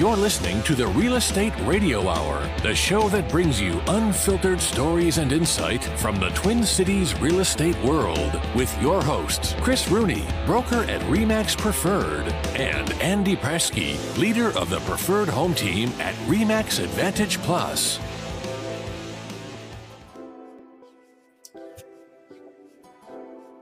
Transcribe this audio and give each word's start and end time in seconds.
You're 0.00 0.16
listening 0.16 0.62
to 0.62 0.74
the 0.74 0.86
Real 0.86 1.16
Estate 1.16 1.52
Radio 1.66 2.08
Hour, 2.08 2.50
the 2.62 2.74
show 2.74 3.10
that 3.10 3.30
brings 3.30 3.60
you 3.60 3.82
unfiltered 3.86 4.58
stories 4.58 5.18
and 5.18 5.30
insight 5.30 5.84
from 5.98 6.18
the 6.18 6.30
Twin 6.30 6.64
Cities 6.64 7.14
real 7.20 7.40
estate 7.40 7.76
world 7.84 8.40
with 8.56 8.74
your 8.80 9.02
hosts, 9.02 9.54
Chris 9.60 9.90
Rooney, 9.90 10.24
broker 10.46 10.84
at 10.84 11.02
REMAX 11.02 11.54
Preferred, 11.58 12.32
and 12.56 12.90
Andy 12.94 13.36
Prasky, 13.36 13.98
leader 14.16 14.56
of 14.56 14.70
the 14.70 14.80
Preferred 14.88 15.28
Home 15.28 15.52
Team 15.52 15.90
at 15.98 16.14
REMAX 16.26 16.82
Advantage 16.82 17.36
Plus. 17.40 17.98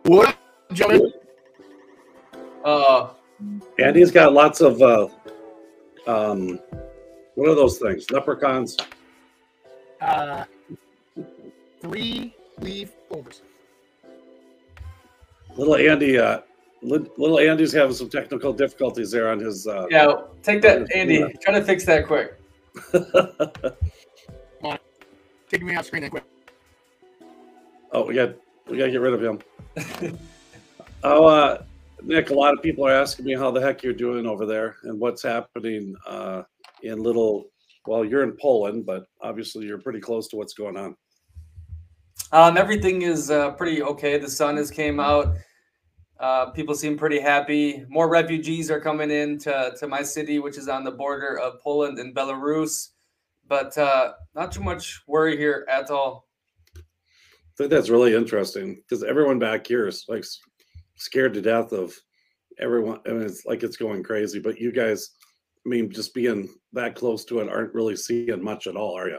What, 0.04 0.36
gentlemen? 0.72 1.12
Uh, 2.64 3.08
Andy's 3.80 4.12
got 4.12 4.32
lots 4.32 4.60
of 4.60 4.80
uh, 4.80 5.08
um, 6.08 6.58
what 7.34 7.48
are 7.48 7.54
those 7.54 7.78
things? 7.78 8.10
Leprechauns. 8.10 8.76
Uh, 10.00 10.44
three 11.80 12.34
leaf 12.60 12.92
overs. 13.10 13.42
Little 15.56 15.76
Andy, 15.76 16.18
uh, 16.18 16.40
li- 16.82 17.10
little 17.16 17.38
Andy's 17.38 17.72
having 17.72 17.94
some 17.94 18.08
technical 18.08 18.52
difficulties 18.52 19.10
there 19.10 19.30
on 19.30 19.38
his. 19.38 19.66
Uh, 19.66 19.86
yeah, 19.90 20.14
take 20.42 20.62
that, 20.62 20.90
Andy. 20.94 21.24
Try 21.42 21.54
to 21.54 21.64
fix 21.64 21.84
that 21.84 22.06
quick. 22.06 22.34
Take 25.50 25.62
me 25.62 25.74
off 25.76 25.86
screen 25.86 26.02
that 26.02 26.10
quick. 26.10 26.24
oh, 27.92 28.04
we 28.04 28.14
got 28.14 28.34
we 28.68 28.76
got 28.76 28.84
to 28.86 28.90
get 28.90 29.00
rid 29.00 29.14
of 29.14 29.22
him. 29.22 29.38
oh, 31.02 31.26
uh, 31.26 31.62
Nick, 32.02 32.30
a 32.30 32.34
lot 32.34 32.54
of 32.54 32.62
people 32.62 32.86
are 32.86 32.92
asking 32.92 33.24
me 33.24 33.34
how 33.34 33.50
the 33.50 33.60
heck 33.60 33.82
you're 33.82 33.92
doing 33.92 34.26
over 34.26 34.46
there 34.46 34.76
and 34.84 34.98
what's 34.98 35.22
happening 35.22 35.94
uh, 36.06 36.42
in 36.82 37.02
little. 37.02 37.46
Well, 37.86 38.04
you're 38.04 38.22
in 38.22 38.36
Poland, 38.40 38.86
but 38.86 39.06
obviously 39.22 39.66
you're 39.66 39.80
pretty 39.80 40.00
close 40.00 40.28
to 40.28 40.36
what's 40.36 40.54
going 40.54 40.76
on. 40.76 40.96
Um, 42.32 42.56
everything 42.56 43.02
is 43.02 43.30
uh, 43.30 43.52
pretty 43.52 43.82
okay. 43.82 44.18
The 44.18 44.28
sun 44.28 44.56
has 44.58 44.70
came 44.70 45.00
out. 45.00 45.34
Uh, 46.20 46.50
people 46.50 46.74
seem 46.74 46.98
pretty 46.98 47.20
happy. 47.20 47.84
More 47.88 48.08
refugees 48.08 48.70
are 48.70 48.80
coming 48.80 49.10
in 49.10 49.38
to, 49.38 49.72
to 49.78 49.86
my 49.86 50.02
city, 50.02 50.38
which 50.38 50.58
is 50.58 50.68
on 50.68 50.84
the 50.84 50.90
border 50.90 51.38
of 51.38 51.60
Poland 51.60 51.98
and 51.98 52.14
Belarus. 52.14 52.88
But 53.46 53.76
uh, 53.78 54.12
not 54.34 54.52
too 54.52 54.62
much 54.62 55.00
worry 55.06 55.36
here 55.36 55.66
at 55.70 55.90
all. 55.90 56.28
I 56.76 56.80
think 57.56 57.70
that's 57.70 57.88
really 57.88 58.14
interesting 58.14 58.76
because 58.76 59.02
everyone 59.02 59.38
back 59.38 59.66
here 59.66 59.88
is 59.88 60.04
like 60.08 60.24
scared 60.98 61.34
to 61.34 61.40
death 61.40 61.72
of 61.72 61.94
everyone. 62.60 63.00
I 63.06 63.10
mean, 63.10 63.22
it's 63.22 63.46
like 63.46 63.62
it's 63.62 63.76
going 63.76 64.02
crazy. 64.02 64.38
But 64.38 64.60
you 64.60 64.72
guys, 64.72 65.10
I 65.64 65.68
mean, 65.68 65.90
just 65.90 66.14
being 66.14 66.48
that 66.72 66.94
close 66.94 67.24
to 67.26 67.40
it, 67.40 67.48
aren't 67.48 67.74
really 67.74 67.96
seeing 67.96 68.42
much 68.42 68.66
at 68.66 68.76
all, 68.76 68.96
are 68.96 69.08
you? 69.08 69.18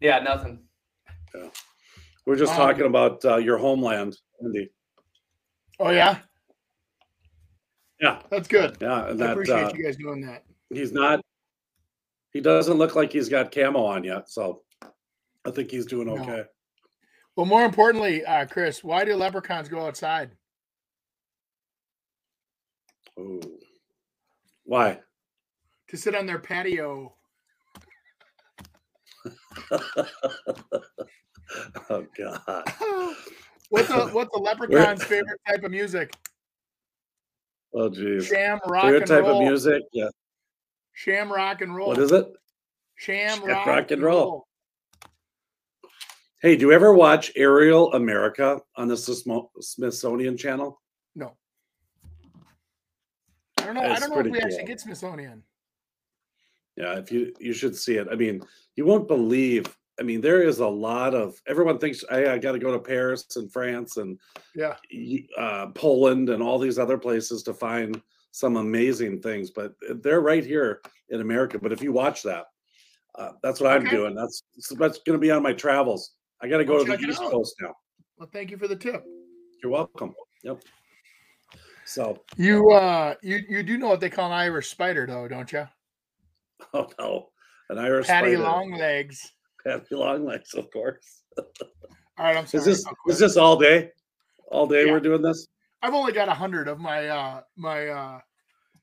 Yeah, 0.00 0.18
nothing. 0.20 0.64
Yeah, 1.34 1.48
we're 2.26 2.36
just 2.36 2.52
um, 2.52 2.58
talking 2.58 2.86
about 2.86 3.24
uh, 3.24 3.36
your 3.36 3.58
homeland, 3.58 4.16
Andy. 4.42 4.70
Oh 5.78 5.90
yeah, 5.90 6.18
yeah, 8.00 8.20
that's 8.30 8.48
good. 8.48 8.76
Yeah, 8.80 9.08
and 9.08 9.22
I 9.22 9.26
that, 9.26 9.32
appreciate 9.32 9.64
uh, 9.64 9.72
you 9.74 9.84
guys 9.84 9.96
doing 9.96 10.20
that. 10.22 10.44
He's 10.72 10.92
not. 10.92 11.20
He 12.32 12.40
doesn't 12.40 12.78
look 12.78 12.94
like 12.94 13.12
he's 13.12 13.28
got 13.28 13.52
camo 13.52 13.84
on 13.84 14.04
yet, 14.04 14.30
so 14.30 14.62
I 15.44 15.50
think 15.50 15.70
he's 15.70 15.86
doing 15.86 16.08
okay. 16.08 16.26
No. 16.26 16.44
Well, 17.36 17.46
more 17.46 17.64
importantly, 17.64 18.24
uh, 18.24 18.46
Chris, 18.46 18.82
why 18.84 19.04
do 19.04 19.14
leprechauns 19.14 19.68
go 19.68 19.86
outside? 19.86 20.32
Oh, 23.18 23.40
why? 24.64 25.00
To 25.88 25.96
sit 25.96 26.14
on 26.14 26.26
their 26.26 26.38
patio. 26.38 27.14
oh 31.90 32.06
God! 32.16 32.42
what's 33.68 33.88
the 33.88 34.08
what's 34.12 34.30
the 34.32 34.40
leprechaun's 34.40 35.02
favorite 35.04 35.40
type 35.46 35.62
of 35.64 35.70
music? 35.70 36.12
Oh 37.74 37.88
geez. 37.88 38.26
Sham 38.26 38.58
rock 38.66 38.84
favorite 38.84 39.02
and 39.02 39.08
type 39.08 39.22
roll. 39.22 39.40
of 39.40 39.48
music? 39.48 39.82
Yeah. 39.92 40.08
Sham 40.92 41.32
rock 41.32 41.60
and 41.60 41.74
roll. 41.74 41.88
What 41.88 41.98
is 41.98 42.12
it? 42.12 42.26
Sham, 42.96 43.38
Sham 43.38 43.48
rock, 43.48 43.66
rock, 43.66 43.90
and 43.90 44.02
roll. 44.02 44.18
roll. 44.18 44.46
Hey, 46.42 46.56
do 46.56 46.66
you 46.66 46.72
ever 46.72 46.94
watch 46.94 47.30
Aerial 47.36 47.92
America 47.92 48.62
on 48.74 48.88
the 48.88 48.96
Smithsonian 48.96 50.38
Channel? 50.38 50.80
No. 51.14 51.36
I 53.58 53.64
don't 53.66 53.74
know. 53.74 53.82
That's 53.82 54.02
I 54.02 54.06
don't 54.06 54.14
know 54.14 54.20
if 54.20 54.24
we 54.24 54.38
cool. 54.38 54.46
actually 54.46 54.64
get 54.64 54.80
Smithsonian. 54.80 55.42
Yeah, 56.76 56.98
if 56.98 57.12
you 57.12 57.34
you 57.38 57.52
should 57.52 57.76
see 57.76 57.96
it. 57.96 58.08
I 58.10 58.14
mean, 58.14 58.42
you 58.74 58.86
won't 58.86 59.06
believe. 59.06 59.66
I 59.98 60.02
mean, 60.02 60.22
there 60.22 60.42
is 60.42 60.60
a 60.60 60.66
lot 60.66 61.14
of 61.14 61.38
everyone 61.46 61.78
thinks 61.78 62.02
hey, 62.08 62.28
I 62.28 62.38
got 62.38 62.52
to 62.52 62.58
go 62.58 62.72
to 62.72 62.78
Paris 62.78 63.26
and 63.36 63.52
France 63.52 63.98
and 63.98 64.18
yeah, 64.54 64.76
uh, 65.36 65.66
Poland 65.74 66.30
and 66.30 66.42
all 66.42 66.58
these 66.58 66.78
other 66.78 66.96
places 66.96 67.42
to 67.42 67.52
find 67.52 68.00
some 68.30 68.56
amazing 68.56 69.20
things, 69.20 69.50
but 69.50 69.74
they're 69.96 70.22
right 70.22 70.46
here 70.46 70.80
in 71.10 71.20
America. 71.20 71.58
But 71.58 71.72
if 71.72 71.82
you 71.82 71.92
watch 71.92 72.22
that, 72.22 72.46
uh, 73.16 73.32
that's 73.42 73.60
what 73.60 73.72
okay. 73.72 73.84
I'm 73.84 73.94
doing. 73.94 74.14
That's 74.14 74.42
that's 74.78 75.00
going 75.00 75.18
to 75.18 75.18
be 75.18 75.30
on 75.30 75.42
my 75.42 75.52
travels. 75.52 76.14
I 76.42 76.48
got 76.48 76.58
to 76.58 76.64
go 76.64 76.82
to 76.82 76.96
the 76.96 76.98
East 76.98 77.20
Coast 77.20 77.54
now. 77.60 77.74
Well, 78.18 78.28
thank 78.32 78.50
you 78.50 78.56
for 78.56 78.68
the 78.68 78.76
tip. 78.76 79.04
You're 79.62 79.72
welcome. 79.72 80.14
Yep. 80.42 80.62
So 81.84 82.22
you 82.36 82.70
uh 82.70 83.14
you 83.20 83.40
you 83.48 83.62
do 83.62 83.76
know 83.76 83.88
what 83.88 84.00
they 84.00 84.10
call 84.10 84.26
an 84.26 84.32
Irish 84.32 84.68
spider 84.68 85.06
though, 85.06 85.26
don't 85.28 85.50
you? 85.52 85.66
Oh 86.74 86.86
no, 86.98 87.28
an 87.70 87.78
Irish 87.78 88.06
Patty 88.06 88.34
spider. 88.34 88.42
long 88.42 88.72
legs. 88.72 89.32
Patty 89.66 89.94
long 89.94 90.26
legs, 90.26 90.52
of 90.54 90.70
course. 90.70 91.22
all 91.38 91.46
right, 92.18 92.36
I'm 92.36 92.46
sorry. 92.46 92.60
Is 92.60 92.64
this 92.66 92.84
is 93.08 93.18
this 93.18 93.36
all 93.36 93.56
day? 93.56 93.90
All 94.52 94.66
day 94.66 94.86
yeah. 94.86 94.92
we're 94.92 95.00
doing 95.00 95.22
this. 95.22 95.48
I've 95.82 95.94
only 95.94 96.12
got 96.12 96.28
a 96.28 96.34
hundred 96.34 96.68
of 96.68 96.78
my 96.78 97.08
uh 97.08 97.40
my 97.56 97.88
uh 97.88 98.20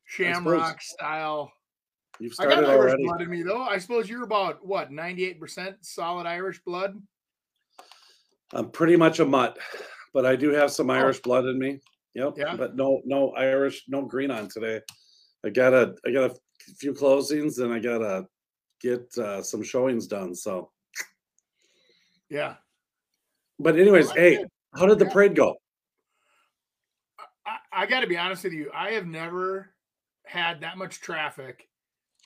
shamrock 0.05 0.81
style. 0.81 1.51
You've 2.19 2.33
started 2.33 2.57
I 2.57 2.61
got 2.61 2.69
Irish 2.71 2.79
already. 2.79 3.03
blood 3.05 3.21
in 3.21 3.29
me 3.29 3.43
though. 3.43 3.61
I 3.61 3.77
suppose 3.77 4.09
you're 4.09 4.23
about 4.23 4.65
what 4.65 4.91
ninety 4.91 5.23
eight 5.23 5.39
percent 5.39 5.77
solid 5.81 6.25
Irish 6.25 6.59
blood. 6.65 6.99
I'm 8.53 8.69
pretty 8.71 8.95
much 8.95 9.19
a 9.19 9.25
mutt, 9.25 9.57
but 10.13 10.25
I 10.25 10.35
do 10.35 10.49
have 10.49 10.71
some 10.71 10.89
Irish 10.89 11.17
oh. 11.17 11.21
blood 11.23 11.45
in 11.45 11.59
me. 11.59 11.79
Yep. 12.15 12.33
Yeah. 12.37 12.55
But 12.55 12.75
no, 12.75 13.01
no 13.05 13.31
Irish, 13.31 13.83
no 13.87 14.03
green 14.03 14.31
on 14.31 14.49
today. 14.49 14.81
I 15.45 15.49
got 15.49 15.73
a, 15.73 15.95
I 16.05 16.11
got 16.11 16.31
a 16.31 16.35
few 16.77 16.93
closings, 16.93 17.59
and 17.63 17.71
I 17.71 17.79
gotta 17.79 18.25
get 18.81 19.15
uh, 19.17 19.41
some 19.41 19.63
showings 19.63 20.07
done. 20.07 20.33
So. 20.33 20.71
Yeah. 22.29 22.55
But 23.59 23.77
anyways, 23.77 24.07
like 24.07 24.17
hey, 24.17 24.33
it. 24.35 24.51
how 24.75 24.85
did 24.85 24.99
the 24.99 25.05
yeah. 25.05 25.13
parade 25.13 25.35
go? 25.35 25.55
I, 27.45 27.83
I 27.83 27.85
got 27.85 28.01
to 28.01 28.07
be 28.07 28.17
honest 28.17 28.43
with 28.43 28.53
you. 28.53 28.69
I 28.73 28.91
have 28.91 29.07
never 29.07 29.73
had 30.25 30.61
that 30.61 30.77
much 30.77 30.99
traffic 30.99 31.67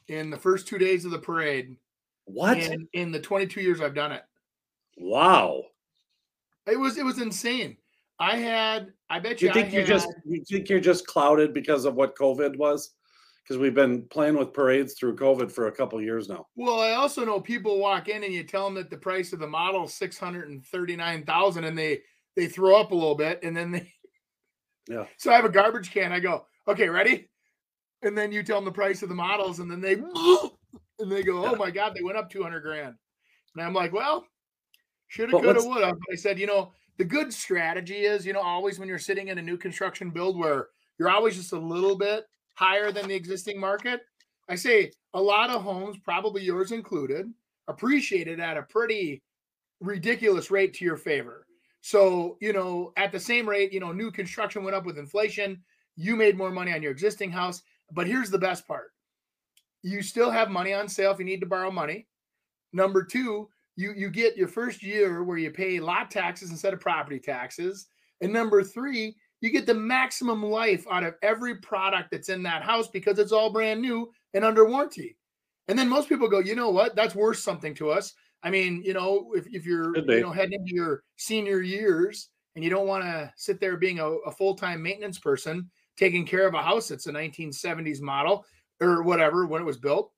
in 0.07 0.29
the 0.29 0.37
first 0.37 0.67
two 0.67 0.77
days 0.77 1.05
of 1.05 1.11
the 1.11 1.19
parade. 1.19 1.77
What? 2.25 2.57
In, 2.57 2.87
in 2.93 3.11
the 3.11 3.19
22 3.19 3.61
years 3.61 3.81
I've 3.81 3.95
done 3.95 4.11
it. 4.11 4.23
Wow. 4.97 5.63
It 6.71 6.79
was 6.79 6.97
it 6.97 7.05
was 7.05 7.19
insane. 7.19 7.77
I 8.19 8.37
had 8.37 8.93
I 9.09 9.19
bet 9.19 9.41
you. 9.41 9.49
You 9.49 9.53
think 9.53 9.69
I 9.69 9.71
you 9.71 9.79
had, 9.79 9.87
just 9.87 10.07
you 10.25 10.43
think 10.49 10.69
you're 10.69 10.79
just 10.79 11.05
clouded 11.07 11.53
because 11.53 11.85
of 11.85 11.95
what 11.95 12.15
COVID 12.15 12.55
was? 12.57 12.93
Because 13.43 13.59
we've 13.59 13.73
been 13.73 14.03
playing 14.03 14.37
with 14.37 14.53
parades 14.53 14.93
through 14.93 15.15
COVID 15.15 15.51
for 15.51 15.67
a 15.67 15.71
couple 15.71 15.99
years 16.01 16.29
now. 16.29 16.45
Well, 16.55 16.79
I 16.79 16.91
also 16.91 17.25
know 17.25 17.41
people 17.41 17.79
walk 17.79 18.07
in 18.07 18.23
and 18.23 18.33
you 18.33 18.43
tell 18.43 18.65
them 18.65 18.75
that 18.75 18.89
the 18.89 18.97
price 18.97 19.33
of 19.33 19.39
the 19.39 19.47
model 19.47 19.85
is 19.85 19.93
six 19.95 20.17
hundred 20.17 20.49
and 20.49 20.63
thirty 20.65 20.95
nine 20.95 21.25
thousand, 21.25 21.63
and 21.63 21.77
they 21.77 22.01
they 22.35 22.47
throw 22.47 22.79
up 22.79 22.91
a 22.91 22.95
little 22.95 23.15
bit, 23.15 23.39
and 23.43 23.55
then 23.55 23.71
they. 23.71 23.91
Yeah. 24.89 25.05
So 25.17 25.31
I 25.31 25.35
have 25.35 25.45
a 25.45 25.49
garbage 25.49 25.91
can. 25.91 26.11
I 26.11 26.19
go, 26.19 26.45
okay, 26.67 26.89
ready, 26.89 27.29
and 28.01 28.17
then 28.17 28.31
you 28.31 28.41
tell 28.43 28.57
them 28.57 28.65
the 28.65 28.71
price 28.71 29.03
of 29.03 29.09
the 29.09 29.15
models, 29.15 29.59
and 29.59 29.69
then 29.69 29.79
they 29.79 29.93
and 30.99 31.11
they 31.11 31.23
go, 31.23 31.45
oh 31.45 31.55
my 31.55 31.69
god, 31.71 31.93
they 31.95 32.03
went 32.03 32.17
up 32.17 32.29
two 32.29 32.43
hundred 32.43 32.61
grand, 32.61 32.95
and 33.55 33.65
I'm 33.65 33.73
like, 33.73 33.93
well, 33.93 34.25
shoulda, 35.11 35.31
coulda, 35.31 35.59
woulda. 35.61 35.93
I 36.11 36.15
said, 36.15 36.39
you 36.39 36.47
know, 36.47 36.71
the 36.97 37.03
good 37.03 37.33
strategy 37.33 38.05
is, 38.05 38.25
you 38.25 38.33
know, 38.33 38.41
always 38.41 38.79
when 38.79 38.87
you're 38.87 38.97
sitting 38.97 39.27
in 39.27 39.37
a 39.37 39.41
new 39.41 39.57
construction 39.57 40.09
build 40.09 40.37
where 40.37 40.69
you're 40.97 41.09
always 41.09 41.35
just 41.35 41.51
a 41.51 41.59
little 41.59 41.97
bit 41.97 42.25
higher 42.53 42.91
than 42.91 43.07
the 43.07 43.15
existing 43.15 43.59
market. 43.59 44.01
I 44.47 44.55
say 44.55 44.91
a 45.13 45.21
lot 45.21 45.49
of 45.49 45.61
homes, 45.61 45.97
probably 46.03 46.43
yours 46.43 46.71
included, 46.71 47.31
appreciated 47.67 48.39
at 48.39 48.57
a 48.57 48.63
pretty 48.63 49.21
ridiculous 49.81 50.49
rate 50.49 50.73
to 50.75 50.85
your 50.85 50.97
favor. 50.97 51.45
So, 51.81 52.37
you 52.39 52.53
know, 52.53 52.93
at 52.95 53.11
the 53.11 53.19
same 53.19 53.49
rate, 53.49 53.73
you 53.73 53.79
know, 53.79 53.91
new 53.91 54.11
construction 54.11 54.63
went 54.63 54.75
up 54.75 54.85
with 54.85 54.97
inflation. 54.97 55.61
You 55.97 56.15
made 56.15 56.37
more 56.37 56.51
money 56.51 56.73
on 56.73 56.81
your 56.81 56.91
existing 56.91 57.31
house. 57.31 57.63
But 57.91 58.07
here's 58.07 58.29
the 58.29 58.37
best 58.37 58.65
part 58.65 58.91
you 59.83 60.01
still 60.03 60.29
have 60.29 60.49
money 60.49 60.73
on 60.73 60.87
sale 60.87 61.11
if 61.11 61.19
you 61.19 61.25
need 61.25 61.41
to 61.41 61.47
borrow 61.47 61.71
money. 61.71 62.07
Number 62.71 63.03
two, 63.03 63.49
you 63.75 63.93
you 63.95 64.09
get 64.09 64.37
your 64.37 64.47
first 64.47 64.83
year 64.83 65.23
where 65.23 65.37
you 65.37 65.51
pay 65.51 65.79
lot 65.79 66.11
taxes 66.11 66.51
instead 66.51 66.73
of 66.73 66.79
property 66.79 67.19
taxes. 67.19 67.87
And 68.21 68.31
number 68.31 68.63
three, 68.63 69.15
you 69.41 69.49
get 69.49 69.65
the 69.65 69.73
maximum 69.73 70.43
life 70.43 70.85
out 70.91 71.03
of 71.03 71.15
every 71.23 71.55
product 71.55 72.11
that's 72.11 72.29
in 72.29 72.43
that 72.43 72.63
house 72.63 72.87
because 72.87 73.17
it's 73.17 73.31
all 73.31 73.51
brand 73.51 73.81
new 73.81 74.11
and 74.33 74.45
under 74.45 74.65
warranty. 74.65 75.17
And 75.67 75.77
then 75.77 75.89
most 75.89 76.09
people 76.09 76.27
go, 76.27 76.39
you 76.39 76.55
know 76.55 76.69
what? 76.69 76.95
That's 76.95 77.15
worth 77.15 77.37
something 77.37 77.73
to 77.75 77.89
us. 77.89 78.13
I 78.43 78.49
mean, 78.49 78.81
you 78.83 78.93
know, 78.93 79.31
if, 79.35 79.47
if 79.47 79.65
you're 79.65 79.95
you 80.15 80.21
know 80.21 80.31
heading 80.31 80.53
into 80.53 80.73
your 80.73 81.03
senior 81.17 81.61
years 81.61 82.29
and 82.55 82.63
you 82.63 82.69
don't 82.69 82.87
want 82.87 83.03
to 83.03 83.31
sit 83.35 83.59
there 83.59 83.77
being 83.77 83.99
a, 83.99 84.05
a 84.05 84.31
full-time 84.31 84.81
maintenance 84.81 85.19
person 85.19 85.69
taking 85.97 86.25
care 86.25 86.47
of 86.47 86.53
a 86.53 86.61
house 86.61 86.87
that's 86.87 87.07
a 87.07 87.11
1970s 87.11 88.01
model 88.01 88.45
or 88.79 89.03
whatever 89.03 89.45
when 89.45 89.61
it 89.61 89.65
was 89.65 89.77
built. 89.77 90.11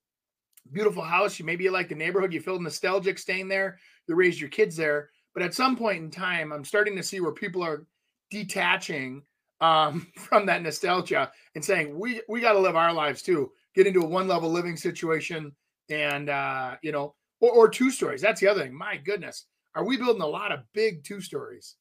Beautiful 0.72 1.04
house. 1.04 1.38
You 1.38 1.46
maybe 1.46 1.64
you 1.64 1.72
like 1.72 1.90
the 1.90 1.96
neighborhood, 1.96 2.34
you 2.34 2.42
feel 2.42 2.60
nostalgic 2.60 3.20
staying 3.20 3.48
there, 3.48 3.78
you 4.08 4.16
raised 4.16 4.40
your 4.40 4.50
kids 4.50 4.76
there. 4.76 5.10
But 5.34 5.44
at 5.44 5.54
some 5.54 5.76
point 5.76 6.04
in 6.04 6.12
time, 6.12 6.52
I'm 6.52 6.66
starting 6.66 6.96
to 6.96 7.04
see 7.04 7.20
where 7.20 7.32
people 7.32 7.64
are 7.64 7.86
detaching 8.32 9.24
um, 9.62 10.08
from 10.18 10.46
that 10.46 10.62
nostalgia 10.62 11.32
and 11.56 11.64
saying, 11.64 11.98
we 11.98 12.22
we 12.30 12.42
got 12.42 12.54
to 12.54 12.60
live 12.60 12.76
our 12.76 12.94
lives 12.94 13.22
too. 13.22 13.52
Get 13.76 13.88
into 13.88 14.02
a 14.02 14.08
one 14.08 14.28
level 14.28 14.52
living 14.52 14.78
situation 14.78 15.52
and 15.90 16.30
uh, 16.30 16.76
you 16.82 16.92
know, 16.92 17.16
or, 17.40 17.52
or 17.52 17.70
two 17.70 17.92
stories. 17.92 18.22
That's 18.22 18.40
the 18.40 18.48
other 18.48 18.64
thing. 18.64 18.74
My 18.74 18.98
goodness, 18.98 19.46
are 19.76 19.86
we 19.86 19.98
building 19.98 20.22
a 20.22 20.28
lot 20.28 20.52
of 20.52 20.60
big 20.74 21.04
two 21.04 21.22
stories? 21.22 21.76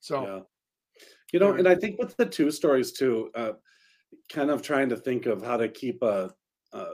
So, 0.00 0.22
yeah. 0.22 0.40
you 1.32 1.40
know, 1.40 1.54
and 1.54 1.66
I 1.66 1.74
think 1.74 1.98
with 1.98 2.16
the 2.16 2.26
two 2.26 2.50
stories 2.50 2.92
too, 2.92 3.30
uh, 3.34 3.52
kind 4.30 4.50
of 4.50 4.62
trying 4.62 4.88
to 4.90 4.96
think 4.96 5.26
of 5.26 5.42
how 5.42 5.56
to 5.56 5.68
keep 5.68 6.02
a, 6.02 6.30
a 6.72 6.84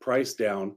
price 0.00 0.34
down. 0.34 0.76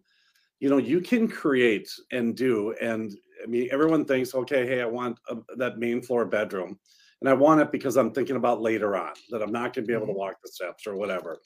You 0.60 0.70
know, 0.70 0.78
you 0.78 1.02
can 1.02 1.28
create 1.28 1.90
and 2.12 2.36
do, 2.36 2.74
and 2.82 3.16
I 3.44 3.48
mean, 3.48 3.68
everyone 3.72 4.06
thinks, 4.06 4.34
okay, 4.34 4.66
hey, 4.66 4.82
I 4.82 4.86
want 4.86 5.20
a, 5.30 5.38
that 5.58 5.78
main 5.78 6.02
floor 6.02 6.26
bedroom, 6.26 6.80
and 7.22 7.30
I 7.30 7.34
want 7.34 7.62
it 7.62 7.72
because 7.72 7.98
I'm 7.98 8.12
thinking 8.12 8.36
about 8.36 8.62
later 8.62 8.96
on 8.96 9.14
that 9.30 9.42
I'm 9.42 9.52
not 9.52 9.74
going 9.74 9.84
to 9.86 9.88
be 9.88 9.94
able 9.94 10.08
to 10.08 10.14
mm-hmm. 10.14 10.20
walk 10.20 10.36
the 10.44 10.52
steps 10.52 10.88
or 10.88 10.96
whatever. 10.96 11.40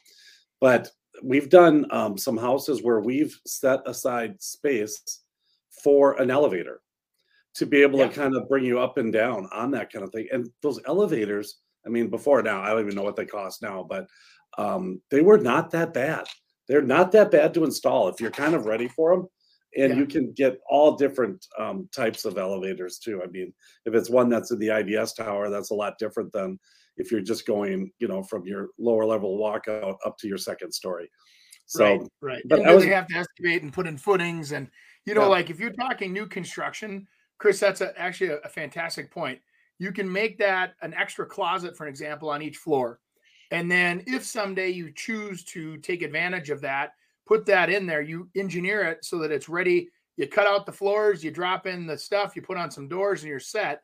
But 0.62 0.90
we've 1.24 1.50
done 1.50 1.86
um, 1.92 2.18
some 2.18 2.38
houses 2.38 2.84
where 2.84 3.00
we've 3.00 3.38
set 3.46 3.82
aside 3.86 4.42
space 4.42 5.22
for 5.84 6.20
an 6.22 6.30
elevator 6.30 6.82
to 7.56 7.66
be 7.66 7.82
able 7.82 8.00
yeah. 8.00 8.08
to 8.08 8.14
kind 8.14 8.36
of 8.36 8.48
bring 8.48 8.64
you 8.64 8.80
up 8.80 8.98
and 8.98 9.12
down 9.12 9.48
on 9.52 9.72
that 9.72 9.92
kind 9.92 10.04
of 10.04 10.12
thing. 10.12 10.28
And 10.32 10.50
those 10.62 10.80
elevators, 10.86 11.60
I 11.86 11.90
mean, 11.90 12.10
before 12.10 12.42
now, 12.42 12.62
I 12.62 12.70
don't 12.70 12.82
even 12.82 12.96
know 12.96 13.04
what 13.04 13.16
they 13.16 13.26
cost 13.26 13.62
now, 13.62 13.86
but 13.88 14.08
um, 14.58 15.02
they 15.10 15.22
were 15.22 15.38
not 15.38 15.72
that 15.72 15.94
bad. 15.94 16.26
They're 16.70 16.82
not 16.82 17.12
that 17.12 17.32
bad 17.32 17.54
to 17.56 17.66
install 17.66 18.08
if 18.08 18.22
you're 18.22 18.32
kind 18.32 18.54
of 18.54 18.66
ready 18.66 18.88
for 18.88 19.16
them. 19.16 19.28
And 19.76 19.94
yeah. 19.94 20.00
you 20.00 20.06
can 20.06 20.32
get 20.32 20.60
all 20.70 20.96
different 20.96 21.46
um, 21.58 21.90
types 21.94 22.26
of 22.26 22.38
elevators 22.38 23.00
too. 23.00 23.22
I 23.24 23.28
mean, 23.28 23.54
if 23.86 23.94
it's 23.94 24.10
one 24.10 24.30
that's 24.30 24.52
in 24.52 24.60
the 24.60 24.70
IDS 24.70 25.14
tower, 25.14 25.50
that's 25.50 25.72
a 25.72 25.76
lot 25.76 25.98
different 26.00 26.32
than 26.32 26.60
if 26.98 27.12
you're 27.12 27.22
just 27.22 27.46
going, 27.46 27.92
you 28.00 28.08
know, 28.08 28.24
from 28.24 28.46
your 28.46 28.70
lower 28.78 29.06
level 29.06 29.38
walkout 29.38 29.98
up 30.06 30.18
to 30.20 30.28
your 30.28 30.38
second 30.38 30.72
story. 30.72 31.10
So, 31.66 31.86
right, 31.86 32.02
right. 32.22 32.44
But 32.46 32.60
and 32.60 32.76
was, 32.76 32.84
they 32.84 32.90
have 32.90 33.08
to 33.08 33.18
excavate 33.18 33.62
and 33.62 33.74
put 33.74 33.86
in 33.86 33.98
footings, 33.98 34.54
and 34.54 34.70
you 35.06 35.14
know, 35.14 35.22
yeah. 35.22 35.28
like 35.28 35.50
if 35.52 35.60
you're 35.60 35.72
talking 35.72 36.12
new 36.12 36.26
construction, 36.26 37.08
Chris, 37.38 37.60
that's 37.60 37.82
a, 37.82 37.98
actually 38.00 38.32
a, 38.32 38.38
a 38.38 38.50
fantastic 38.50 39.12
point. 39.12 39.40
You 39.78 39.92
can 39.92 40.12
make 40.12 40.40
that 40.40 40.74
an 40.82 40.96
extra 40.96 41.28
closet, 41.28 41.78
for 41.78 41.86
an 41.86 41.90
example, 41.90 42.30
on 42.30 42.42
each 42.42 42.58
floor. 42.58 43.00
And 43.52 43.70
then 43.70 44.04
if 44.06 44.24
someday 44.24 44.70
you 44.70 44.92
choose 44.92 45.44
to 45.46 45.78
take 45.78 46.02
advantage 46.02 46.50
of 46.50 46.62
that, 46.62 46.94
put 47.26 47.46
that 47.48 47.70
in 47.70 47.86
there, 47.86 48.02
you 48.02 48.30
engineer 48.36 48.84
it 48.84 49.04
so 49.04 49.18
that 49.20 49.32
it's 49.32 49.50
ready. 49.50 49.90
You 50.18 50.28
cut 50.28 50.48
out 50.48 50.66
the 50.66 50.72
floors, 50.72 51.24
you 51.24 51.32
drop 51.32 51.66
in 51.66 51.88
the 51.88 51.98
stuff, 51.98 52.36
you 52.36 52.42
put 52.42 52.58
on 52.58 52.70
some 52.70 52.88
doors, 52.88 53.22
and 53.22 53.30
you're 53.30 53.40
set. 53.40 53.82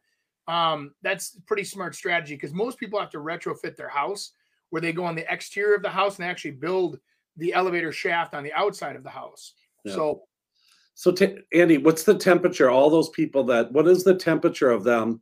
Um, 0.48 0.94
that's 1.02 1.38
pretty 1.48 1.64
smart 1.64 1.96
strategy 1.96 2.36
because 2.36 2.54
most 2.54 2.78
people 2.78 3.00
have 3.00 3.10
to 3.12 3.18
retrofit 3.18 3.76
their 3.76 3.90
house 3.90 4.32
where 4.70 4.82
they 4.82 4.94
go 4.94 5.06
on 5.06 5.16
the 5.16 5.32
exterior 5.32 5.76
of 5.76 5.82
the 5.82 5.90
house 5.90 6.18
and 6.18 6.26
actually 6.26 6.52
build 6.52 7.00
the 7.38 7.54
elevator 7.54 7.92
shaft 7.92 8.34
on 8.34 8.44
the 8.44 8.54
outside 8.54 8.96
of 8.96 9.04
the 9.04 9.10
house. 9.10 9.54
Yeah. 9.84 9.94
So 9.94 10.22
so, 10.96 11.12
t- 11.12 11.40
Andy, 11.54 11.78
what's 11.78 12.04
the 12.04 12.18
temperature? 12.18 12.70
All 12.70 12.90
those 12.90 13.10
people 13.10 13.44
that, 13.46 13.72
what 13.72 13.86
is 13.86 14.06
the 14.06 14.16
temperature 14.16 14.72
of 14.72 14.86
them 14.86 15.22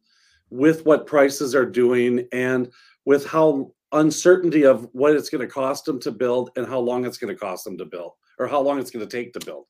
with 0.52 0.86
what 0.86 1.08
prices 1.08 1.56
are 1.56 1.66
doing 1.66 2.28
and 2.32 2.72
with 3.06 3.26
how 3.26 3.72
uncertainty 3.94 4.64
of 4.64 4.88
what 4.94 5.16
it's 5.16 5.30
going 5.30 5.46
to 5.46 5.52
cost 5.52 5.86
them 5.86 6.00
to 6.02 6.12
build 6.12 6.52
and 6.56 6.66
how 6.68 6.80
long 6.80 7.06
it's 7.06 7.18
going 7.18 7.34
to 7.34 7.40
cost 7.40 7.64
them 7.64 7.78
to 7.78 7.86
build 7.86 8.12
or 8.40 8.48
how 8.48 8.62
long 8.62 8.80
it's 8.80 8.92
going 8.92 9.08
to 9.08 9.18
take 9.18 9.34
to 9.34 9.46
build? 9.46 9.66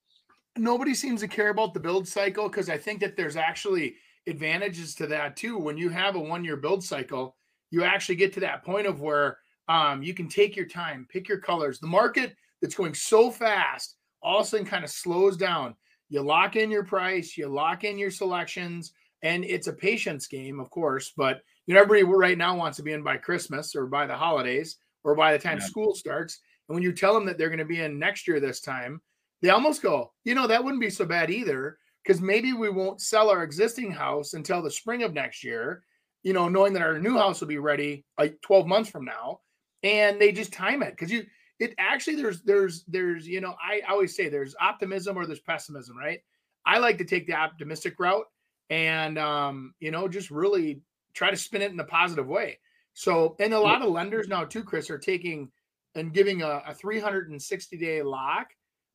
Nobody 0.56 0.94
seems 0.94 1.22
to 1.22 1.28
care 1.28 1.50
about 1.50 1.74
the 1.74 1.80
build 1.80 2.08
cycle 2.08 2.48
because 2.48 2.70
I 2.70 2.78
think 2.78 3.00
that 3.02 3.16
there's 3.16 3.36
actually 3.36 3.96
advantages 4.28 4.96
to 4.96 5.08
that 5.08 5.36
too. 5.36 5.58
When 5.58 5.78
you 5.78 5.90
have 5.90 6.16
a 6.16 6.20
one 6.20 6.44
year 6.44 6.58
build 6.58 6.84
cycle, 6.84 7.36
you 7.72 7.84
actually 7.84 8.16
get 8.16 8.34
to 8.34 8.40
that 8.42 8.64
point 8.64 8.88
of 8.88 9.02
where 9.02 9.38
um, 9.68 10.04
you 10.04 10.14
can 10.14 10.28
take 10.28 10.56
your 10.56 10.68
time, 10.68 11.08
pick 11.10 11.28
your 11.28 11.40
colors. 11.40 11.80
The 11.80 11.88
market 11.88 12.36
that's 12.62 12.76
going 12.76 12.94
so 12.94 13.32
fast 13.32 13.96
all 14.22 14.40
of 14.40 14.46
a 14.46 14.50
sudden 14.50 14.66
kind 14.66 14.84
of 14.84 14.90
slows 14.90 15.36
down 15.36 15.76
you 16.14 16.22
lock 16.22 16.56
in 16.56 16.70
your 16.70 16.84
price, 16.84 17.36
you 17.36 17.48
lock 17.48 17.84
in 17.84 17.98
your 17.98 18.12
selections, 18.12 18.94
and 19.24 19.44
it's 19.44 19.66
a 19.66 19.74
patience 19.74 20.28
game, 20.28 20.60
of 20.60 20.70
course. 20.70 21.12
But 21.18 21.42
you 21.66 21.74
know, 21.74 21.82
everybody 21.82 22.04
right 22.04 22.38
now 22.38 22.56
wants 22.56 22.78
to 22.78 22.84
be 22.84 22.94
in 22.94 23.04
by 23.04 23.18
Christmas 23.18 23.76
or 23.76 23.86
by 23.86 24.06
the 24.06 24.16
holidays 24.16 24.78
or 25.04 25.16
by 25.16 25.32
the 25.32 25.40
time 25.40 25.60
yeah. 25.60 25.66
school 25.66 25.96
starts. 25.96 26.40
And 26.68 26.76
when 26.76 26.84
you 26.84 26.92
tell 26.92 27.14
them 27.14 27.26
that 27.26 27.38
they're 27.38 27.50
going 27.50 27.60
to 27.60 27.66
be 27.66 27.82
in 27.82 28.00
next 28.00 28.28
year 28.28 28.40
this 28.40 28.62
time, 28.62 29.02
they 29.42 29.50
almost 29.50 29.82
go, 29.82 30.12
you 30.24 30.36
know, 30.36 30.48
that 30.48 30.64
wouldn't 30.64 30.82
be 30.82 30.90
so 30.90 31.06
bad 31.06 31.30
either, 31.30 31.78
because 32.04 32.22
maybe 32.22 32.54
we 32.54 32.70
won't 32.70 33.02
sell 33.02 33.30
our 33.30 33.44
existing 33.44 33.92
house 33.92 34.34
until 34.34 34.62
the 34.62 34.72
spring 34.72 35.04
of 35.04 35.14
next 35.14 35.44
year, 35.44 35.84
you 36.24 36.34
know, 36.34 36.48
knowing 36.48 36.74
that 36.74 36.82
our 36.82 37.00
new 37.00 37.18
house 37.18 37.42
will 37.42 37.48
be 37.48 37.58
ready 37.58 38.06
like 38.18 38.42
12 38.42 38.68
months 38.68 38.90
from 38.90 39.06
now. 39.06 39.40
And 39.84 40.20
they 40.20 40.32
just 40.32 40.54
time 40.54 40.82
it 40.82 40.92
because 40.92 41.12
you 41.12 41.26
it 41.60 41.74
actually 41.78 42.16
there's 42.16 42.42
there's 42.42 42.84
there's 42.88 43.28
you 43.28 43.42
know 43.42 43.56
I 43.62 43.82
always 43.90 44.16
say 44.16 44.30
there's 44.30 44.56
optimism 44.62 45.18
or 45.18 45.26
there's 45.26 45.40
pessimism, 45.40 45.98
right? 45.98 46.20
I 46.66 46.78
like 46.78 46.98
to 47.00 47.06
take 47.06 47.28
the 47.28 47.34
optimistic 47.34 47.96
route 48.00 48.26
and 48.70 49.18
um, 49.18 49.74
you 49.80 49.92
know 49.92 50.08
just 50.08 50.32
really 50.32 50.82
try 51.14 51.30
to 51.32 51.38
spin 51.38 51.62
it 51.62 51.72
in 51.72 51.80
a 51.80 51.86
positive 51.86 52.28
way. 52.28 52.60
So, 52.94 53.36
and 53.40 53.54
a 53.54 53.60
lot 53.60 53.82
of 53.82 53.90
lenders 53.90 54.28
now 54.28 54.44
too, 54.44 54.64
Chris, 54.64 54.90
are 54.90 54.98
taking 54.98 55.52
and 55.96 56.14
giving 56.14 56.42
a, 56.42 56.64
a 56.68 56.74
360 56.74 57.78
day 57.78 58.02
lock. 58.02 58.48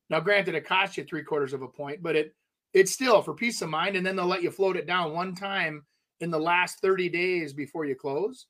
Now, 0.09 0.19
granted, 0.19 0.55
it 0.55 0.65
costs 0.65 0.97
you 0.97 1.03
three 1.03 1.23
quarters 1.23 1.53
of 1.53 1.61
a 1.61 1.67
point, 1.67 2.01
but 2.01 2.15
it 2.15 2.35
it's 2.73 2.91
still 2.91 3.21
for 3.21 3.33
peace 3.33 3.61
of 3.61 3.69
mind, 3.69 3.95
and 3.95 4.05
then 4.05 4.15
they'll 4.15 4.27
let 4.27 4.43
you 4.43 4.51
float 4.51 4.77
it 4.77 4.85
down 4.85 5.13
one 5.13 5.33
time 5.33 5.83
in 6.19 6.29
the 6.29 6.39
last 6.39 6.81
30 6.81 7.09
days 7.09 7.53
before 7.53 7.85
you 7.85 7.95
close. 7.95 8.45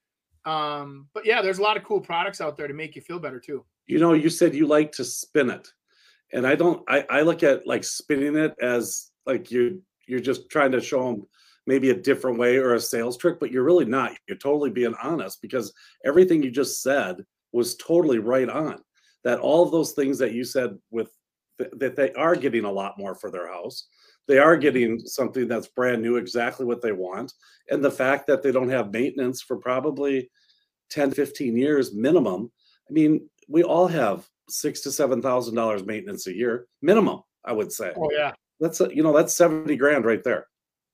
Um, 0.46 1.08
but 1.14 1.26
yeah, 1.26 1.42
there's 1.42 1.60
a 1.60 1.64
lot 1.64 1.78
of 1.78 1.84
cool 1.84 2.02
products 2.02 2.42
out 2.42 2.58
there 2.58 2.68
to 2.68 2.74
make 2.74 2.96
you 2.96 3.02
feel 3.02 3.20
better 3.20 3.40
too 3.40 3.64
you 3.90 3.98
know, 3.98 4.14
you 4.14 4.30
said 4.30 4.54
you 4.54 4.68
like 4.68 4.92
to 4.94 5.04
spin 5.04 5.50
it. 5.50 5.68
And 6.32 6.46
I 6.46 6.54
don't 6.54 6.84
I, 6.88 7.06
I 7.10 7.22
look 7.24 7.42
at 7.42 7.66
like 7.66 7.84
spinning 7.84 8.38
it 8.38 8.54
as 8.62 9.10
like 9.26 9.52
you 9.52 9.82
you're 10.08 10.20
just 10.20 10.50
trying 10.50 10.72
to 10.74 10.80
show 10.80 11.04
them 11.04 11.28
maybe 11.68 11.90
a 11.90 11.96
different 11.96 12.38
way 12.38 12.58
or 12.58 12.74
a 12.74 12.80
sales 12.80 13.18
trick, 13.18 13.40
but 13.40 13.52
you're 13.52 13.64
really 13.64 13.86
not. 13.86 14.14
You're 14.28 14.38
totally 14.38 14.70
being 14.70 14.96
honest 15.02 15.42
because 15.42 15.74
everything 16.06 16.42
you 16.44 16.52
just 16.52 16.82
said 16.82 17.18
was 17.52 17.76
totally 17.78 18.20
right 18.20 18.50
on. 18.50 18.82
That 19.24 19.40
all 19.40 19.64
of 19.64 19.72
those 19.72 19.92
things 19.92 20.18
that 20.20 20.34
you 20.34 20.44
said 20.44 20.78
with 20.92 21.10
that 21.58 21.96
they 21.96 22.14
are 22.14 22.36
getting 22.36 22.64
a 22.64 22.72
lot 22.72 22.98
more 22.98 23.16
for 23.16 23.30
their 23.30 23.52
house. 23.52 23.88
They 24.28 24.38
are 24.38 24.56
getting 24.56 25.00
something 25.00 25.48
that's 25.48 25.68
brand 25.68 26.02
new, 26.02 26.16
exactly 26.16 26.66
what 26.66 26.82
they 26.82 26.94
want. 26.94 27.34
And 27.70 27.84
the 27.84 27.92
fact 27.92 28.28
that 28.28 28.42
they 28.42 28.52
don't 28.52 28.70
have 28.70 28.94
maintenance 28.94 29.42
for 29.42 29.58
probably 29.58 30.30
10, 30.90 31.12
15 31.12 31.58
years 31.58 31.94
minimum. 31.94 32.52
I 32.90 32.94
mean, 32.94 33.28
we 33.50 33.64
all 33.64 33.88
have 33.88 34.28
six 34.50 34.82
to 34.82 34.92
seven 34.92 35.22
thousand 35.22 35.56
dollars 35.56 35.86
maintenance 35.86 36.28
a 36.28 36.36
year 36.36 36.68
minimum. 36.82 37.22
I 37.46 37.54
would 37.54 37.72
say. 37.72 37.94
Oh 37.96 38.10
yeah, 38.12 38.34
that's 38.60 38.82
a, 38.82 38.94
you 38.94 39.04
know 39.04 39.16
that's 39.16 39.34
seventy 39.34 39.76
grand 39.76 40.06
right 40.06 40.24
there. 40.24 40.48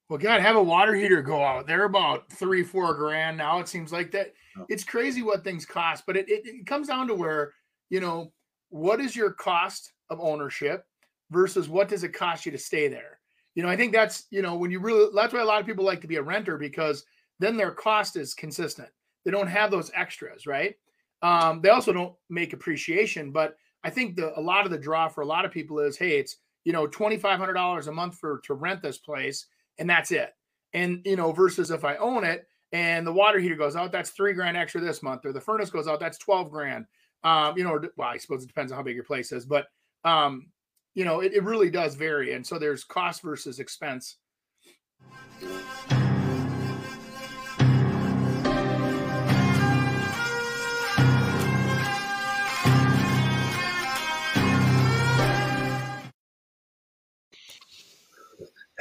Well, 0.10 0.20
God, 0.20 0.42
have 0.42 0.56
a 0.56 0.64
water 0.64 0.94
heater 0.94 1.22
go 1.22 1.44
out. 1.44 1.66
They're 1.66 1.86
about 1.86 2.32
three, 2.32 2.64
four 2.64 2.94
grand 2.94 3.38
now. 3.38 3.60
It 3.60 3.68
seems 3.68 3.92
like 3.92 4.12
that. 4.12 4.34
It's 4.70 4.84
crazy 4.84 5.22
what 5.22 5.44
things 5.44 5.66
cost, 5.66 6.04
but 6.06 6.16
it, 6.16 6.30
it, 6.30 6.46
it 6.46 6.66
comes 6.66 6.88
down 6.88 7.08
to 7.08 7.16
where 7.16 7.54
you 7.90 8.00
know 8.00 8.32
what 8.70 9.00
is 9.02 9.16
your 9.16 9.32
cost 9.32 9.92
of 10.10 10.20
ownership 10.20 10.86
versus 11.32 11.68
what 11.68 11.90
does 11.90 12.04
it 12.04 12.14
cost 12.14 12.46
you 12.46 12.52
to 12.52 12.58
stay 12.58 12.88
there. 12.88 13.20
You 13.56 13.64
know, 13.64 13.70
I 13.70 13.76
think 13.76 13.94
that's 13.94 14.26
you 14.30 14.42
know 14.42 14.56
when 14.56 14.72
you 14.72 14.80
really 14.80 15.10
that's 15.14 15.34
why 15.34 15.42
a 15.42 15.46
lot 15.46 15.60
of 15.60 15.66
people 15.66 15.84
like 15.84 16.02
to 16.02 16.08
be 16.08 16.18
a 16.18 16.22
renter 16.22 16.58
because 16.58 17.06
then 17.40 17.58
their 17.58 17.72
cost 17.72 18.16
is 18.16 18.34
consistent. 18.34 18.90
They 19.24 19.32
don't 19.32 19.48
have 19.48 19.72
those 19.72 19.92
extras, 19.96 20.46
right? 20.46 20.76
Um, 21.22 21.62
they 21.62 21.70
also 21.70 21.92
don't 21.92 22.14
make 22.30 22.54
appreciation, 22.54 23.32
but 23.32 23.56
I 23.84 23.90
think 23.90 24.16
the 24.16 24.38
a 24.38 24.42
lot 24.42 24.66
of 24.66 24.72
the 24.72 24.78
draw 24.78 25.08
for 25.08 25.22
a 25.22 25.26
lot 25.26 25.46
of 25.46 25.52
people 25.52 25.80
is, 25.80 25.98
hey, 25.98 26.20
it's 26.20 26.38
you 26.64 26.74
know 26.74 26.88
twenty 26.88 27.18
five 27.18 27.40
hundred 27.40 27.54
dollars 27.54 27.88
a 27.88 27.92
month 27.92 28.18
for 28.20 28.42
to 28.46 28.54
rent 28.54 28.82
this 28.82 28.98
place, 28.98 29.48
and 29.78 29.90
that's 29.90 30.12
it. 30.12 30.32
And 30.74 31.02
you 31.06 31.16
know, 31.16 31.32
versus 31.32 31.72
if 31.72 31.86
I 31.86 31.96
own 31.98 32.24
it 32.24 32.48
and 32.72 33.06
the 33.06 33.14
water 33.14 33.40
heater 33.40 33.56
goes 33.56 33.76
out, 33.76 33.92
that's 33.92 34.10
three 34.12 34.34
grand 34.34 34.58
extra 34.58 34.82
this 34.82 35.04
month, 35.04 35.26
or 35.26 35.34
the 35.34 35.42
furnace 35.42 35.70
goes 35.70 35.88
out, 35.88 36.00
that's 36.00 36.18
twelve 36.18 36.50
grand. 36.52 36.86
Um, 37.24 37.58
you 37.58 37.64
know, 37.64 37.80
well, 37.98 38.10
I 38.10 38.18
suppose 38.18 38.44
it 38.44 38.48
depends 38.48 38.72
on 38.72 38.78
how 38.78 38.84
big 38.84 38.96
your 38.96 39.04
place 39.04 39.32
is, 39.32 39.46
but 39.46 39.68
um, 40.04 40.48
you 40.94 41.06
know, 41.06 41.22
it, 41.22 41.34
it 41.34 41.44
really 41.44 41.70
does 41.70 41.96
vary, 41.96 42.34
and 42.34 42.46
so 42.46 42.60
there's 42.60 42.84
cost 42.84 43.22
versus 43.22 43.60
expense. 43.60 44.18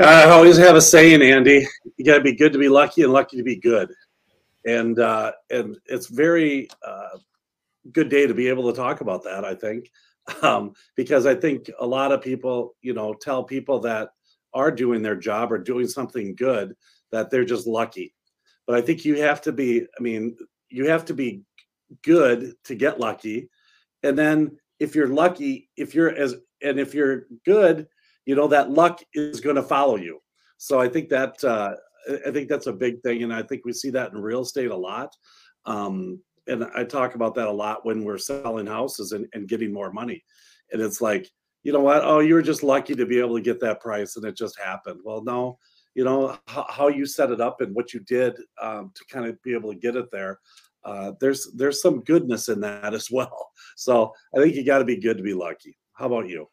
I 0.01 0.25
always 0.25 0.57
have 0.57 0.75
a 0.75 0.81
saying, 0.81 1.23
Andy. 1.23 1.67
You 1.97 2.05
got 2.05 2.19
to 2.19 2.25
be 2.25 2.35
good 2.35 2.53
to 2.53 2.59
be 2.59 2.69
lucky, 2.69 3.03
and 3.03 3.13
lucky 3.13 3.37
to 3.37 3.45
be 3.45 3.57
good. 3.57 3.93
And 4.67 4.99
uh, 4.99 5.33
and 5.51 5.77
it's 5.87 6.09
very 6.09 6.69
uh, 6.85 7.19
good 7.93 8.09
day 8.09 8.27
to 8.27 8.35
be 8.35 8.49
able 8.49 8.71
to 8.71 8.77
talk 8.77 9.01
about 9.01 9.23
that. 9.25 9.45
I 9.45 9.55
think 9.55 9.91
um, 10.43 10.73
because 10.97 11.27
I 11.27 11.35
think 11.35 11.71
a 11.79 11.87
lot 11.87 12.13
of 12.13 12.23
people, 12.23 12.75
you 12.83 12.95
know, 12.95 13.15
tell 13.15 13.45
people 13.45 13.79
that 13.81 14.11
are 14.53 14.71
doing 14.71 15.03
their 15.03 15.17
job 15.17 15.53
or 15.53 15.59
doing 15.59 15.87
something 15.87 16.35
good 16.35 16.75
that 17.13 17.31
they're 17.31 17.45
just 17.45 17.67
lucky. 17.67 18.15
But 18.67 18.77
I 18.77 18.81
think 18.81 19.05
you 19.05 19.21
have 19.23 19.41
to 19.43 19.53
be. 19.53 19.83
I 19.83 20.03
mean, 20.03 20.37
you 20.71 20.89
have 20.89 21.05
to 21.07 21.15
be 21.15 21.43
good 22.03 22.55
to 22.65 22.75
get 22.75 22.99
lucky, 22.99 23.49
and 24.03 24.19
then 24.19 24.59
if 24.81 24.95
you're 24.95 25.09
lucky, 25.09 25.69
if 25.77 25.95
you're 25.95 26.15
as 26.15 26.35
and 26.63 26.81
if 26.81 26.95
you're 26.95 27.27
good, 27.45 27.87
you 28.27 28.35
know 28.35 28.49
that 28.49 28.71
luck 28.71 29.01
is 29.13 29.41
going 29.41 29.57
to 29.57 29.63
follow 29.63 29.97
you. 29.97 30.21
So 30.57 30.81
I 30.81 30.89
think 30.89 31.09
that 31.11 31.43
uh, 31.45 31.75
I 32.27 32.31
think 32.31 32.49
that's 32.49 32.67
a 32.67 32.73
big 32.73 33.01
thing, 33.03 33.23
and 33.23 33.33
I 33.33 33.43
think 33.43 33.65
we 33.65 33.73
see 33.73 33.91
that 33.91 34.13
in 34.13 34.21
real 34.21 34.43
estate 34.43 34.71
a 34.71 34.77
lot. 34.77 35.15
Um, 35.67 36.21
and 36.47 36.65
I 36.75 36.85
talk 36.85 37.15
about 37.15 37.35
that 37.37 37.49
a 37.49 37.53
lot 37.53 37.87
when 37.87 38.05
we're 38.05 38.19
selling 38.19 38.67
houses 38.67 39.13
and, 39.13 39.27
and 39.33 39.49
getting 39.49 39.73
more 39.73 39.93
money. 39.93 40.23
And 40.73 40.83
it's 40.83 41.01
like, 41.01 41.27
you 41.63 41.73
know 41.73 41.81
what? 41.81 42.05
Oh, 42.05 42.19
you 42.19 42.35
were 42.35 42.43
just 42.43 42.63
lucky 42.63 42.95
to 42.95 43.07
be 43.07 43.19
able 43.19 43.37
to 43.37 43.43
get 43.43 43.61
that 43.61 43.81
price, 43.81 44.17
and 44.17 44.25
it 44.25 44.37
just 44.37 44.59
happened. 44.59 45.01
Well, 45.03 45.23
no, 45.25 45.59
you 45.95 46.05
know 46.05 46.39
how, 46.47 46.67
how 46.69 46.89
you 46.89 47.07
set 47.07 47.31
it 47.31 47.41
up 47.41 47.61
and 47.61 47.75
what 47.75 47.95
you 47.95 48.01
did 48.01 48.35
um, 48.61 48.93
to 48.95 49.05
kind 49.07 49.27
of 49.27 49.41
be 49.43 49.55
able 49.55 49.73
to 49.73 49.79
get 49.79 49.97
it 49.97 50.11
there. 50.11 50.41
Uh, 50.85 51.13
there's 51.21 51.51
there's 51.55 51.81
some 51.81 52.01
goodness 52.01 52.49
in 52.49 52.61
that 52.61 52.93
as 52.95 53.11
well. 53.11 53.51
So 53.77 54.13
I 54.37 54.41
think 54.41 54.55
you 54.55 54.65
got 54.65 54.79
to 54.79 54.85
be 54.85 54.97
good 54.97 55.17
to 55.17 55.23
be 55.23 55.35
lucky. 55.35 55.79
How 55.95 56.07
about 56.07 56.29
you? 56.29 56.49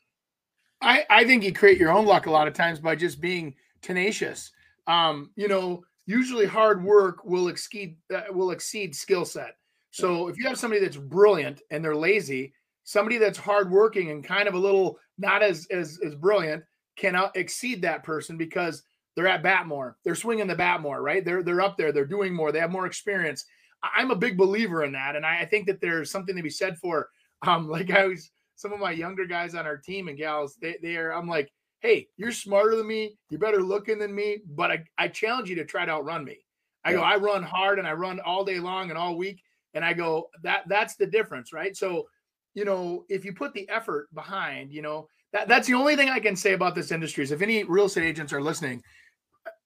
I, 0.81 1.05
I 1.09 1.23
think 1.25 1.43
you 1.43 1.53
create 1.53 1.77
your 1.77 1.91
own 1.91 2.05
luck 2.05 2.25
a 2.25 2.31
lot 2.31 2.47
of 2.47 2.53
times 2.53 2.79
by 2.79 2.95
just 2.95 3.21
being 3.21 3.55
tenacious. 3.81 4.51
Um, 4.87 5.31
you 5.35 5.47
know, 5.47 5.83
usually 6.05 6.45
hard 6.45 6.83
work 6.83 7.23
will 7.23 7.47
exceed 7.47 7.97
uh, 8.13 8.23
will 8.31 8.51
exceed 8.51 8.95
skill 8.95 9.25
set. 9.25 9.57
So 9.91 10.27
if 10.27 10.37
you 10.37 10.47
have 10.47 10.57
somebody 10.57 10.81
that's 10.81 10.97
brilliant 10.97 11.61
and 11.69 11.83
they're 11.83 11.95
lazy, 11.95 12.53
somebody 12.83 13.17
that's 13.17 13.37
hardworking 13.37 14.09
and 14.11 14.23
kind 14.23 14.47
of 14.47 14.53
a 14.53 14.59
little 14.59 14.97
not 15.17 15.43
as 15.43 15.67
as 15.71 15.99
as 16.05 16.15
brilliant 16.15 16.63
cannot 16.95 17.35
exceed 17.35 17.81
that 17.81 18.03
person 18.03 18.37
because 18.37 18.83
they're 19.15 19.27
at 19.27 19.43
bat 19.43 19.67
more. 19.67 19.97
They're 20.03 20.15
swinging 20.15 20.47
the 20.47 20.55
bat 20.55 20.81
more, 20.81 21.01
right? 21.01 21.23
They're 21.23 21.43
they're 21.43 21.61
up 21.61 21.77
there. 21.77 21.91
They're 21.91 22.05
doing 22.05 22.33
more. 22.33 22.51
They 22.51 22.59
have 22.59 22.71
more 22.71 22.85
experience. 22.85 23.45
I'm 23.83 24.11
a 24.11 24.15
big 24.15 24.37
believer 24.37 24.83
in 24.83 24.91
that, 24.93 25.15
and 25.15 25.25
I, 25.25 25.41
I 25.41 25.45
think 25.45 25.67
that 25.67 25.81
there's 25.81 26.11
something 26.11 26.35
to 26.35 26.43
be 26.43 26.49
said 26.49 26.77
for. 26.77 27.09
Um, 27.45 27.67
like 27.69 27.91
I 27.91 28.07
was 28.07 28.31
some 28.61 28.73
of 28.73 28.79
my 28.79 28.91
younger 28.91 29.25
guys 29.25 29.55
on 29.55 29.65
our 29.65 29.77
team 29.77 30.07
and 30.07 30.17
gals, 30.17 30.55
they, 30.61 30.77
they 30.81 30.95
are, 30.95 31.11
I'm 31.11 31.27
like, 31.27 31.51
hey, 31.79 32.07
you're 32.15 32.31
smarter 32.31 32.75
than 32.75 32.87
me, 32.87 33.17
you're 33.29 33.39
better 33.39 33.61
looking 33.61 33.97
than 33.97 34.13
me, 34.13 34.37
but 34.55 34.71
I, 34.71 34.83
I 34.97 35.07
challenge 35.07 35.49
you 35.49 35.55
to 35.55 35.65
try 35.65 35.83
to 35.83 35.91
outrun 35.91 36.23
me. 36.23 36.37
I 36.85 36.91
yeah. 36.91 36.97
go, 36.97 37.01
I 37.03 37.15
run 37.15 37.43
hard 37.43 37.79
and 37.79 37.87
I 37.87 37.93
run 37.93 38.19
all 38.19 38.45
day 38.45 38.59
long 38.59 38.89
and 38.89 38.97
all 38.97 39.17
week. 39.17 39.41
And 39.73 39.83
I 39.83 39.93
go, 39.93 40.29
that 40.43 40.63
that's 40.67 40.95
the 40.95 41.05
difference, 41.05 41.53
right? 41.53 41.75
So, 41.75 42.07
you 42.53 42.65
know, 42.65 43.05
if 43.09 43.23
you 43.23 43.33
put 43.33 43.53
the 43.53 43.67
effort 43.69 44.13
behind, 44.13 44.73
you 44.73 44.81
know, 44.81 45.07
that, 45.33 45.47
that's 45.47 45.67
the 45.67 45.75
only 45.75 45.95
thing 45.95 46.09
I 46.09 46.19
can 46.19 46.35
say 46.35 46.53
about 46.53 46.75
this 46.75 46.91
industry 46.91 47.23
is 47.23 47.31
if 47.31 47.41
any 47.41 47.63
real 47.63 47.85
estate 47.85 48.03
agents 48.03 48.33
are 48.33 48.41
listening 48.41 48.83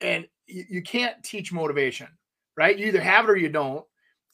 and 0.01 0.25
you, 0.45 0.63
you 0.69 0.81
can't 0.83 1.21
teach 1.23 1.51
motivation, 1.51 2.07
right? 2.55 2.77
You 2.77 2.85
either 2.85 3.01
have 3.01 3.25
it 3.25 3.31
or 3.31 3.35
you 3.35 3.49
don't. 3.49 3.83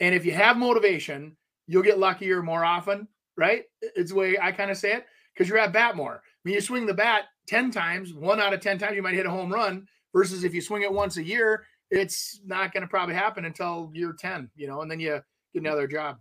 And 0.01 0.13
if 0.13 0.25
you 0.25 0.33
have 0.33 0.57
motivation, 0.57 1.37
you'll 1.67 1.83
get 1.83 1.99
luckier 1.99 2.43
more 2.43 2.65
often 2.65 3.07
right? 3.41 3.63
It's 3.81 4.11
the 4.11 4.17
way 4.17 4.37
I 4.39 4.51
kind 4.51 4.69
of 4.69 4.77
say 4.77 4.93
it 4.93 5.05
because 5.33 5.49
you're 5.49 5.57
at 5.57 5.73
bat 5.73 5.95
more. 5.95 6.21
Mean, 6.45 6.55
you 6.55 6.61
swing 6.61 6.85
the 6.85 6.93
bat 6.93 7.23
10 7.47 7.71
times, 7.71 8.13
one 8.13 8.39
out 8.39 8.53
of 8.53 8.61
10 8.61 8.77
times, 8.77 8.95
you 8.95 9.01
might 9.01 9.15
hit 9.15 9.25
a 9.25 9.31
home 9.31 9.51
run 9.51 9.87
versus 10.13 10.43
if 10.43 10.53
you 10.53 10.61
swing 10.61 10.83
it 10.83 10.93
once 10.93 11.17
a 11.17 11.23
year, 11.23 11.65
it's 11.89 12.39
not 12.45 12.71
going 12.71 12.81
to 12.81 12.87
probably 12.87 13.15
happen 13.15 13.45
until 13.45 13.91
year 13.93 14.15
10, 14.17 14.49
you 14.55 14.67
know, 14.67 14.81
and 14.81 14.89
then 14.89 14.99
you 14.99 15.19
get 15.53 15.63
another 15.63 15.87
job. 15.87 16.17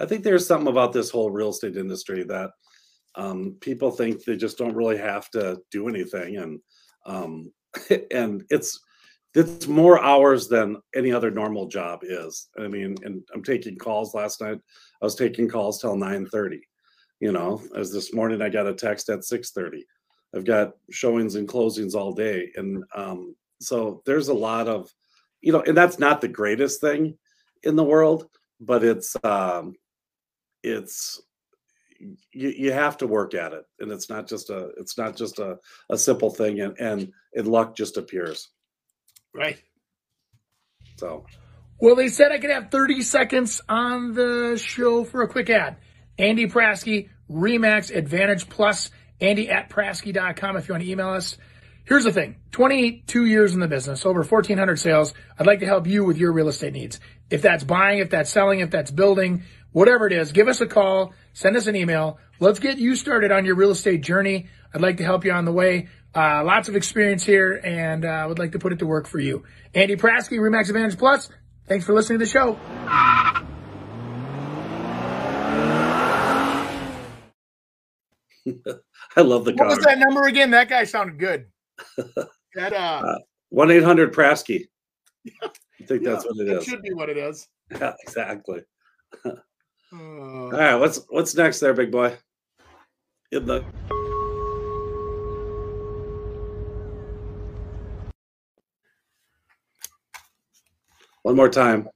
I 0.00 0.06
think 0.06 0.22
there's 0.22 0.46
something 0.46 0.68
about 0.68 0.92
this 0.92 1.10
whole 1.10 1.30
real 1.30 1.50
estate 1.50 1.76
industry 1.76 2.22
that 2.24 2.50
um, 3.16 3.56
people 3.60 3.90
think 3.90 4.24
they 4.24 4.36
just 4.36 4.56
don't 4.56 4.74
really 4.74 4.98
have 4.98 5.28
to 5.30 5.58
do 5.70 5.88
anything. 5.88 6.36
And, 6.36 6.60
um, 7.06 7.52
and 8.10 8.44
it's, 8.50 8.80
it's 9.34 9.66
more 9.66 10.02
hours 10.02 10.48
than 10.48 10.76
any 10.94 11.12
other 11.12 11.30
normal 11.30 11.66
job 11.66 12.00
is. 12.02 12.48
I 12.58 12.68
mean, 12.68 12.96
and 13.02 13.22
I'm 13.32 13.42
taking 13.42 13.76
calls 13.76 14.14
last 14.14 14.40
night. 14.40 14.58
I 15.00 15.04
was 15.04 15.14
taking 15.14 15.48
calls 15.48 15.80
till 15.80 15.96
9:30. 15.96 16.60
You 17.20 17.32
know, 17.32 17.62
as 17.76 17.92
this 17.92 18.12
morning 18.12 18.42
I 18.42 18.48
got 18.48 18.66
a 18.66 18.74
text 18.74 19.08
at 19.08 19.24
6:30. 19.24 19.84
I've 20.34 20.44
got 20.44 20.72
showings 20.90 21.34
and 21.34 21.48
closings 21.48 21.94
all 21.94 22.12
day, 22.12 22.50
and 22.56 22.84
um, 22.94 23.36
so 23.60 24.02
there's 24.06 24.28
a 24.28 24.34
lot 24.34 24.66
of, 24.66 24.90
you 25.40 25.52
know, 25.52 25.62
and 25.62 25.76
that's 25.76 25.98
not 25.98 26.20
the 26.20 26.28
greatest 26.28 26.80
thing 26.80 27.16
in 27.62 27.76
the 27.76 27.84
world, 27.84 28.28
but 28.60 28.82
it's 28.82 29.14
um, 29.24 29.74
it's 30.62 31.22
you, 32.32 32.48
you 32.48 32.72
have 32.72 32.96
to 32.98 33.06
work 33.06 33.34
at 33.34 33.52
it, 33.52 33.64
and 33.78 33.92
it's 33.92 34.08
not 34.10 34.26
just 34.26 34.50
a 34.50 34.70
it's 34.78 34.98
not 34.98 35.16
just 35.16 35.38
a, 35.38 35.58
a 35.90 35.96
simple 35.96 36.30
thing, 36.30 36.60
and 36.60 36.76
and 36.78 37.12
and 37.34 37.46
luck 37.46 37.76
just 37.76 37.96
appears. 37.96 38.50
Right. 39.34 39.58
So. 40.96 41.26
Well, 41.80 41.96
they 41.96 42.08
said 42.08 42.30
I 42.30 42.38
could 42.38 42.50
have 42.50 42.70
30 42.70 43.02
seconds 43.02 43.60
on 43.68 44.14
the 44.14 44.60
show 44.62 45.04
for 45.04 45.22
a 45.22 45.28
quick 45.28 45.50
ad. 45.50 45.78
Andy 46.18 46.46
Prasky, 46.46 47.08
Remax 47.30 47.94
Advantage 47.94 48.48
Plus, 48.48 48.90
Andy 49.20 49.48
at 49.48 49.70
Prasky.com 49.70 50.56
if 50.56 50.68
you 50.68 50.74
want 50.74 50.84
to 50.84 50.90
email 50.90 51.08
us. 51.08 51.36
Here's 51.84 52.04
the 52.04 52.12
thing 52.12 52.36
22 52.52 53.26
years 53.26 53.54
in 53.54 53.60
the 53.60 53.68
business, 53.68 54.06
over 54.06 54.20
1,400 54.20 54.78
sales. 54.78 55.14
I'd 55.38 55.46
like 55.46 55.60
to 55.60 55.66
help 55.66 55.86
you 55.86 56.04
with 56.04 56.18
your 56.18 56.32
real 56.32 56.48
estate 56.48 56.72
needs. 56.72 57.00
If 57.30 57.42
that's 57.42 57.64
buying, 57.64 57.98
if 57.98 58.10
that's 58.10 58.30
selling, 58.30 58.60
if 58.60 58.70
that's 58.70 58.90
building, 58.90 59.42
whatever 59.72 60.06
it 60.06 60.12
is, 60.12 60.32
give 60.32 60.48
us 60.48 60.60
a 60.60 60.66
call, 60.66 61.14
send 61.32 61.56
us 61.56 61.66
an 61.66 61.74
email. 61.74 62.18
Let's 62.38 62.60
get 62.60 62.78
you 62.78 62.94
started 62.94 63.32
on 63.32 63.44
your 63.44 63.56
real 63.56 63.70
estate 63.70 64.02
journey. 64.02 64.48
I'd 64.72 64.80
like 64.80 64.98
to 64.98 65.04
help 65.04 65.24
you 65.24 65.32
on 65.32 65.44
the 65.44 65.52
way. 65.52 65.88
Uh, 66.14 66.44
lots 66.44 66.68
of 66.68 66.76
experience 66.76 67.24
here, 67.24 67.58
and 67.64 68.04
I 68.04 68.22
uh, 68.22 68.28
would 68.28 68.38
like 68.38 68.52
to 68.52 68.58
put 68.58 68.72
it 68.72 68.78
to 68.80 68.86
work 68.86 69.06
for 69.06 69.18
you. 69.18 69.44
Andy 69.74 69.96
Prasky, 69.96 70.38
Remax 70.38 70.68
Advantage 70.68 70.98
Plus. 70.98 71.30
Thanks 71.66 71.86
for 71.86 71.94
listening 71.94 72.18
to 72.18 72.24
the 72.26 72.30
show. 72.30 72.58
I 79.16 79.20
love 79.20 79.44
the. 79.44 79.52
What 79.54 79.68
was 79.68 79.78
that 79.78 79.98
number 79.98 80.24
again? 80.24 80.50
That 80.50 80.68
guy 80.68 80.84
sounded 80.84 81.18
good. 81.18 81.46
that 82.54 82.72
uh, 82.72 83.02
uh, 83.06 83.18
one 83.48 83.70
eight 83.70 83.84
hundred 83.84 84.12
Prasky. 84.12 84.66
I 85.42 85.50
think 85.86 86.02
yeah, 86.02 86.10
that's 86.10 86.26
what 86.26 86.36
it 86.38 86.48
is. 86.48 86.62
It 86.62 86.70
should 86.70 86.82
be 86.82 86.92
what 86.92 87.08
it 87.08 87.16
is. 87.16 87.48
Yeah, 87.70 87.94
exactly. 88.02 88.62
uh, 89.24 89.30
All 89.92 90.50
right, 90.50 90.74
what's 90.76 91.00
what's 91.08 91.34
next 91.34 91.60
there, 91.60 91.72
big 91.72 91.90
boy? 91.90 92.16
In 93.30 93.46
the 93.46 93.64
One 101.22 101.36
more 101.36 101.48
time. 101.48 101.88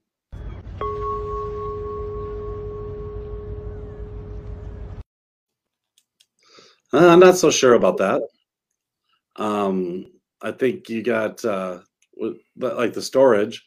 Uh, 6.93 7.09
I'm 7.09 7.19
not 7.19 7.37
so 7.37 7.51
sure 7.51 7.75
about 7.75 7.97
that. 7.99 8.23
Um, 9.35 10.07
I 10.41 10.53
think 10.53 10.89
you 10.89 11.03
got, 11.03 11.45
uh, 11.45 11.81
like 12.57 12.93
the 12.93 13.03
storage. 13.03 13.65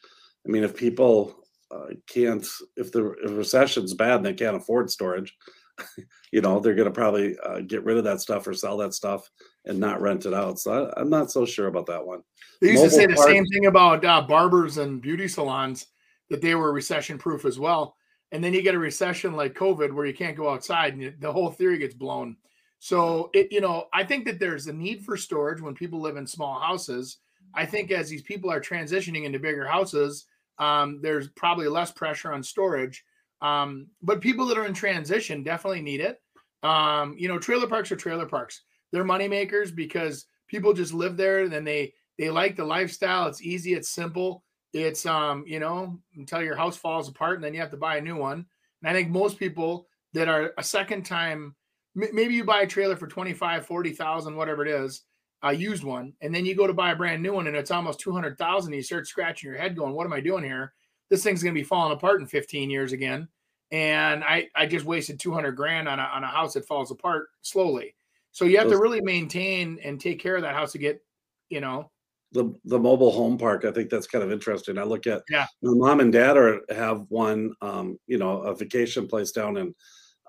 I 0.48 0.50
mean, 0.50 0.64
if 0.64 0.76
people 0.76 1.44
uh, 1.70 1.88
can't, 2.08 2.48
if 2.78 2.92
the 2.94 3.14
if 3.24 3.32
recession's 3.32 3.94
bad 3.94 4.16
and 4.16 4.26
they 4.26 4.34
can't 4.34 4.56
afford 4.56 4.90
storage, 4.90 5.36
you 6.32 6.40
know, 6.42 6.60
they're 6.60 6.74
going 6.74 6.88
to 6.88 6.94
probably 6.94 7.38
uh, 7.46 7.60
get 7.60 7.84
rid 7.84 7.98
of 7.98 8.06
that 8.06 8.22
stuff 8.22 8.48
or 8.48 8.54
sell 8.54 8.78
that 8.78 8.94
stuff 8.94 9.30
and 9.66 9.80
not 9.80 10.02
rent 10.02 10.26
it 10.26 10.34
out. 10.34 10.60
So 10.60 10.92
I, 10.96 11.02
am 11.02 11.10
not 11.10 11.32
so 11.32 11.46
sure 11.46 11.68
about 11.68 11.86
that 11.88 12.06
one. 12.06 12.24
They 12.62 12.72
used 12.72 12.84
Mobile 12.84 12.90
to 12.90 12.96
say 12.96 13.06
the 13.06 13.16
park, 13.16 13.30
same 13.30 13.46
thing 13.46 13.66
about 13.66 14.06
uh, 14.06 14.22
barbers 14.22 14.78
and 14.78 15.02
beauty 15.02 15.28
salons 15.28 15.88
that 16.30 16.42
they 16.42 16.56
were 16.56 16.72
recession 16.72 17.18
proof 17.18 17.46
as 17.46 17.60
well. 17.60 17.96
And 18.32 18.44
then 18.44 18.54
you 18.54 18.62
get 18.62 18.76
a 18.76 18.80
recession 18.80 19.34
like 19.36 19.56
COVID 19.56 19.92
where 19.92 20.06
you 20.06 20.14
can't 20.14 20.38
go 20.38 20.50
outside 20.50 20.96
and 20.96 21.16
the 21.20 21.32
whole 21.32 21.50
theory 21.50 21.80
gets 21.80 21.96
blown. 21.96 22.38
So 22.80 23.30
it, 23.34 23.52
you 23.52 23.60
know, 23.60 23.88
I 23.92 24.04
think 24.04 24.26
that 24.26 24.40
there's 24.40 24.68
a 24.68 24.74
need 24.74 25.04
for 25.04 25.18
storage 25.18 25.62
when 25.62 25.74
people 25.74 26.00
live 26.00 26.16
in 26.16 26.26
small 26.26 26.60
houses. 26.60 27.18
I 27.54 27.66
think 27.66 27.92
as 27.92 28.10
these 28.10 28.22
people 28.22 28.52
are 28.52 28.62
transitioning 28.62 29.26
into 29.26 29.40
bigger 29.40 29.68
houses, 29.68 30.26
um, 30.60 31.00
there's 31.02 31.30
probably 31.30 31.68
less 31.68 31.92
pressure 31.92 32.32
on 32.32 32.44
storage. 32.44 33.04
Um, 33.42 33.88
but 34.02 34.22
people 34.22 34.46
that 34.48 34.58
are 34.58 34.66
in 34.66 34.74
transition 34.74 35.44
definitely 35.44 35.82
need 35.82 36.02
it. 36.02 36.22
Um, 36.62 37.16
you 37.18 37.28
know, 37.28 37.40
trailer 37.40 37.68
parks 37.68 37.92
are 37.92 37.96
trailer 37.96 38.26
parks. 38.26 38.62
They're 38.92 39.04
money 39.04 39.28
makers 39.28 39.72
because 39.72 40.26
people 40.48 40.74
just 40.74 40.94
live 40.94 41.18
there 41.18 41.40
and 41.40 41.52
then 41.52 41.64
they 41.64 41.94
they 42.18 42.30
like 42.30 42.56
the 42.56 42.66
lifestyle. 42.66 43.28
It's 43.28 43.42
easy, 43.42 43.74
it's 43.74 43.90
simple. 43.90 44.44
It's 44.74 45.06
um, 45.06 45.44
you 45.48 45.60
know, 45.60 46.00
until 46.16 46.42
your 46.42 46.56
house 46.56 46.78
falls 46.78 47.10
apart 47.10 47.36
and 47.36 47.44
then 47.44 47.54
you 47.54 47.60
have 47.60 47.72
to 47.72 47.78
buy 47.78 47.98
a 47.98 48.02
new 48.02 48.16
one. 48.16 48.46
And 48.82 48.90
I 48.90 48.94
think 48.94 49.10
most 49.10 49.40
people 49.40 49.88
that 50.14 50.28
are 50.28 50.54
a 50.58 50.64
second 50.64 51.06
time 51.06 51.56
maybe 51.96 52.34
you 52.34 52.44
buy 52.44 52.62
a 52.62 52.68
trailer 52.68 52.96
for 52.96 53.08
25, 53.08 53.66
40,000 53.66 54.36
whatever 54.36 54.66
it 54.66 54.72
is 54.72 55.04
a 55.42 55.54
used 55.54 55.84
one, 55.84 56.14
and 56.22 56.34
then 56.36 56.46
you 56.46 56.56
go 56.56 56.68
to 56.68 56.74
buy 56.74 56.92
a 56.92 56.96
brand 56.96 57.24
new 57.24 57.34
one, 57.34 57.48
and 57.48 57.56
it's 57.56 57.72
almost 57.72 58.00
two 58.00 58.12
hundred 58.12 58.38
thousand. 58.38 58.74
You 58.74 58.82
start 58.82 59.08
scratching 59.08 59.50
your 59.50 59.60
head, 59.60 59.76
going, 59.76 59.94
"What 59.94 60.06
am 60.06 60.14
I 60.14 60.20
doing 60.20 60.44
here? 60.44 60.74
This 61.10 61.24
thing's 61.24 61.42
going 61.42 61.56
to 61.56 61.60
be 61.60 61.66
falling 61.66 61.94
apart 61.94 62.20
in 62.20 62.28
fifteen 62.28 62.70
years 62.70 62.92
again." 62.92 63.28
And 63.72 64.24
I 64.24 64.50
I 64.56 64.66
just 64.66 64.86
wasted 64.86 65.20
two 65.20 65.34
hundred 65.34 65.54
grand 65.54 65.88
on 65.88 66.00
a 66.00 66.04
on 66.04 66.24
a 66.24 66.28
house 66.28 66.54
that 66.54 66.68
falls 66.68 66.92
apart 66.92 67.30
slowly. 67.42 67.96
So 68.32 68.46
you 68.46 68.58
have 68.58 68.70
to 68.70 68.78
really 68.78 69.02
maintain 69.02 69.80
and 69.84 70.00
take 70.00 70.20
care 70.20 70.36
of 70.36 70.44
that 70.44 70.56
house 70.56 70.72
to 70.74 70.78
get, 70.78 71.02
you 71.50 71.60
know, 71.60 71.92
the 72.32 72.54
the 72.66 72.80
mobile 72.80 73.12
home 73.12 73.38
park. 73.38 73.66
I 73.66 73.72
think 73.72 73.90
that's 73.90 74.08
kind 74.08 74.24
of 74.24 74.32
interesting. 74.32 74.78
I 74.78 74.84
look 74.84 75.08
at 75.08 75.24
yeah, 75.30 75.48
my 75.62 75.74
mom 75.74 76.00
and 76.00 76.14
dad 76.14 76.38
are 76.38 76.62
have 76.70 77.06
one, 77.10 77.54
um, 77.62 77.98
you 78.08 78.18
know, 78.18 78.42
a 78.42 78.56
vacation 78.56 79.08
place 79.08 79.32
down 79.32 79.58
in 79.58 79.74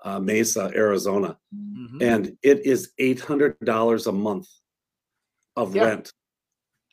uh, 0.03 0.19
Mesa, 0.19 0.71
Arizona, 0.75 1.37
mm-hmm. 1.55 2.01
and 2.01 2.35
it 2.41 2.65
is 2.65 2.91
eight 2.97 3.19
hundred 3.19 3.59
dollars 3.63 4.07
a 4.07 4.11
month 4.11 4.47
of 5.55 5.75
yeah. 5.75 5.85
rent. 5.85 6.11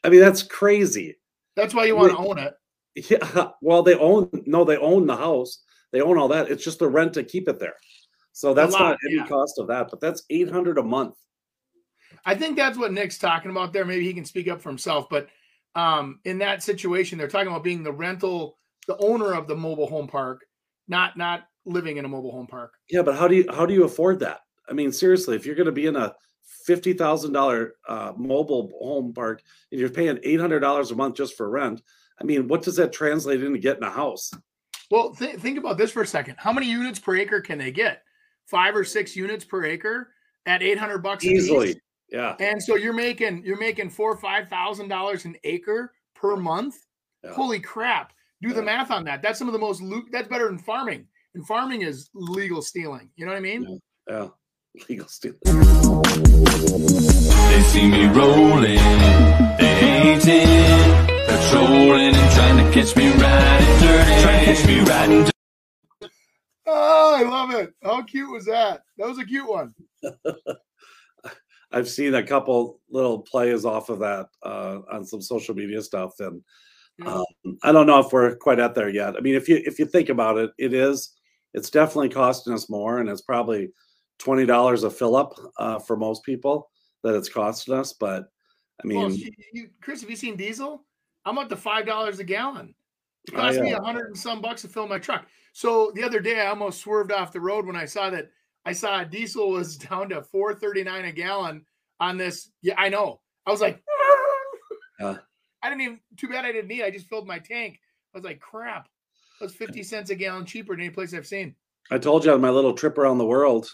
I 0.05 0.11
mean, 0.11 0.21
that's 0.21 0.43
crazy. 0.43 1.17
That's 1.57 1.75
why 1.75 1.87
you 1.87 1.97
want 1.97 2.13
to 2.13 2.19
own 2.19 2.39
it. 2.39 2.55
Yeah. 3.11 3.51
Well, 3.63 3.85
they 3.85 3.95
own 3.95 4.29
no, 4.45 4.65
they 4.65 4.77
own 4.77 5.07
the 5.07 5.15
house. 5.15 5.63
They 5.93 6.01
own 6.01 6.19
all 6.19 6.27
that. 6.29 6.51
It's 6.51 6.65
just 6.65 6.81
the 6.81 6.89
rent 6.89 7.15
to 7.15 7.23
keep 7.23 7.49
it 7.49 7.61
there. 7.61 7.77
So 8.39 8.55
that's 8.55 8.73
lot, 8.73 8.81
not 8.81 8.99
any 9.05 9.17
yeah. 9.17 9.27
cost 9.27 9.59
of 9.59 9.67
that, 9.67 9.89
but 9.91 10.01
that's 10.01 10.23
eight 10.31 10.49
hundred 10.49 10.79
a 10.79 10.83
month. 10.85 11.17
I 12.25 12.37
think 12.37 12.57
that's 12.57 12.79
what 12.79 12.93
Nick's 12.93 13.19
talking 13.19 13.51
about 13.51 13.73
there. 13.73 13.85
Maybe 13.85 14.05
he 14.05 14.15
can 14.15 14.25
speak 14.25 14.47
up 14.47 14.63
for 14.63 14.69
himself, 14.69 15.09
but 15.11 15.27
um, 15.75 16.21
in 16.25 16.39
that 16.39 16.63
situation, 16.63 17.19
they're 17.19 17.27
talking 17.27 17.49
about 17.49 17.65
being 17.65 17.83
the 17.83 17.91
rental, 17.91 18.57
the 18.87 18.97
owner 18.99 19.33
of 19.35 19.49
the 19.49 19.57
mobile 19.57 19.89
home 19.89 20.07
park, 20.07 20.43
not 20.87 21.17
not 21.17 21.49
living 21.65 21.97
in 21.97 22.05
a 22.05 22.09
mobile 22.09 22.31
home 22.31 22.47
park. 22.47 22.75
Yeah, 22.89 23.03
but 23.03 23.17
how 23.17 23.27
do 23.27 23.35
you 23.35 23.45
how 23.51 23.67
do 23.67 23.75
you 23.75 23.83
afford 23.83 24.21
that? 24.21 24.43
I 24.71 24.73
mean, 24.73 24.93
seriously, 24.93 25.35
if 25.35 25.45
you're 25.45 25.57
going 25.57 25.67
to 25.67 25.73
be 25.73 25.87
in 25.87 25.97
a 25.97 26.15
fifty 26.65 26.93
thousand 26.93 27.33
thousand 27.33 27.33
dollar 27.33 27.75
uh, 27.89 28.13
mobile 28.17 28.71
home 28.81 29.13
park 29.13 29.43
and 29.73 29.81
you're 29.81 29.91
paying 29.91 30.21
eight 30.23 30.39
hundred 30.39 30.61
dollars 30.61 30.93
a 30.93 30.95
month 30.95 31.17
just 31.17 31.37
for 31.37 31.51
rent, 31.51 31.83
I 32.21 32.23
mean, 32.23 32.47
what 32.47 32.63
does 32.63 32.77
that 32.77 32.93
translate 32.93 33.43
into 33.43 33.59
getting 33.59 33.83
a 33.83 33.91
house? 33.91 34.31
Well, 34.93 35.13
th- 35.13 35.41
think 35.41 35.59
about 35.59 35.77
this 35.77 35.91
for 35.91 36.03
a 36.03 36.07
second. 36.07 36.37
How 36.39 36.53
many 36.53 36.71
units 36.71 37.01
per 37.01 37.17
acre 37.17 37.41
can 37.41 37.59
they 37.59 37.73
get? 37.73 38.05
Five 38.51 38.75
or 38.75 38.85
six 38.85 39.15
units 39.15 39.45
per 39.45 39.65
acre 39.65 40.11
at 40.47 40.63
eight 40.63 40.79
hundred 40.79 40.99
bucks 40.99 41.25
easily. 41.25 41.81
Yeah. 42.11 42.37
And 42.41 42.63
so 42.63 42.77
you're 42.77 42.95
making 42.95 43.45
you're 43.45 43.59
making 43.59 43.91
four 43.91 44.13
or 44.13 44.17
five 44.17 44.49
thousand 44.49 44.89
dollars 44.89 45.25
an 45.25 45.37
acre 45.45 45.93
per 46.15 46.37
month. 46.37 46.77
Yeah. 47.23 47.33
Holy 47.33 47.61
crap! 47.61 48.13
Do 48.41 48.49
yeah. 48.49 48.55
the 48.55 48.63
math 48.63 48.91
on 48.91 49.05
that. 49.05 49.23
That's 49.23 49.39
some 49.39 49.49
of 49.49 49.53
the 49.53 49.59
most 49.59 49.83
loot. 49.83 50.07
That's 50.11 50.29
better 50.29 50.47
than 50.47 50.59
farming. 50.59 51.07
And 51.35 51.47
farming 51.47 51.83
is 51.83 52.09
legal 52.15 52.63
stealing. 52.63 53.11
You 53.17 53.27
know 53.27 53.33
what 53.33 53.39
I 53.39 53.43
mean? 53.43 53.81
Yeah. 54.09 54.15
yeah. 54.15 54.29
Legal 54.89 55.09
stealing. 55.09 55.39
They 57.49 57.63
see 57.65 57.89
me 57.89 58.07
rolling, 58.07 58.63
they 59.59 59.75
hating, 59.81 60.47
they're 61.27 61.51
trolling 61.51 62.15
and 62.15 62.33
trying 62.35 62.65
to 62.65 62.73
catch 62.73 62.95
me 62.97 63.11
riding 63.11 63.81
dirty, 63.81 64.23
trying 64.23 64.39
to 64.39 64.45
catch 64.45 64.67
me 64.67 64.81
riding 64.81 65.25
dirty. 65.25 65.38
Oh, 66.71 67.15
I 67.17 67.23
love 67.23 67.51
it. 67.53 67.73
How 67.83 68.03
cute 68.03 68.31
was 68.31 68.45
that? 68.45 68.83
That 68.99 69.09
was 69.09 69.19
a 69.19 69.25
cute 69.25 69.49
one. 69.49 69.75
I've 71.73 71.89
seen 71.89 72.15
a 72.15 72.23
couple 72.23 72.81
little 72.91 73.21
plays 73.21 73.65
off 73.65 73.89
of 73.89 73.99
that 74.01 74.27
uh, 74.43 74.81
on 74.93 75.05
some 75.05 75.23
social 75.23 75.55
media 75.55 75.83
stuff, 75.83 76.13
and 76.21 76.43
um, 77.07 77.25
I 77.63 77.73
don't 77.73 77.87
know 77.87 78.01
if 78.01 78.13
we're 78.13 78.37
quite 78.37 78.59
at 78.59 78.75
there 78.75 78.89
yet. 78.89 79.17
I 79.17 79.21
mean, 79.21 79.35
if 79.35 79.49
you 79.49 79.63
if 79.65 79.79
you 79.79 79.87
think 79.87 80.09
about 80.09 80.39
it, 80.39 80.51
it 80.59 80.75
is 80.75 81.15
it's 81.55 81.71
definitely 81.71 82.11
costing 82.11 82.53
us 82.53 82.69
more, 82.69 82.99
and 82.99 83.09
it's 83.09 83.23
probably 83.23 83.71
twenty 84.19 84.47
dollars 84.47 84.83
a 84.83 84.91
fill 84.91 85.17
up 85.17 85.35
uh, 85.59 85.79
for 85.79 85.97
most 85.97 86.23
people 86.25 86.71
that 87.03 87.15
it's 87.15 87.29
costing 87.29 87.75
us. 87.75 87.93
But 87.93 88.25
I 88.83 88.87
mean, 88.87 88.99
well, 88.99 89.11
you, 89.53 89.71
Chris, 89.81 90.01
have 90.03 90.11
you 90.11 90.17
seen 90.17 90.37
diesel? 90.37 90.85
I'm 91.25 91.39
up 91.39 91.49
to 91.51 91.57
five 91.57 91.87
dollars 91.87 92.19
a 92.19 92.25
gallon. 92.25 92.75
It 93.29 93.35
cost 93.35 93.61
me 93.61 93.73
a 93.73 93.81
hundred 93.81 94.07
and 94.07 94.19
some 94.19 94.41
bucks 94.41 94.63
to 94.63 94.69
fill 94.69 94.89
my 94.89 94.99
truck. 94.99 95.27
So 95.53 95.93
the 95.95 96.03
other 96.03 96.21
day, 96.21 96.41
I 96.41 96.47
almost 96.47 96.81
swerved 96.81 97.13
off 97.13 97.33
the 97.33 97.41
road 97.41 97.67
when 97.67 97.77
I 97.77 97.85
saw 97.85 98.11
that 98.11 98.31
I 98.65 98.73
saw 98.73 99.05
diesel 99.05 99.51
was 99.51 99.77
down 99.91 100.09
to 100.11 100.23
439 100.23 101.05
a 101.05 101.13
gallon 101.13 101.65
on 102.01 102.17
this. 102.17 102.51
Yeah, 102.63 102.75
I 102.77 102.89
know. 102.89 103.21
I 103.47 103.51
was 103.51 103.61
like, 103.61 103.83
uh, 105.01 105.17
I 105.63 105.69
didn't 105.69 105.83
even 105.83 106.01
too 106.17 106.29
bad 106.29 106.45
I 106.45 106.53
didn't 106.53 106.69
need. 106.69 106.83
I 106.83 106.91
just 106.91 107.09
filled 107.09 107.27
my 107.27 107.39
tank. 107.39 107.79
I 108.15 108.19
was 108.19 108.25
like, 108.25 108.41
crap. 108.41 108.89
It 109.41 109.45
was 109.45 109.55
50 109.55 109.83
cents 109.85 110.11
a 110.11 110.17
gallon 110.17 110.45
cheaper 110.45 110.75
than 110.75 110.85
any 110.85 110.91
place 110.91 111.15
I've 111.15 111.27
seen. 111.27 111.55
I 111.91 111.99
told 111.99 112.25
you 112.25 112.33
on 112.33 112.41
my 112.41 112.51
little 112.51 112.75
trip 112.75 112.99
around 112.99 113.19
the 113.19 113.25
world 113.27 113.71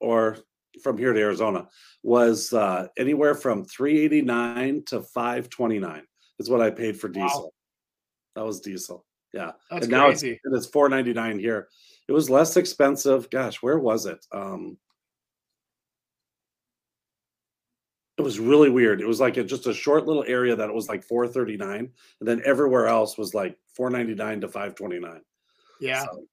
or 0.00 0.38
from 0.82 0.98
here 0.98 1.12
to 1.12 1.20
Arizona 1.20 1.66
was 2.02 2.52
uh, 2.52 2.86
anywhere 2.96 3.34
from 3.34 3.64
389 3.64 4.84
to 4.86 5.02
529 5.02 6.02
is 6.38 6.50
what 6.50 6.60
I 6.60 6.70
paid 6.70 6.98
for 7.00 7.08
diesel. 7.08 7.44
Wow. 7.44 7.50
That 8.38 8.46
was 8.46 8.60
diesel. 8.60 9.04
Yeah. 9.32 9.50
That's 9.68 9.86
and 9.86 9.90
now 9.90 10.06
crazy. 10.06 10.38
It's, 10.44 10.66
it's 10.66 10.66
499 10.66 11.40
here. 11.40 11.66
It 12.06 12.12
was 12.12 12.30
less 12.30 12.56
expensive. 12.56 13.28
Gosh, 13.30 13.56
where 13.56 13.80
was 13.80 14.06
it? 14.06 14.24
Um, 14.30 14.78
it 18.16 18.22
was 18.22 18.38
really 18.38 18.70
weird. 18.70 19.00
It 19.00 19.08
was 19.08 19.18
like 19.18 19.38
a, 19.38 19.42
just 19.42 19.66
a 19.66 19.74
short 19.74 20.06
little 20.06 20.22
area 20.28 20.54
that 20.54 20.68
it 20.68 20.74
was 20.74 20.88
like 20.88 21.02
439, 21.02 21.90
and 22.20 22.28
then 22.28 22.40
everywhere 22.44 22.86
else 22.86 23.18
was 23.18 23.34
like 23.34 23.58
499 23.74 24.42
to 24.42 24.46
529. 24.46 25.20
Yeah. 25.80 26.04
So. 26.04 26.24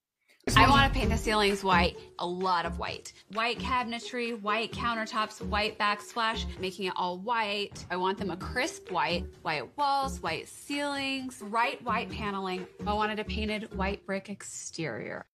I 0.53 0.69
want 0.69 0.93
to 0.93 0.99
paint 0.99 1.09
the 1.09 1.17
ceilings 1.17 1.63
white, 1.63 1.97
a 2.19 2.25
lot 2.25 2.67
of 2.67 2.77
white. 2.77 3.13
White 3.33 3.57
cabinetry, 3.57 4.39
white 4.43 4.71
countertops, 4.71 5.41
white 5.41 5.79
backsplash, 5.79 6.45
making 6.59 6.85
it 6.85 6.93
all 6.95 7.17
white. 7.17 7.83
I 7.89 7.95
want 7.95 8.19
them 8.19 8.29
a 8.29 8.37
crisp 8.37 8.91
white, 8.91 9.25
white 9.41 9.75
walls, 9.75 10.21
white 10.21 10.47
ceilings, 10.47 11.39
bright 11.39 11.83
white 11.83 12.11
paneling. 12.11 12.67
I 12.85 12.93
wanted 12.93 13.17
a 13.17 13.23
painted 13.23 13.75
white 13.75 14.05
brick 14.05 14.29
exterior. 14.29 15.25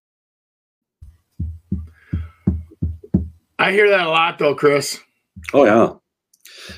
I 3.60 3.74
hear 3.74 3.90
that 3.90 4.08
a 4.08 4.10
lot 4.10 4.40
though, 4.40 4.56
Chris. 4.56 4.98
Oh 5.54 5.66
yeah. 5.66 5.94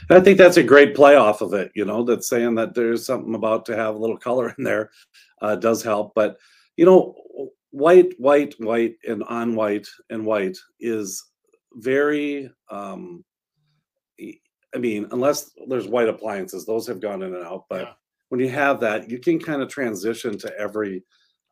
I 0.10 0.20
think 0.22 0.40
that's 0.40 0.58
a 0.58 0.64
great 0.64 0.96
play 0.96 1.16
off 1.16 1.42
of 1.42 1.54
it, 1.54 1.72
you 1.76 1.86
know, 1.86 2.04
that's 2.04 2.30
saying 2.30 2.56
that 2.56 2.74
there's 2.74 3.06
something 3.06 3.36
about 3.36 3.68
to 3.68 3.76
have 3.76 3.94
a 3.94 4.00
little 4.00 4.18
color 4.18 4.56
in 4.58 4.64
there 4.64 4.90
uh, 5.40 5.56
does 5.56 5.84
help. 5.84 6.14
But, 6.16 6.38
you 6.78 6.86
know, 6.86 7.16
white, 7.74 8.14
white, 8.20 8.54
white, 8.60 8.96
and 9.08 9.24
on 9.24 9.56
white 9.56 9.88
and 10.12 10.26
white 10.26 10.58
is 10.80 11.22
very, 11.74 12.50
um, 12.70 13.26
I 14.22 14.78
mean, 14.78 15.08
unless 15.12 15.52
there's 15.68 15.88
white 15.88 16.08
appliances, 16.08 16.66
those 16.66 16.86
have 16.88 17.02
gone 17.02 17.24
in 17.24 17.34
and 17.34 17.44
out. 17.44 17.66
But 17.70 17.82
yeah. 17.82 17.94
when 18.30 18.40
you 18.40 18.50
have 18.50 18.80
that, 18.82 19.10
you 19.10 19.20
can 19.20 19.40
kind 19.40 19.64
of 19.64 19.70
transition 19.70 20.38
to 20.38 20.56
every, 20.58 21.04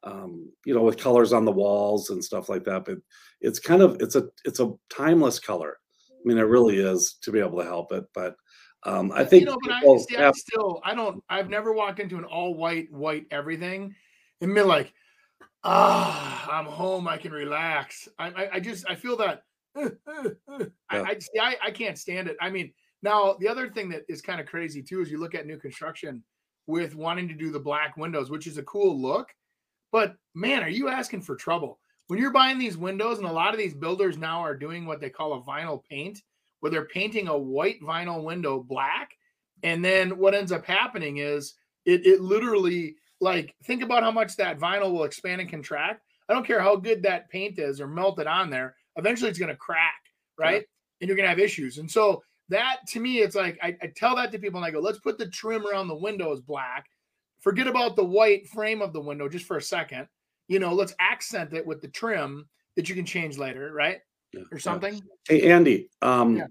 um, 0.04 0.52
you 0.64 0.76
know, 0.76 0.84
with 0.84 0.98
colors 0.98 1.34
on 1.34 1.44
the 1.44 1.52
walls 1.52 2.12
and 2.12 2.24
stuff 2.24 2.50
like 2.50 2.64
that. 2.66 2.86
But 2.86 3.00
it's 3.42 3.60
kind 3.60 3.82
of 3.82 3.98
it's 4.00 4.16
a 4.16 4.28
it's 4.46 4.60
a 4.60 4.74
timeless 4.92 5.40
color. 5.40 5.78
I 6.12 6.22
mean, 6.24 6.38
it 6.38 6.42
really 6.42 6.78
is 6.78 7.18
to 7.24 7.32
be 7.32 7.40
able 7.40 7.58
to 7.58 7.66
help 7.66 7.92
it. 7.94 8.06
But 8.14 8.36
um, 8.84 9.12
I 9.12 9.26
think 9.26 9.42
you 9.42 9.48
know, 9.48 9.58
but 9.64 9.72
I, 9.72 9.98
see, 9.98 10.16
have, 10.18 10.36
I 10.36 10.38
still 10.38 10.82
I 10.84 10.94
don't 10.94 11.24
I've 11.30 11.50
never 11.50 11.74
walked 11.74 12.00
into 12.00 12.18
an 12.18 12.26
all 12.26 12.54
white 12.54 12.92
white 12.92 13.26
everything 13.32 13.96
and 14.40 14.56
been 14.56 14.68
like, 14.68 14.94
ah, 15.64 16.50
I'm 16.52 16.66
home. 16.66 17.08
I 17.08 17.18
can 17.18 17.32
relax. 17.32 18.08
I 18.20 18.28
I, 18.28 18.50
I 18.54 18.60
just 18.60 18.90
I 18.90 18.96
feel 18.96 19.18
that. 19.18 19.44
Uh. 19.76 19.90
I, 20.90 21.02
I 21.02 21.20
see. 21.20 21.40
I, 21.40 21.56
I 21.64 21.72
can't 21.72 21.98
stand 21.98 22.28
it. 22.28 22.38
I 22.42 22.50
mean, 22.50 22.74
now 23.04 23.36
the 23.40 23.48
other 23.48 23.70
thing 23.70 23.90
that 23.90 24.04
is 24.10 24.22
kind 24.22 24.42
of 24.42 24.48
crazy 24.48 24.82
too 24.82 25.02
is 25.02 25.12
you 25.12 25.20
look 25.20 25.36
at 25.36 25.46
new 25.46 25.58
construction 25.58 26.24
with 26.68 26.96
wanting 26.96 27.28
to 27.28 27.34
do 27.34 27.52
the 27.52 27.60
black 27.60 27.98
windows, 27.98 28.30
which 28.30 28.48
is 28.48 28.58
a 28.58 28.64
cool 28.64 29.02
look, 29.02 29.30
but 29.92 30.16
man, 30.36 30.64
are 30.64 30.70
you 30.70 30.88
asking 30.88 31.22
for 31.22 31.36
trouble? 31.36 31.80
when 32.12 32.20
you're 32.20 32.30
buying 32.30 32.60
these 32.60 32.76
windows, 32.76 33.20
and 33.20 33.26
a 33.26 33.32
lot 33.32 33.54
of 33.54 33.58
these 33.58 33.74
builders 33.74 34.18
now 34.18 34.42
are 34.42 34.54
doing 34.54 34.86
what 34.86 35.00
they 35.00 35.10
call 35.10 35.32
a 35.32 35.42
vinyl 35.44 35.82
paint, 35.90 36.22
where 36.60 36.70
they're 36.70 36.84
painting 36.84 37.30
a 37.30 37.38
white 37.38 37.82
vinyl 37.82 38.22
window 38.22 38.60
black. 38.60 39.12
And 39.64 39.84
then 39.84 40.18
what 40.18 40.36
ends 40.36 40.52
up 40.52 40.66
happening 40.66 41.20
is 41.20 41.54
it, 41.86 42.06
it 42.06 42.20
literally, 42.20 42.98
like, 43.22 43.56
think 43.64 43.84
about 43.84 44.04
how 44.04 44.12
much 44.12 44.36
that 44.36 44.60
vinyl 44.60 44.92
will 44.92 45.06
expand 45.06 45.40
and 45.40 45.50
contract. 45.50 46.04
I 46.28 46.34
don't 46.34 46.46
care 46.46 46.60
how 46.60 46.76
good 46.76 47.04
that 47.04 47.30
paint 47.30 47.60
is 47.60 47.80
or 47.80 47.88
melted 47.88 48.28
on 48.28 48.50
there, 48.50 48.76
eventually 48.98 49.30
it's 49.30 49.40
going 49.40 49.50
to 49.50 49.56
crack, 49.56 50.02
right? 50.38 50.62
Yeah. 50.62 51.02
And 51.02 51.08
you're 51.08 51.16
going 51.16 51.26
to 51.26 51.30
have 51.30 51.40
issues. 51.40 51.78
And 51.78 51.90
so 51.90 52.24
that 52.50 52.78
to 52.90 53.00
me, 53.00 53.20
it's 53.20 53.36
like 53.36 53.58
I, 53.62 53.78
I 53.82 53.88
tell 53.96 54.16
that 54.18 54.32
to 54.32 54.40
people 54.40 54.58
and 54.60 54.66
I 54.66 54.72
go, 54.72 54.80
let's 54.80 55.00
put 55.00 55.18
the 55.18 55.28
trim 55.30 55.66
around 55.66 55.88
the 55.88 55.96
windows 55.96 56.42
black. 56.42 56.86
Forget 57.40 57.68
about 57.68 57.96
the 57.96 58.04
white 58.04 58.48
frame 58.50 58.82
of 58.82 58.94
the 58.94 59.02
window 59.02 59.28
just 59.30 59.46
for 59.46 59.58
a 59.58 59.62
second 59.62 60.08
you 60.52 60.60
know, 60.60 60.74
let's 60.74 60.94
accent 61.00 61.54
it 61.54 61.66
with 61.66 61.82
the 61.82 61.88
trim 61.88 62.46
that 62.76 62.90
you 62.90 62.94
can 62.94 63.06
change 63.06 63.38
later, 63.38 63.72
right? 63.74 64.00
Yeah, 64.34 64.42
or 64.52 64.60
something. 64.60 65.02
Hey, 65.30 65.50
Andy, 65.50 65.88
um, 66.02 66.36
yeah. 66.36 66.48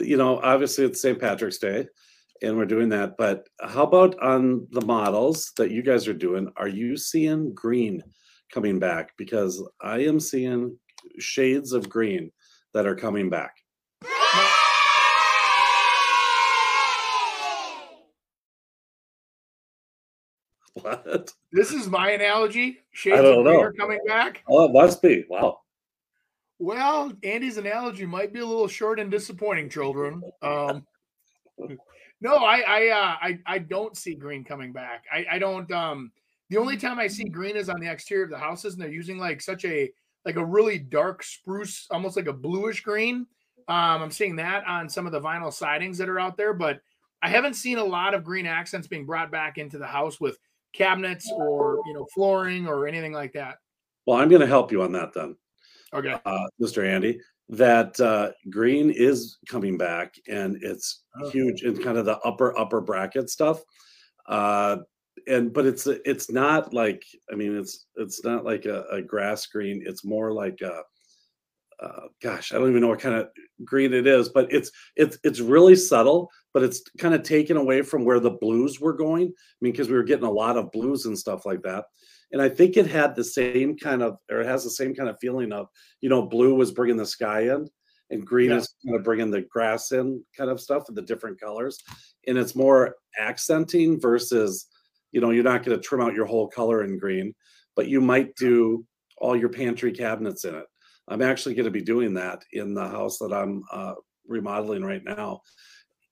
you 0.00 0.16
know, 0.16 0.40
obviously 0.40 0.84
it's 0.84 1.00
St. 1.00 1.20
Patrick's 1.20 1.58
Day 1.58 1.86
and 2.42 2.56
we're 2.56 2.64
doing 2.64 2.88
that. 2.90 3.16
But 3.16 3.48
how 3.60 3.84
about 3.84 4.18
on 4.20 4.66
the 4.70 4.84
models 4.84 5.52
that 5.56 5.70
you 5.70 5.82
guys 5.82 6.08
are 6.08 6.14
doing? 6.14 6.50
Are 6.56 6.68
you 6.68 6.96
seeing 6.96 7.54
green 7.54 8.02
coming 8.52 8.78
back? 8.78 9.12
Because 9.16 9.62
I 9.80 9.98
am 10.00 10.20
seeing 10.20 10.78
shades 11.18 11.72
of 11.72 11.88
green 11.88 12.30
that 12.72 12.86
are 12.86 12.96
coming 12.96 13.30
back. 13.30 13.54
What? 20.74 21.32
This 21.52 21.70
is 21.70 21.88
my 21.88 22.10
analogy. 22.10 22.80
Shades 22.90 23.18
I 23.18 23.22
don't 23.22 23.44
know. 23.44 23.70
coming 23.78 24.00
back. 24.06 24.42
Oh, 24.48 24.64
it 24.64 24.72
must 24.72 25.00
be. 25.00 25.24
Wow. 25.28 25.60
Well, 26.58 27.12
Andy's 27.22 27.58
analogy 27.58 28.06
might 28.06 28.32
be 28.32 28.40
a 28.40 28.46
little 28.46 28.68
short 28.68 28.98
and 28.98 29.10
disappointing, 29.10 29.70
children. 29.70 30.22
Um, 30.42 30.84
no, 32.20 32.36
I 32.36 32.62
I, 32.66 32.88
uh, 32.88 33.16
I 33.20 33.38
I 33.46 33.58
don't 33.58 33.96
see 33.96 34.14
green 34.14 34.44
coming 34.44 34.72
back. 34.72 35.04
I 35.12 35.26
I 35.32 35.38
don't. 35.38 35.70
Um, 35.72 36.12
the 36.50 36.58
only 36.58 36.76
time 36.76 36.98
I 36.98 37.06
see 37.06 37.24
green 37.24 37.56
is 37.56 37.68
on 37.68 37.80
the 37.80 37.90
exterior 37.90 38.24
of 38.24 38.30
the 38.30 38.38
houses, 38.38 38.74
and 38.74 38.82
they're 38.82 38.90
using 38.90 39.18
like 39.18 39.40
such 39.40 39.64
a 39.64 39.90
like 40.24 40.36
a 40.36 40.44
really 40.44 40.78
dark 40.78 41.22
spruce, 41.22 41.86
almost 41.90 42.16
like 42.16 42.26
a 42.26 42.32
bluish 42.32 42.82
green. 42.82 43.26
Um, 43.66 44.02
I'm 44.02 44.10
seeing 44.10 44.36
that 44.36 44.66
on 44.66 44.88
some 44.88 45.06
of 45.06 45.12
the 45.12 45.20
vinyl 45.20 45.52
sidings 45.52 45.98
that 45.98 46.08
are 46.08 46.20
out 46.20 46.36
there, 46.36 46.52
but 46.52 46.80
I 47.22 47.28
haven't 47.28 47.54
seen 47.54 47.78
a 47.78 47.84
lot 47.84 48.14
of 48.14 48.24
green 48.24 48.46
accents 48.46 48.86
being 48.86 49.06
brought 49.06 49.30
back 49.30 49.56
into 49.56 49.78
the 49.78 49.86
house 49.86 50.20
with 50.20 50.38
cabinets 50.74 51.30
or 51.34 51.80
you 51.86 51.94
know 51.94 52.06
flooring 52.14 52.66
or 52.66 52.86
anything 52.86 53.12
like 53.12 53.32
that. 53.32 53.56
Well, 54.06 54.18
I'm 54.18 54.28
going 54.28 54.42
to 54.42 54.46
help 54.46 54.70
you 54.70 54.82
on 54.82 54.92
that 54.92 55.14
then. 55.14 55.36
Okay. 55.94 56.14
uh, 56.24 56.46
Mr. 56.60 56.86
Andy, 56.86 57.20
that 57.50 57.98
uh, 58.00 58.30
green 58.50 58.90
is 58.90 59.38
coming 59.48 59.76
back 59.76 60.14
and 60.28 60.58
it's 60.62 61.02
Oh. 61.22 61.30
huge 61.30 61.62
in 61.62 61.80
kind 61.80 61.96
of 61.96 62.06
the 62.06 62.18
upper 62.20 62.58
upper 62.58 62.80
bracket 62.80 63.30
stuff. 63.30 63.62
Uh, 64.26 64.78
and 65.28 65.52
but 65.52 65.64
it's 65.64 65.86
it's 65.86 66.28
not 66.30 66.74
like 66.74 67.04
I 67.32 67.36
mean 67.36 67.56
it's 67.56 67.86
it's 67.96 68.24
not 68.24 68.44
like 68.44 68.64
a, 68.66 68.82
a 68.90 69.00
grass 69.00 69.46
green. 69.46 69.82
It's 69.86 70.04
more 70.04 70.32
like 70.32 70.60
a 70.60 70.82
uh, 71.80 72.06
gosh, 72.22 72.52
I 72.52 72.58
don't 72.58 72.68
even 72.70 72.80
know 72.80 72.88
what 72.88 73.00
kind 73.00 73.14
of 73.16 73.28
green 73.64 73.92
it 73.92 74.06
is, 74.06 74.28
but 74.28 74.52
it's 74.52 74.70
it's 74.96 75.18
it's 75.24 75.40
really 75.40 75.76
subtle, 75.76 76.30
but 76.52 76.62
it's 76.62 76.82
kind 76.98 77.14
of 77.14 77.22
taken 77.22 77.56
away 77.56 77.82
from 77.82 78.04
where 78.04 78.20
the 78.20 78.30
blues 78.30 78.80
were 78.80 78.92
going. 78.92 79.26
I 79.26 79.56
mean, 79.60 79.72
because 79.72 79.88
we 79.88 79.94
were 79.96 80.02
getting 80.04 80.24
a 80.26 80.30
lot 80.30 80.56
of 80.56 80.72
blues 80.72 81.06
and 81.06 81.18
stuff 81.18 81.44
like 81.46 81.62
that. 81.62 81.84
And 82.34 82.42
I 82.42 82.48
think 82.48 82.76
it 82.76 82.88
had 82.88 83.14
the 83.14 83.22
same 83.22 83.78
kind 83.78 84.02
of, 84.02 84.18
or 84.28 84.40
it 84.40 84.46
has 84.46 84.64
the 84.64 84.70
same 84.70 84.92
kind 84.92 85.08
of 85.08 85.16
feeling 85.20 85.52
of, 85.52 85.68
you 86.00 86.08
know, 86.08 86.26
blue 86.26 86.52
was 86.56 86.72
bringing 86.72 86.96
the 86.96 87.06
sky 87.06 87.42
in, 87.42 87.68
and 88.10 88.26
green 88.26 88.50
Yeah. 88.50 88.56
is 88.56 88.74
kind 88.84 88.96
of 88.98 89.04
bringing 89.04 89.30
the 89.30 89.42
grass 89.42 89.92
in, 89.92 90.20
kind 90.36 90.50
of 90.50 90.60
stuff, 90.60 90.82
and 90.88 90.96
the 90.96 91.02
different 91.02 91.40
colors. 91.40 91.78
And 92.26 92.36
it's 92.36 92.56
more 92.56 92.96
accenting 93.20 94.00
versus, 94.00 94.66
you 95.12 95.20
know, 95.20 95.30
you're 95.30 95.44
not 95.44 95.62
going 95.62 95.78
to 95.78 95.82
trim 95.82 96.00
out 96.00 96.14
your 96.14 96.26
whole 96.26 96.48
color 96.48 96.82
in 96.82 96.98
green, 96.98 97.34
but 97.76 97.86
you 97.86 98.00
might 98.00 98.34
do 98.34 98.84
all 99.18 99.36
your 99.36 99.48
pantry 99.48 99.92
cabinets 99.92 100.44
in 100.44 100.56
it. 100.56 100.66
I'm 101.06 101.22
actually 101.22 101.54
going 101.54 101.66
to 101.66 101.70
be 101.70 101.82
doing 101.82 102.14
that 102.14 102.42
in 102.52 102.74
the 102.74 102.88
house 102.88 103.18
that 103.18 103.32
I'm 103.32 103.62
uh, 103.70 103.94
remodeling 104.26 104.82
right 104.82 105.04
now, 105.04 105.42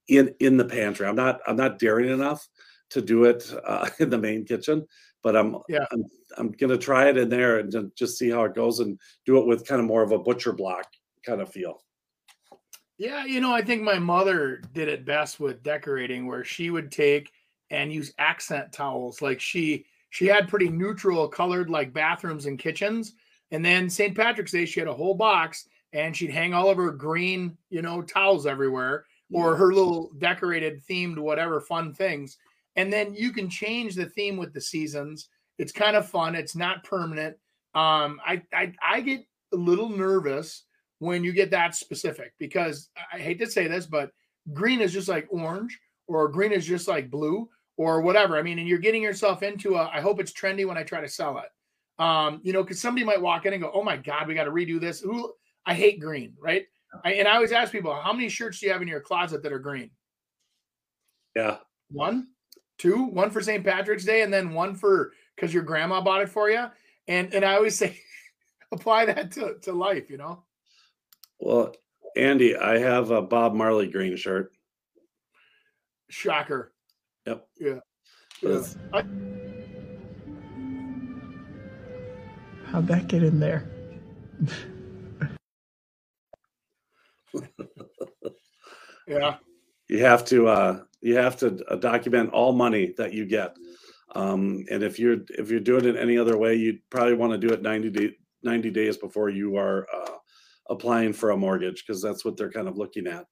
in 0.06 0.32
in 0.38 0.56
the 0.56 0.66
pantry. 0.66 1.04
I'm 1.08 1.16
not 1.16 1.40
I'm 1.48 1.56
not 1.56 1.80
daring 1.80 2.11
enough 2.11 2.46
to 2.90 3.02
do 3.02 3.24
it 3.24 3.52
uh, 3.66 3.88
in 3.98 4.11
the 4.11 4.18
main 4.18 4.44
kitchen, 4.44 4.87
but 5.22 5.37
I'm 5.37 5.58
Yeah. 5.68 5.85
I'm 5.92 6.04
I'm 6.37 6.52
gonna 6.52 6.78
try 6.78 7.08
it 7.08 7.16
in 7.16 7.28
there 7.28 7.58
and 7.58 7.92
just 7.96 8.18
see 8.18 8.30
how 8.30 8.44
it 8.44 8.54
goes 8.54 8.80
and 8.80 8.98
do 9.24 9.38
it 9.38 9.46
with 9.46 9.66
kind 9.66 9.80
of 9.80 9.87
more 9.87 10.02
of 10.02 10.12
a 10.12 10.18
butcher 10.18 10.52
block 10.52 10.87
kind 11.24 11.40
of 11.40 11.50
feel. 11.50 11.82
Yeah, 12.98 13.24
you 13.24 13.40
know, 13.40 13.52
I 13.52 13.62
think 13.62 13.82
my 13.82 13.98
mother 13.98 14.62
did 14.72 14.88
it 14.88 15.04
best 15.04 15.40
with 15.40 15.62
decorating 15.62 16.26
where 16.26 16.44
she 16.44 16.70
would 16.70 16.92
take 16.92 17.32
and 17.70 17.92
use 17.92 18.12
accent 18.18 18.72
towels. 18.72 19.22
Like 19.22 19.40
she 19.40 19.87
she 20.11 20.26
had 20.26 20.48
pretty 20.48 20.68
neutral 20.68 21.26
colored 21.26 21.70
like 21.70 21.92
bathrooms 21.92 22.46
and 22.46 22.58
kitchens. 22.58 23.14
And 23.50 23.64
then 23.64 23.88
St. 23.90 24.14
Patrick's 24.14 24.52
Day, 24.52 24.66
she 24.66 24.80
had 24.80 24.88
a 24.88 24.94
whole 24.94 25.14
box 25.14 25.66
and 25.92 26.16
she'd 26.16 26.30
hang 26.30 26.54
all 26.54 26.70
of 26.70 26.76
her 26.76 26.90
green, 26.90 27.56
you 27.70 27.82
know, 27.82 28.02
towels 28.02 28.46
everywhere 28.46 29.04
or 29.32 29.56
her 29.56 29.72
little 29.72 30.12
decorated 30.18 30.82
themed 30.87 31.18
whatever 31.18 31.61
fun 31.61 31.94
things. 31.94 32.37
And 32.76 32.92
then 32.92 33.14
you 33.14 33.32
can 33.32 33.50
change 33.50 33.94
the 33.94 34.06
theme 34.06 34.37
with 34.37 34.52
the 34.52 34.61
seasons. 34.61 35.28
It's 35.58 35.72
kind 35.72 35.96
of 35.96 36.08
fun. 36.08 36.35
It's 36.35 36.56
not 36.56 36.85
permanent. 36.85 37.37
Um, 37.74 38.20
I 38.26 38.42
I, 38.52 38.72
I 38.82 39.00
get 39.00 39.24
a 39.52 39.56
little 39.56 39.88
nervous 39.88 40.64
when 40.98 41.24
you 41.24 41.32
get 41.32 41.50
that 41.50 41.74
specific 41.74 42.32
because 42.38 42.90
I 43.12 43.18
hate 43.18 43.38
to 43.40 43.46
say 43.46 43.66
this, 43.66 43.87
but 43.87 44.11
green 44.52 44.80
is 44.80 44.92
just 44.92 45.08
like 45.08 45.26
orange 45.30 45.78
or 46.06 46.28
green 46.28 46.52
is 46.52 46.66
just 46.66 46.88
like 46.88 47.11
blue 47.11 47.48
or 47.76 48.00
whatever. 48.00 48.37
I 48.38 48.42
mean, 48.42 48.58
and 48.58 48.68
you're 48.68 48.78
getting 48.78 49.02
yourself 49.02 49.42
into 49.42 49.76
a 49.76 49.88
I 49.88 50.00
hope 50.00 50.20
it's 50.20 50.32
trendy 50.32 50.66
when 50.66 50.78
I 50.78 50.82
try 50.82 51.00
to 51.00 51.08
sell 51.08 51.38
it. 51.38 52.02
Um, 52.02 52.40
you 52.42 52.52
know, 52.52 52.62
because 52.62 52.80
somebody 52.80 53.04
might 53.04 53.20
walk 53.20 53.46
in 53.46 53.52
and 53.52 53.62
go, 53.62 53.70
Oh 53.74 53.82
my 53.82 53.96
god, 53.96 54.28
we 54.28 54.35
got 54.35 54.44
to 54.44 54.50
redo 54.50 54.80
this. 54.80 55.00
Who 55.00 55.32
I 55.66 55.74
hate 55.74 56.00
green, 56.00 56.35
right? 56.40 56.66
I, 57.04 57.14
and 57.14 57.28
I 57.28 57.35
always 57.35 57.52
ask 57.52 57.72
people, 57.72 57.94
how 57.94 58.12
many 58.12 58.28
shirts 58.28 58.61
do 58.61 58.66
you 58.66 58.72
have 58.72 58.82
in 58.82 58.88
your 58.88 59.00
closet 59.00 59.42
that 59.42 59.52
are 59.52 59.58
green? 59.58 59.90
Yeah, 61.35 61.56
One, 61.90 62.28
two, 62.78 63.04
one 63.04 63.30
for 63.30 63.40
St. 63.40 63.64
Patrick's 63.64 64.04
Day, 64.04 64.22
and 64.22 64.32
then 64.32 64.54
one 64.54 64.74
for 64.74 65.12
because 65.35 65.52
your 65.52 65.62
grandma 65.62 66.00
bought 66.00 66.22
it 66.22 66.28
for 66.28 66.50
you. 66.50 66.66
And 67.08 67.32
and 67.35 67.44
I 67.44 67.54
always 67.54 67.76
say, 67.78 67.98
apply 68.70 69.06
that 69.06 69.32
to, 69.32 69.56
to 69.62 69.72
life, 69.72 70.11
you 70.11 70.18
know. 70.18 70.42
well, 71.38 71.74
Andy, 72.16 72.56
I 72.56 72.78
have 72.78 73.11
a 73.11 73.22
Bob 73.22 73.54
Marley 73.54 73.88
green 73.88 74.16
shirt. 74.16 74.52
Shocker. 76.08 76.72
Yep. 77.26 77.46
Yeah. 77.58 77.78
Yeah. 78.42 78.62
I, 78.92 79.04
How'd 82.66 82.87
that 82.88 83.06
get 83.06 83.22
in 83.22 83.38
there? 83.38 83.70
yeah. 89.06 89.37
you 89.88 90.04
have 90.04 90.24
to 90.26 90.48
uh 90.48 90.80
you 91.02 91.16
have 91.16 91.36
to 91.38 91.62
uh, 91.68 91.76
document 91.76 92.30
all 92.32 92.52
money 92.52 92.94
that 92.96 93.12
you 93.12 93.26
get. 93.26 93.56
Um 94.14 94.64
and 94.70 94.82
if 94.82 94.98
you're 94.98 95.18
if 95.30 95.50
you're 95.50 95.60
doing 95.60 95.84
it 95.86 95.96
any 95.96 96.16
other 96.18 96.36
way 96.36 96.54
you'd 96.54 96.80
probably 96.90 97.14
want 97.14 97.32
to 97.32 97.38
do 97.46 97.52
it 97.54 97.62
90 97.62 97.90
day, 97.90 98.10
90 98.42 98.70
days 98.70 98.96
before 98.96 99.30
you 99.30 99.56
are 99.56 99.86
uh 99.94 100.16
applying 100.70 101.12
for 101.12 101.30
a 101.30 101.36
mortgage 101.36 101.84
because 101.84 102.00
that's 102.02 102.24
what 102.24 102.36
they're 102.36 102.50
kind 102.50 102.68
of 102.68 102.76
looking 102.76 103.06
at 103.06 103.26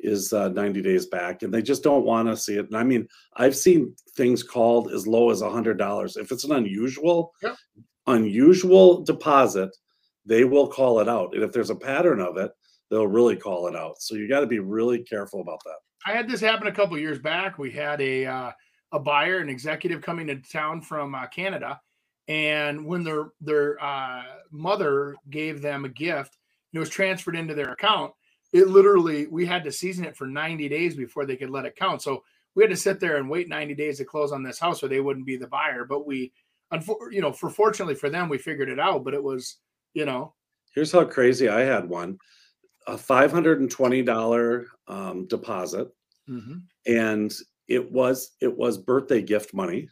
is 0.00 0.32
uh 0.32 0.48
90 0.48 0.82
days 0.82 1.06
back 1.06 1.42
and 1.42 1.52
they 1.54 1.62
just 1.62 1.82
don't 1.82 2.04
want 2.04 2.28
to 2.28 2.36
see 2.36 2.54
it. 2.56 2.66
And 2.66 2.76
i 2.76 2.82
mean 2.82 3.06
i've 3.36 3.56
seen 3.56 3.94
things 4.16 4.42
called 4.42 4.90
as 4.90 5.06
low 5.06 5.30
as 5.30 5.42
a 5.42 5.50
hundred 5.50 5.76
dollars. 5.78 6.16
If 6.16 6.32
it's 6.32 6.44
an 6.44 6.52
unusual 6.52 7.32
Yep. 7.42 7.56
unusual 8.06 9.02
deposit 9.04 9.70
they 10.26 10.44
will 10.44 10.68
call 10.68 11.00
it 11.00 11.08
out 11.08 11.34
and 11.34 11.42
if 11.42 11.52
there's 11.52 11.70
a 11.70 11.74
pattern 11.90 12.20
of 12.20 12.36
it 12.36 12.50
they'll 12.90 13.06
really 13.06 13.36
call 13.36 13.68
it 13.68 13.76
out. 13.76 14.00
So 14.00 14.14
you 14.16 14.28
got 14.28 14.40
to 14.40 14.46
be 14.46 14.58
really 14.58 15.00
careful 15.02 15.40
about 15.40 15.60
that 15.64 15.78
I 16.06 16.12
had 16.12 16.28
this 16.28 16.40
happen 16.40 16.66
a 16.66 16.72
couple 16.72 16.98
years 16.98 17.18
back. 17.18 17.58
We 17.58 17.70
had 17.70 18.00
a 18.00 18.26
uh, 18.26 18.50
a 18.92 18.98
buyer, 18.98 19.38
an 19.38 19.48
executive 19.48 20.02
coming 20.02 20.26
to 20.26 20.36
town 20.36 20.82
from 20.82 21.14
uh, 21.14 21.26
Canada, 21.28 21.80
and 22.28 22.84
when 22.84 23.04
their 23.04 23.32
their 23.40 23.82
uh, 23.82 24.22
mother 24.50 25.16
gave 25.30 25.62
them 25.62 25.84
a 25.84 25.88
gift, 25.88 26.36
and 26.72 26.78
it 26.78 26.80
was 26.80 26.90
transferred 26.90 27.36
into 27.36 27.54
their 27.54 27.72
account. 27.72 28.12
It 28.52 28.68
literally 28.68 29.26
we 29.28 29.46
had 29.46 29.64
to 29.64 29.72
season 29.72 30.04
it 30.04 30.16
for 30.16 30.26
90 30.26 30.68
days 30.68 30.94
before 30.94 31.24
they 31.24 31.36
could 31.36 31.50
let 31.50 31.64
it 31.64 31.76
count. 31.76 32.02
So 32.02 32.22
we 32.54 32.62
had 32.62 32.70
to 32.70 32.76
sit 32.76 33.00
there 33.00 33.16
and 33.16 33.30
wait 33.30 33.48
90 33.48 33.74
days 33.74 33.96
to 33.98 34.04
close 34.04 34.30
on 34.30 34.42
this 34.42 34.58
house, 34.58 34.82
or 34.82 34.88
they 34.88 35.00
wouldn't 35.00 35.24
be 35.24 35.36
the 35.36 35.46
buyer. 35.46 35.86
But 35.86 36.06
we, 36.06 36.32
you 37.10 37.22
know, 37.22 37.32
for 37.32 37.48
fortunately 37.48 37.94
for 37.94 38.10
them, 38.10 38.28
we 38.28 38.36
figured 38.36 38.68
it 38.68 38.78
out. 38.78 39.04
But 39.04 39.14
it 39.14 39.22
was, 39.22 39.56
you 39.94 40.04
know, 40.04 40.34
Here's 40.74 40.92
how 40.92 41.04
crazy 41.04 41.48
I 41.48 41.60
had 41.60 41.88
one 41.88 42.18
a 42.86 42.94
$520 42.96 44.64
um, 44.88 45.26
deposit, 45.26 45.88
and 46.86 47.32
it 47.68 47.92
was 47.92 48.32
it 48.40 48.56
was 48.56 48.78
birthday 48.78 49.22
gift 49.22 49.54
money, 49.54 49.88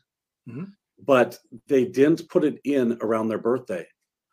Mhm. 0.48 0.72
but 1.04 1.38
they 1.68 1.84
didn't 1.84 2.28
put 2.28 2.44
it 2.44 2.60
in 2.64 2.98
around 3.00 3.28
their 3.28 3.38
birthday. 3.38 3.86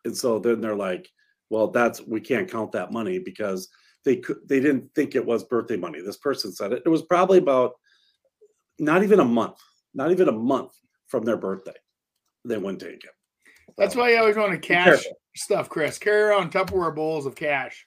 And 0.04 0.16
so 0.16 0.38
then 0.38 0.60
they're 0.60 0.76
like, 0.76 1.08
well, 1.50 1.68
that's 1.68 2.00
we 2.00 2.20
can't 2.20 2.50
count 2.50 2.72
that 2.72 2.92
money 2.92 3.18
because 3.18 3.68
they 4.04 4.16
could 4.16 4.38
they 4.48 4.60
didn't 4.60 4.92
think 4.94 5.14
it 5.14 5.24
was 5.24 5.44
birthday 5.44 5.76
money. 5.76 6.00
This 6.00 6.16
person 6.16 6.52
said 6.52 6.72
it. 6.72 6.82
It 6.84 6.88
was 6.88 7.02
probably 7.02 7.38
about 7.38 7.74
not 8.78 9.02
even 9.02 9.20
a 9.20 9.24
month, 9.24 9.58
not 9.94 10.10
even 10.10 10.28
a 10.28 10.32
month 10.32 10.72
from 11.08 11.24
their 11.24 11.36
birthday. 11.36 11.74
They 12.44 12.56
wouldn't 12.58 12.80
take 12.80 13.04
it. 13.04 13.10
that's 13.76 13.94
why 13.94 14.10
you 14.10 14.18
always 14.18 14.36
want 14.36 14.52
to 14.52 14.58
cash 14.58 15.04
stuff, 15.36 15.68
Chris. 15.68 15.98
Carry 15.98 16.22
around 16.22 16.50
Tupperware 16.52 16.94
bowls 16.94 17.26
of 17.26 17.34
cash. 17.36 17.86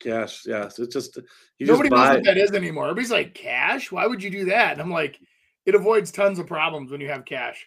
Cash. 0.00 0.44
Yeah, 0.46 0.66
it's 0.66 0.76
just 0.92 1.18
you 1.58 1.66
Nobody 1.66 1.88
just 1.88 2.00
knows 2.00 2.14
what 2.16 2.24
that 2.24 2.36
is 2.36 2.52
anymore. 2.52 2.84
Everybody's 2.84 3.10
like, 3.10 3.34
cash? 3.34 3.90
Why 3.92 4.06
would 4.06 4.22
you 4.22 4.30
do 4.30 4.44
that? 4.46 4.72
And 4.72 4.80
I'm 4.80 4.90
like, 4.90 5.18
it 5.64 5.74
avoids 5.74 6.10
tons 6.12 6.38
of 6.38 6.46
problems 6.46 6.90
when 6.90 7.00
you 7.00 7.08
have 7.08 7.24
cash. 7.24 7.66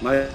My 0.00 0.28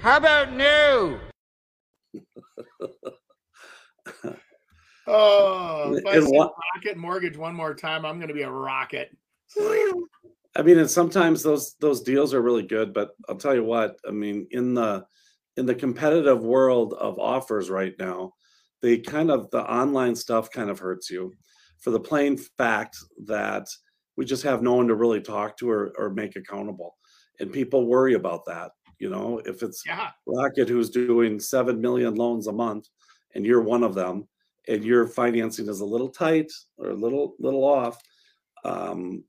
How 0.00 0.16
about 0.16 0.52
new? 0.52 1.18
Oh, 5.04 5.94
if 5.96 6.06
I 6.06 6.16
And 6.16 6.26
see 6.28 6.36
what- 6.38 6.54
rocket 6.76 6.96
mortgage 6.96 7.36
one 7.36 7.56
more 7.56 7.74
time, 7.74 8.06
I'm 8.06 8.18
going 8.18 8.28
to 8.28 8.34
be 8.34 8.42
a 8.42 8.50
rocket. 8.50 9.10
I 9.60 10.62
mean, 10.62 10.78
and 10.78 10.88
sometimes 10.90 11.42
those 11.42 11.74
those 11.80 12.02
deals 12.02 12.32
are 12.32 12.40
really 12.40 12.62
good, 12.62 12.92
but 12.94 13.10
I'll 13.28 13.34
tell 13.36 13.54
you 13.54 13.64
what. 13.64 13.96
I 14.06 14.12
mean, 14.12 14.46
in 14.52 14.74
the 14.74 15.04
in 15.56 15.66
the 15.66 15.74
competitive 15.74 16.42
world 16.42 16.94
of 16.94 17.18
offers 17.18 17.70
right 17.70 17.94
now, 17.98 18.32
the 18.80 18.98
kind 19.00 19.30
of 19.30 19.50
the 19.50 19.62
online 19.62 20.14
stuff 20.16 20.50
kind 20.50 20.70
of 20.70 20.78
hurts 20.78 21.10
you, 21.10 21.32
for 21.80 21.90
the 21.90 22.00
plain 22.00 22.36
fact 22.36 22.96
that 23.26 23.66
we 24.16 24.24
just 24.24 24.42
have 24.42 24.62
no 24.62 24.74
one 24.74 24.88
to 24.88 24.94
really 24.94 25.20
talk 25.20 25.56
to 25.58 25.70
or, 25.70 25.92
or 25.98 26.10
make 26.10 26.36
accountable. 26.36 26.96
And 27.40 27.52
people 27.52 27.86
worry 27.86 28.14
about 28.14 28.44
that. 28.46 28.72
You 28.98 29.10
know, 29.10 29.38
if 29.40 29.62
it's 29.62 29.82
Yeah. 29.86 30.10
Rocket 30.26 30.68
who's 30.68 30.90
doing 30.90 31.40
7 31.40 31.80
million 31.80 32.14
loans 32.14 32.46
a 32.46 32.52
month 32.52 32.88
and 33.34 33.44
you're 33.44 33.62
one 33.62 33.82
of 33.82 33.94
them 33.94 34.28
and 34.68 34.84
your 34.84 35.06
financing 35.08 35.68
is 35.68 35.80
a 35.80 35.84
little 35.84 36.08
tight 36.08 36.52
or 36.76 36.90
a 36.90 36.94
little 36.94 37.34
little 37.40 37.64
off, 37.64 37.98
um, 38.64 39.24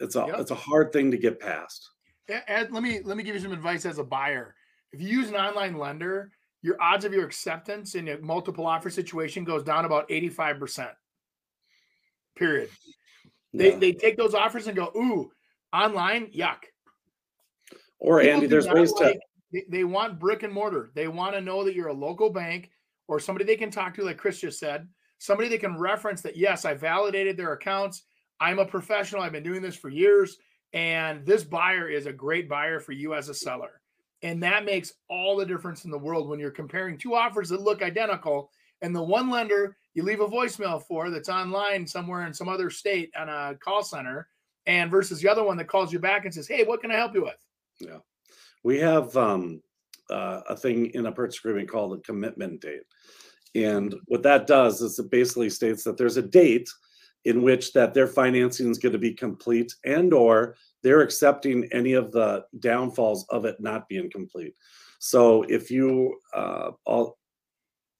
it's 0.00 0.16
a 0.16 0.26
Yep. 0.26 0.40
it's 0.40 0.50
a 0.50 0.54
hard 0.56 0.92
thing 0.92 1.10
to 1.10 1.16
get 1.16 1.40
past. 1.40 1.90
Ed, 2.28 2.70
let 2.72 2.82
me 2.82 3.00
let 3.00 3.16
me 3.16 3.22
give 3.22 3.34
you 3.34 3.40
some 3.40 3.52
advice 3.52 3.86
as 3.86 3.98
a 3.98 4.04
buyer. 4.04 4.56
If 4.94 5.00
you 5.00 5.08
use 5.08 5.28
an 5.28 5.34
online 5.34 5.76
lender, 5.76 6.30
your 6.62 6.80
odds 6.80 7.04
of 7.04 7.12
your 7.12 7.26
acceptance 7.26 7.96
in 7.96 8.06
a 8.06 8.18
multiple 8.18 8.64
offer 8.64 8.88
situation 8.90 9.42
goes 9.42 9.64
down 9.64 9.84
about 9.84 10.08
85%. 10.08 10.88
Period. 12.36 12.70
They 13.52 13.72
Yeah. 13.72 13.78
they 13.78 13.92
take 13.92 14.16
those 14.16 14.34
offers 14.34 14.68
and 14.68 14.76
go, 14.76 14.92
ooh, 14.96 15.32
online, 15.72 16.30
yuck. 16.30 16.58
Or 17.98 18.20
People 18.20 18.34
Andy, 18.34 18.46
there's 18.46 18.68
ways 18.68 18.92
to 18.94 19.18
they, 19.52 19.64
they 19.68 19.84
want 19.84 20.20
brick 20.20 20.44
and 20.44 20.52
mortar. 20.52 20.92
They 20.94 21.08
want 21.08 21.34
to 21.34 21.40
know 21.40 21.64
that 21.64 21.74
you're 21.74 21.88
a 21.88 21.92
local 21.92 22.30
bank 22.30 22.70
or 23.08 23.18
somebody 23.18 23.44
they 23.44 23.56
can 23.56 23.70
talk 23.70 23.94
to, 23.94 24.04
like 24.04 24.16
Chris 24.16 24.40
just 24.40 24.60
said, 24.60 24.88
somebody 25.18 25.48
they 25.48 25.58
can 25.58 25.76
reference 25.76 26.22
that, 26.22 26.36
yes, 26.36 26.64
I 26.64 26.74
validated 26.74 27.36
their 27.36 27.52
accounts. 27.52 28.04
I'm 28.38 28.60
a 28.60 28.64
professional. 28.64 29.22
I've 29.22 29.32
been 29.32 29.42
doing 29.42 29.62
this 29.62 29.76
for 29.76 29.88
years. 29.88 30.36
And 30.72 31.26
this 31.26 31.42
buyer 31.42 31.88
is 31.88 32.06
a 32.06 32.12
great 32.12 32.48
buyer 32.48 32.78
for 32.78 32.92
you 32.92 33.14
as 33.14 33.28
a 33.28 33.34
seller. 33.34 33.80
And 34.24 34.42
that 34.42 34.64
makes 34.64 34.94
all 35.08 35.36
the 35.36 35.44
difference 35.44 35.84
in 35.84 35.90
the 35.90 35.98
world 35.98 36.28
when 36.28 36.40
you're 36.40 36.50
comparing 36.50 36.96
two 36.96 37.14
offers 37.14 37.50
that 37.50 37.60
look 37.60 37.82
identical. 37.82 38.50
And 38.80 38.96
the 38.96 39.02
one 39.02 39.28
lender 39.28 39.76
you 39.92 40.02
leave 40.02 40.20
a 40.20 40.26
voicemail 40.26 40.82
for 40.82 41.10
that's 41.10 41.28
online 41.28 41.86
somewhere 41.86 42.26
in 42.26 42.32
some 42.32 42.48
other 42.48 42.70
state 42.70 43.12
on 43.16 43.28
a 43.28 43.54
call 43.62 43.84
center, 43.84 44.26
and 44.66 44.90
versus 44.90 45.20
the 45.20 45.28
other 45.28 45.44
one 45.44 45.58
that 45.58 45.68
calls 45.68 45.92
you 45.92 45.98
back 45.98 46.24
and 46.24 46.34
says, 46.34 46.48
Hey, 46.48 46.64
what 46.64 46.80
can 46.80 46.90
I 46.90 46.96
help 46.96 47.14
you 47.14 47.22
with? 47.22 47.36
Yeah. 47.78 47.98
We 48.64 48.78
have 48.78 49.14
um, 49.14 49.62
uh, 50.10 50.40
a 50.48 50.56
thing 50.56 50.86
in 50.94 51.04
a 51.06 51.12
purchase 51.12 51.38
agreement 51.38 51.68
called 51.68 51.98
a 51.98 52.02
commitment 52.02 52.62
date. 52.62 52.82
And 53.54 53.94
what 54.06 54.22
that 54.22 54.46
does 54.46 54.80
is 54.80 54.98
it 54.98 55.10
basically 55.10 55.50
states 55.50 55.84
that 55.84 55.98
there's 55.98 56.16
a 56.16 56.22
date 56.22 56.68
in 57.26 57.42
which 57.42 57.72
that 57.74 57.92
their 57.92 58.06
financing 58.06 58.70
is 58.70 58.78
going 58.78 58.94
to 58.94 58.98
be 58.98 59.12
complete 59.12 59.72
and 59.84 60.12
or 60.14 60.56
they're 60.84 61.00
accepting 61.00 61.66
any 61.72 61.94
of 61.94 62.12
the 62.12 62.44
downfalls 62.60 63.26
of 63.30 63.46
it 63.46 63.56
not 63.58 63.88
being 63.88 64.10
complete. 64.10 64.54
So 65.00 65.42
if 65.44 65.70
you 65.70 66.18
uh, 66.34 66.72
all 66.84 67.18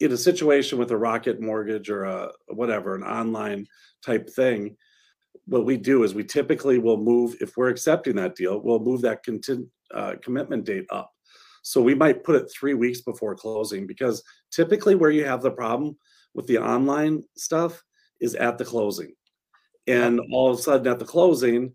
in 0.00 0.12
a 0.12 0.16
situation 0.16 0.78
with 0.78 0.90
a 0.90 0.96
rocket 0.96 1.40
mortgage 1.40 1.88
or 1.88 2.04
a 2.04 2.30
whatever, 2.48 2.94
an 2.94 3.02
online 3.02 3.66
type 4.04 4.28
thing, 4.28 4.76
what 5.46 5.64
we 5.64 5.78
do 5.78 6.04
is 6.04 6.14
we 6.14 6.24
typically 6.24 6.78
will 6.78 6.98
move 6.98 7.36
if 7.40 7.56
we're 7.56 7.70
accepting 7.70 8.16
that 8.16 8.36
deal, 8.36 8.60
we'll 8.60 8.78
move 8.78 9.00
that 9.00 9.24
uh, 9.94 10.14
commitment 10.22 10.64
date 10.64 10.86
up. 10.90 11.10
So 11.62 11.80
we 11.80 11.94
might 11.94 12.24
put 12.24 12.36
it 12.36 12.52
three 12.52 12.74
weeks 12.74 13.00
before 13.00 13.34
closing 13.34 13.86
because 13.86 14.22
typically 14.50 14.94
where 14.94 15.10
you 15.10 15.24
have 15.24 15.40
the 15.40 15.50
problem 15.50 15.96
with 16.34 16.46
the 16.46 16.58
online 16.58 17.22
stuff 17.36 17.82
is 18.20 18.34
at 18.34 18.58
the 18.58 18.64
closing. 18.64 19.14
And 19.86 20.20
all 20.32 20.50
of 20.50 20.58
a 20.58 20.62
sudden 20.62 20.86
at 20.86 20.98
the 20.98 21.04
closing, 21.06 21.72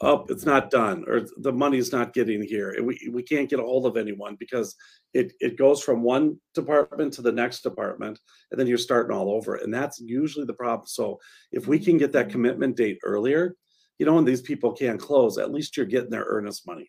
oh, 0.00 0.24
it's 0.28 0.44
not 0.44 0.70
done 0.70 1.04
or 1.08 1.26
the 1.38 1.52
money's 1.52 1.92
not 1.92 2.14
getting 2.14 2.42
here. 2.42 2.70
And 2.70 2.86
we, 2.86 3.08
we 3.12 3.22
can't 3.22 3.50
get 3.50 3.58
a 3.58 3.62
hold 3.62 3.86
of 3.86 3.96
anyone 3.96 4.36
because 4.38 4.76
it, 5.12 5.32
it 5.40 5.58
goes 5.58 5.82
from 5.82 6.02
one 6.02 6.38
department 6.54 7.12
to 7.14 7.22
the 7.22 7.32
next 7.32 7.62
department 7.62 8.18
and 8.50 8.60
then 8.60 8.66
you're 8.66 8.78
starting 8.78 9.16
all 9.16 9.30
over. 9.30 9.56
And 9.56 9.74
that's 9.74 10.00
usually 10.00 10.46
the 10.46 10.54
problem. 10.54 10.86
So 10.86 11.18
if 11.50 11.66
we 11.66 11.78
can 11.78 11.98
get 11.98 12.12
that 12.12 12.30
commitment 12.30 12.76
date 12.76 12.98
earlier, 13.02 13.56
you 13.98 14.06
know, 14.06 14.18
and 14.18 14.28
these 14.28 14.42
people 14.42 14.72
can't 14.72 15.00
close, 15.00 15.36
at 15.38 15.52
least 15.52 15.76
you're 15.76 15.86
getting 15.86 16.10
their 16.10 16.26
earnest 16.28 16.66
money. 16.66 16.88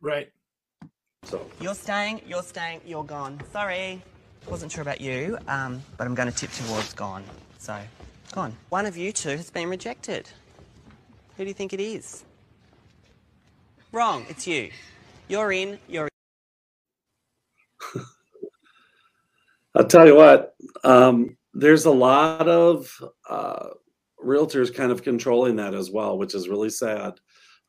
Right. 0.00 0.28
So 1.24 1.44
You're 1.60 1.74
staying, 1.74 2.20
you're 2.26 2.42
staying, 2.42 2.80
you're 2.86 3.04
gone. 3.04 3.40
Sorry. 3.52 4.02
Wasn't 4.48 4.72
sure 4.72 4.82
about 4.82 5.00
you, 5.00 5.38
um, 5.46 5.80
but 5.96 6.06
I'm 6.06 6.14
going 6.14 6.30
to 6.30 6.36
tip 6.36 6.50
towards 6.50 6.92
gone. 6.94 7.22
So, 7.58 7.80
gone. 8.32 8.56
One 8.70 8.86
of 8.86 8.96
you 8.96 9.12
two 9.12 9.36
has 9.36 9.50
been 9.50 9.68
rejected. 9.68 10.28
Who 11.36 11.44
do 11.44 11.48
you 11.48 11.54
think 11.54 11.72
it 11.72 11.80
is? 11.80 12.24
Wrong, 13.90 14.26
it's 14.28 14.46
you. 14.46 14.70
You're 15.28 15.52
in, 15.52 15.78
you're 15.88 16.08
I'll 19.74 19.86
tell 19.86 20.06
you 20.06 20.16
what, 20.16 20.54
um, 20.84 21.36
there's 21.54 21.86
a 21.86 21.90
lot 21.90 22.48
of 22.48 22.94
uh, 23.28 23.68
realtors 24.22 24.74
kind 24.74 24.92
of 24.92 25.02
controlling 25.02 25.56
that 25.56 25.74
as 25.74 25.90
well, 25.90 26.18
which 26.18 26.34
is 26.34 26.48
really 26.48 26.70
sad. 26.70 27.14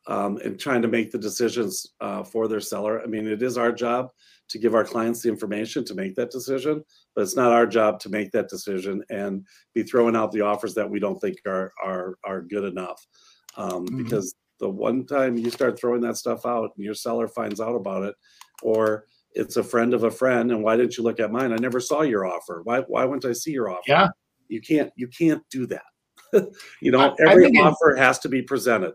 Um, 0.06 0.36
and 0.44 0.60
trying 0.60 0.82
to 0.82 0.88
make 0.88 1.10
the 1.10 1.18
decisions 1.18 1.94
uh, 2.02 2.22
for 2.22 2.46
their 2.46 2.60
seller. 2.60 3.00
I 3.02 3.06
mean, 3.06 3.26
it 3.26 3.40
is 3.40 3.56
our 3.56 3.72
job 3.72 4.10
to 4.50 4.58
give 4.58 4.74
our 4.74 4.84
clients 4.84 5.22
the 5.22 5.30
information 5.30 5.82
to 5.86 5.94
make 5.94 6.14
that 6.16 6.30
decision, 6.30 6.84
but 7.14 7.22
it's 7.22 7.36
not 7.36 7.52
our 7.52 7.66
job 7.66 8.00
to 8.00 8.10
make 8.10 8.30
that 8.32 8.50
decision 8.50 9.02
and 9.08 9.46
be 9.72 9.82
throwing 9.82 10.14
out 10.14 10.30
the 10.30 10.42
offers 10.42 10.74
that 10.74 10.90
we 10.90 11.00
don't 11.00 11.18
think 11.22 11.38
are 11.46 11.72
are 11.82 12.18
are 12.22 12.42
good 12.42 12.64
enough. 12.64 13.06
Um, 13.56 13.86
Mhm. 13.86 14.04
Because 14.04 14.34
the 14.60 14.68
one 14.68 15.04
time 15.06 15.36
you 15.36 15.50
start 15.50 15.78
throwing 15.78 16.00
that 16.02 16.16
stuff 16.16 16.46
out, 16.46 16.72
and 16.76 16.84
your 16.84 16.94
seller 16.94 17.28
finds 17.28 17.60
out 17.60 17.74
about 17.74 18.04
it, 18.04 18.14
or 18.62 19.06
it's 19.32 19.56
a 19.56 19.64
friend 19.64 19.94
of 19.94 20.04
a 20.04 20.10
friend, 20.10 20.50
and 20.52 20.62
why 20.62 20.76
didn't 20.76 20.96
you 20.96 21.02
look 21.04 21.18
at 21.20 21.32
mine? 21.32 21.52
I 21.52 21.56
never 21.56 21.80
saw 21.80 22.02
your 22.02 22.24
offer. 22.26 22.60
Why 22.64 22.80
why 22.80 23.04
wouldn't 23.04 23.24
I 23.24 23.32
see 23.32 23.50
your 23.52 23.68
offer? 23.70 23.82
Yeah. 23.88 24.08
You 24.48 24.60
can't 24.60 24.92
you 24.96 25.08
can't 25.08 25.42
do 25.50 25.66
that. 25.66 25.84
you 26.80 26.90
know, 26.92 27.00
I- 27.00 27.08
I 27.26 27.30
every 27.32 27.46
it's- 27.46 27.62
offer 27.62 27.94
has 27.96 28.18
to 28.20 28.28
be 28.28 28.42
presented. 28.42 28.94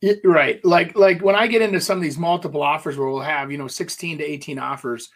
Yeah, 0.00 0.14
right. 0.24 0.62
Like 0.64 0.96
like 0.96 1.22
when 1.22 1.34
I 1.34 1.46
get 1.46 1.62
into 1.62 1.80
some 1.80 1.96
of 1.98 2.02
these 2.02 2.18
multiple 2.18 2.62
offers 2.62 2.96
where 2.96 3.08
we'll 3.08 3.20
have, 3.20 3.50
you 3.50 3.58
know, 3.58 3.68
16 3.68 4.18
to 4.18 4.24
18 4.24 4.58
offers, 4.58 5.08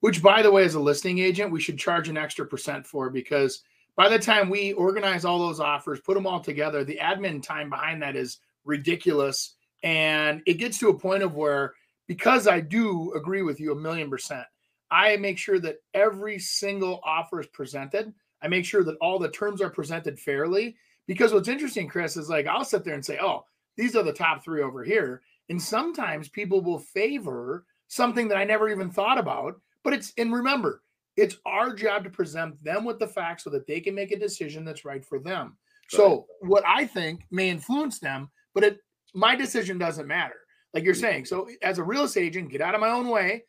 which 0.00 0.22
by 0.22 0.40
the 0.42 0.50
way, 0.52 0.62
as 0.64 0.74
a 0.76 0.80
listing 0.80 1.18
agent, 1.18 1.50
we 1.50 1.60
should 1.60 1.78
charge 1.78 2.08
an 2.08 2.16
extra 2.16 2.46
percent 2.46 2.86
for 2.86 3.10
because 3.10 3.62
by 3.96 4.08
the 4.08 4.18
time 4.18 4.50
we 4.50 4.72
organize 4.74 5.24
all 5.24 5.38
those 5.38 5.60
offers, 5.60 6.00
put 6.00 6.14
them 6.14 6.26
all 6.26 6.40
together, 6.40 6.84
the 6.84 6.98
admin 7.02 7.42
time 7.42 7.70
behind 7.70 8.02
that 8.02 8.14
is 8.14 8.38
ridiculous. 8.64 9.54
And 9.82 10.42
it 10.46 10.54
gets 10.54 10.78
to 10.78 10.90
a 10.90 10.98
point 10.98 11.22
of 11.22 11.34
where, 11.34 11.74
because 12.06 12.46
I 12.46 12.60
do 12.60 13.12
agree 13.14 13.42
with 13.42 13.58
you 13.58 13.72
a 13.72 13.76
million 13.76 14.10
percent, 14.10 14.44
I 14.90 15.16
make 15.16 15.38
sure 15.38 15.58
that 15.60 15.78
every 15.94 16.38
single 16.38 17.00
offer 17.04 17.40
is 17.40 17.46
presented. 17.48 18.12
I 18.42 18.48
make 18.48 18.64
sure 18.64 18.84
that 18.84 18.98
all 19.00 19.18
the 19.18 19.30
terms 19.30 19.60
are 19.60 19.70
presented 19.70 20.20
fairly. 20.20 20.76
Because 21.06 21.32
what's 21.32 21.48
interesting, 21.48 21.88
Chris, 21.88 22.16
is 22.16 22.28
like 22.28 22.46
I'll 22.46 22.64
sit 22.64 22.84
there 22.84 22.94
and 22.94 23.04
say, 23.04 23.18
oh, 23.20 23.44
these 23.76 23.96
are 23.96 24.02
the 24.02 24.12
top 24.12 24.44
three 24.44 24.62
over 24.62 24.84
here. 24.84 25.22
And 25.48 25.60
sometimes 25.60 26.28
people 26.28 26.60
will 26.60 26.78
favor 26.78 27.64
something 27.88 28.28
that 28.28 28.38
I 28.38 28.44
never 28.44 28.68
even 28.68 28.90
thought 28.90 29.18
about. 29.18 29.60
But 29.84 29.92
it's, 29.92 30.12
and 30.18 30.32
remember, 30.32 30.82
it's 31.16 31.36
our 31.46 31.74
job 31.74 32.04
to 32.04 32.10
present 32.10 32.62
them 32.62 32.84
with 32.84 32.98
the 32.98 33.08
facts 33.08 33.44
so 33.44 33.50
that 33.50 33.66
they 33.66 33.80
can 33.80 33.94
make 33.94 34.12
a 34.12 34.18
decision 34.18 34.64
that's 34.64 34.84
right 34.84 35.04
for 35.04 35.18
them. 35.18 35.56
So, 35.88 36.26
what 36.40 36.64
I 36.66 36.86
think 36.86 37.26
may 37.30 37.48
influence 37.48 38.00
them, 38.00 38.30
but 38.54 38.64
it, 38.64 38.78
my 39.14 39.36
decision 39.36 39.78
doesn't 39.78 40.06
matter. 40.06 40.34
Like 40.74 40.84
you're 40.84 40.94
mm. 40.94 41.00
saying. 41.00 41.24
So, 41.26 41.48
as 41.62 41.78
a 41.78 41.84
real 41.84 42.04
estate 42.04 42.24
agent, 42.26 42.50
get 42.50 42.60
out 42.60 42.74
of 42.74 42.80
my 42.80 42.90
own 42.90 43.08
way, 43.08 43.44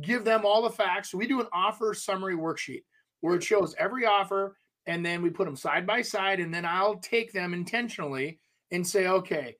give 0.00 0.24
them 0.24 0.44
all 0.44 0.62
the 0.62 0.70
facts. 0.70 1.14
We 1.14 1.26
do 1.26 1.40
an 1.40 1.48
offer 1.52 1.94
summary 1.94 2.34
worksheet 2.34 2.84
where 3.20 3.34
it 3.36 3.42
shows 3.42 3.74
every 3.78 4.06
offer 4.06 4.56
and 4.86 5.04
then 5.04 5.22
we 5.22 5.30
put 5.30 5.44
them 5.44 5.56
side 5.56 5.86
by 5.86 6.02
side. 6.02 6.40
And 6.40 6.52
then 6.52 6.64
I'll 6.64 6.96
take 6.96 7.32
them 7.32 7.54
intentionally 7.54 8.40
and 8.70 8.86
say, 8.86 9.06
okay, 9.06 9.56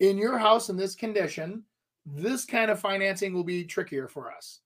in 0.00 0.18
your 0.18 0.36
house 0.38 0.68
in 0.68 0.76
this 0.76 0.94
condition, 0.94 1.64
this 2.04 2.44
kind 2.44 2.70
of 2.70 2.80
financing 2.80 3.32
will 3.32 3.44
be 3.44 3.64
trickier 3.64 4.08
for 4.08 4.30
us. 4.32 4.60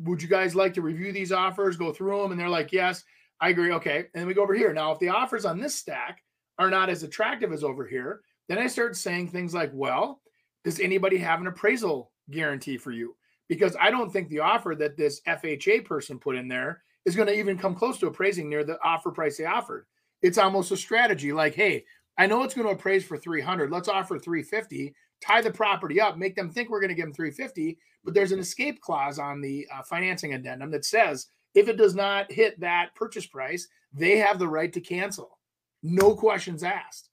Would 0.00 0.22
you 0.22 0.28
guys 0.28 0.54
like 0.54 0.74
to 0.74 0.82
review 0.82 1.12
these 1.12 1.32
offers, 1.32 1.76
go 1.76 1.92
through 1.92 2.22
them? 2.22 2.32
And 2.32 2.40
they're 2.40 2.48
like, 2.48 2.72
yes, 2.72 3.04
I 3.40 3.50
agree. 3.50 3.72
Okay. 3.72 3.98
And 3.98 4.08
then 4.14 4.26
we 4.26 4.34
go 4.34 4.42
over 4.42 4.54
here. 4.54 4.72
Now, 4.72 4.92
if 4.92 4.98
the 4.98 5.08
offers 5.08 5.44
on 5.44 5.58
this 5.58 5.74
stack 5.74 6.22
are 6.58 6.70
not 6.70 6.90
as 6.90 7.02
attractive 7.02 7.52
as 7.52 7.64
over 7.64 7.86
here, 7.86 8.20
then 8.48 8.58
I 8.58 8.66
start 8.66 8.96
saying 8.96 9.28
things 9.28 9.54
like, 9.54 9.70
well, 9.72 10.20
does 10.64 10.80
anybody 10.80 11.16
have 11.18 11.40
an 11.40 11.46
appraisal 11.46 12.12
guarantee 12.30 12.76
for 12.76 12.90
you? 12.90 13.16
Because 13.48 13.76
I 13.80 13.90
don't 13.90 14.12
think 14.12 14.28
the 14.28 14.40
offer 14.40 14.74
that 14.78 14.96
this 14.96 15.20
FHA 15.26 15.84
person 15.84 16.18
put 16.18 16.36
in 16.36 16.48
there 16.48 16.82
is 17.04 17.16
going 17.16 17.28
to 17.28 17.38
even 17.38 17.58
come 17.58 17.74
close 17.74 17.98
to 17.98 18.06
appraising 18.06 18.48
near 18.48 18.64
the 18.64 18.78
offer 18.84 19.10
price 19.10 19.38
they 19.38 19.44
offered. 19.44 19.86
It's 20.22 20.38
almost 20.38 20.70
a 20.70 20.76
strategy 20.76 21.32
like, 21.32 21.54
hey, 21.54 21.84
I 22.18 22.26
know 22.26 22.42
it's 22.42 22.54
going 22.54 22.66
to 22.66 22.74
appraise 22.74 23.04
for 23.04 23.16
300. 23.16 23.70
Let's 23.70 23.88
offer 23.88 24.18
350, 24.18 24.94
tie 25.20 25.40
the 25.40 25.50
property 25.50 26.00
up, 26.00 26.16
make 26.16 26.34
them 26.34 26.50
think 26.50 26.70
we're 26.70 26.80
going 26.80 26.88
to 26.88 26.94
give 26.94 27.06
them 27.06 27.14
350, 27.14 27.78
but 28.04 28.14
there's 28.14 28.32
an 28.32 28.38
escape 28.38 28.80
clause 28.80 29.18
on 29.18 29.40
the 29.40 29.66
uh, 29.74 29.82
financing 29.82 30.34
addendum 30.34 30.70
that 30.70 30.84
says 30.84 31.28
if 31.54 31.68
it 31.68 31.76
does 31.76 31.94
not 31.94 32.30
hit 32.30 32.58
that 32.60 32.94
purchase 32.94 33.26
price, 33.26 33.68
they 33.92 34.18
have 34.18 34.38
the 34.38 34.48
right 34.48 34.72
to 34.72 34.80
cancel. 34.80 35.38
No 35.82 36.14
questions 36.14 36.62
asked. 36.62 37.10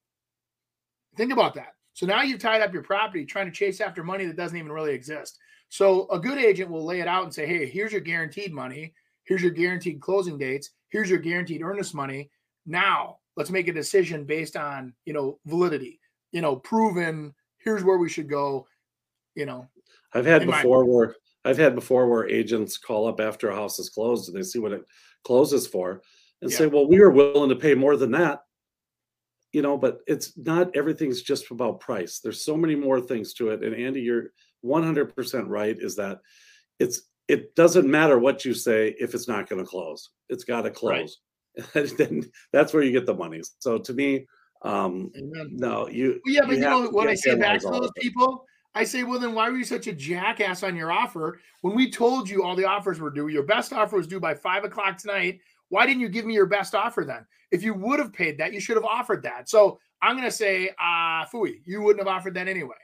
Think 1.16 1.34
about 1.34 1.56
that. 1.56 1.74
So 1.94 2.06
now 2.06 2.22
you've 2.22 2.40
tied 2.40 2.62
up 2.62 2.74
your 2.74 2.84
property 2.84 3.26
trying 3.26 3.48
to 3.48 3.52
chase 3.52 3.82
after 3.82 4.04
money 4.04 4.26
that 4.26 4.38
doesn't 4.38 4.58
even 4.58 4.72
really 4.72 4.94
exist. 4.94 5.40
So 5.70 6.08
a 6.10 6.20
good 6.20 6.38
agent 6.38 6.70
will 6.70 6.86
lay 6.86 7.02
it 7.02 7.08
out 7.08 7.24
and 7.24 7.34
say, 7.34 7.48
"Hey, 7.48 7.66
here's 7.66 7.92
your 7.92 8.02
guaranteed 8.02 8.54
money. 8.54 8.94
Here's 9.24 9.42
your 9.42 9.52
guaranteed 9.52 10.00
closing 10.00 10.38
dates. 10.38 10.70
Here's 10.90 11.10
your 11.10 11.20
guaranteed 11.20 11.62
earnest 11.64 11.94
money. 11.96 12.30
Now, 12.66 13.18
let's 13.36 13.50
make 13.50 13.68
a 13.68 13.74
decision 13.74 14.26
based 14.26 14.56
on, 14.56 14.94
you 15.06 15.14
know, 15.14 15.40
validity. 15.46 16.00
you 16.34 16.42
know, 16.42 16.58
proven. 16.58 17.34
Here's 17.68 17.84
where 17.84 17.98
we 17.98 18.08
should 18.08 18.30
go. 18.30 18.66
You 19.36 19.46
know, 19.46 19.68
I've 20.14 20.26
had 20.26 20.44
in 20.44 20.50
my 20.50 20.62
before 20.62 20.86
where 20.86 21.16
I've 21.44 21.58
had 21.58 21.76
before 21.76 22.08
where 22.08 22.30
agents 22.30 22.78
call 22.78 23.08
up 23.08 23.20
after 23.20 23.50
a 23.50 23.56
house 23.56 23.78
is 23.78 23.90
closed 23.90 24.30
and 24.30 24.38
they 24.38 24.44
see 24.44 24.60
what 24.60 24.72
it 24.72 24.86
closes 25.26 25.68
for 25.68 26.02
and 26.42 26.50
say, 26.52 26.68
"Well, 26.68 26.88
we 26.88 27.00
were 27.00 27.12
willing 27.12 27.50
to 27.50 27.58
pay 27.58 27.76
more 27.76 27.98
than 27.98 28.12
that." 28.12 28.40
You 29.52 29.62
know, 29.64 29.78
but 29.78 30.00
it's 30.08 30.38
not 30.38 30.76
everything's 30.78 31.22
just 31.24 31.52
about 31.52 31.82
price. 31.82 32.20
There's 32.20 32.42
so 32.42 32.56
many 32.56 32.76
more 32.76 33.02
things 33.02 33.34
to 33.34 33.50
it. 33.50 33.64
And 33.64 33.76
Andy, 33.76 34.02
you're 34.02 34.32
100% 34.64 35.48
right. 35.48 35.78
Is 35.78 35.98
that 35.98 36.22
it's 36.80 37.02
it 37.28 37.54
doesn't 37.56 37.90
matter 37.90 38.18
what 38.18 38.46
you 38.46 38.54
say 38.54 38.96
if 38.98 39.14
it's 39.14 39.28
not 39.28 39.50
going 39.50 39.62
to 39.62 39.70
close. 39.70 40.12
It's 40.30 40.46
got 40.46 40.62
to 40.62 40.70
Right. 40.70 40.76
close. 40.76 41.20
And 41.74 41.90
then 41.98 42.32
that's 42.54 42.74
where 42.74 42.84
you 42.84 42.94
get 42.94 43.06
the 43.06 43.14
money. 43.14 43.42
So 43.60 43.78
to 43.78 43.94
me, 43.94 44.26
um, 44.64 45.12
Amen. 45.18 45.50
no, 45.52 45.88
you. 45.88 46.20
Well, 46.26 46.34
yeah, 46.36 46.42
but 46.46 46.58
you, 46.58 46.64
have 46.64 46.72
know 46.84 46.90
what 46.90 47.08
I 47.08 47.16
say 47.16 47.36
back 47.36 47.62
to 47.62 47.70
those 47.70 47.92
people? 47.98 48.46
I 48.76 48.84
say, 48.84 49.04
well, 49.04 49.20
then 49.20 49.34
why 49.34 49.50
were 49.50 49.58
you 49.58 49.64
such 49.64 49.88
a 49.88 49.94
jackass 49.94 50.62
on 50.62 50.76
your 50.76 50.92
offer 50.92 51.40
when 51.62 51.76
we 51.76 51.90
told 51.90 52.30
you 52.30 52.44
all 52.44 52.56
the 52.56 52.66
offers 52.66 53.00
were 53.00 53.10
due? 53.10 53.28
Your 53.28 53.44
best 53.44 53.74
offer 53.74 53.98
was 53.98 54.08
due 54.08 54.20
by 54.20 54.36
five 54.36 54.64
o'clock 54.64 54.98
tonight. 54.98 55.40
Why 55.70 55.86
didn't 55.86 56.02
you 56.02 56.10
give 56.10 56.26
me 56.26 56.34
your 56.34 56.46
best 56.46 56.76
offer 56.76 57.04
then? 57.04 57.26
If 57.52 57.64
you 57.64 57.74
would 57.74 58.00
have 58.00 58.14
paid 58.14 58.38
that, 58.38 58.54
you 58.54 58.60
should 58.60 58.76
have 58.76 58.86
offered 58.86 59.24
that. 59.24 59.50
So 59.50 59.80
I'm 60.02 60.16
going 60.16 60.30
to 60.30 60.36
say, 60.36 60.70
uh, 60.80 61.26
fooey, 61.26 61.62
you 61.66 61.82
wouldn't 61.82 62.06
have 62.06 62.14
offered 62.14 62.34
that 62.36 62.48
anyway. 62.48 62.76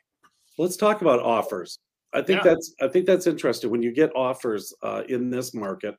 let's 0.57 0.77
talk 0.77 1.01
about 1.01 1.19
offers 1.19 1.79
i 2.13 2.21
think 2.21 2.43
Yeah. 2.43 2.51
that's 2.51 2.75
i 2.81 2.87
think 2.87 3.05
that's 3.07 3.25
interesting 3.27 3.71
when 3.71 3.81
you 3.81 3.91
get 3.91 4.15
offers 4.15 4.71
uh, 4.83 5.01
in 5.09 5.29
this 5.31 5.53
market 5.53 5.95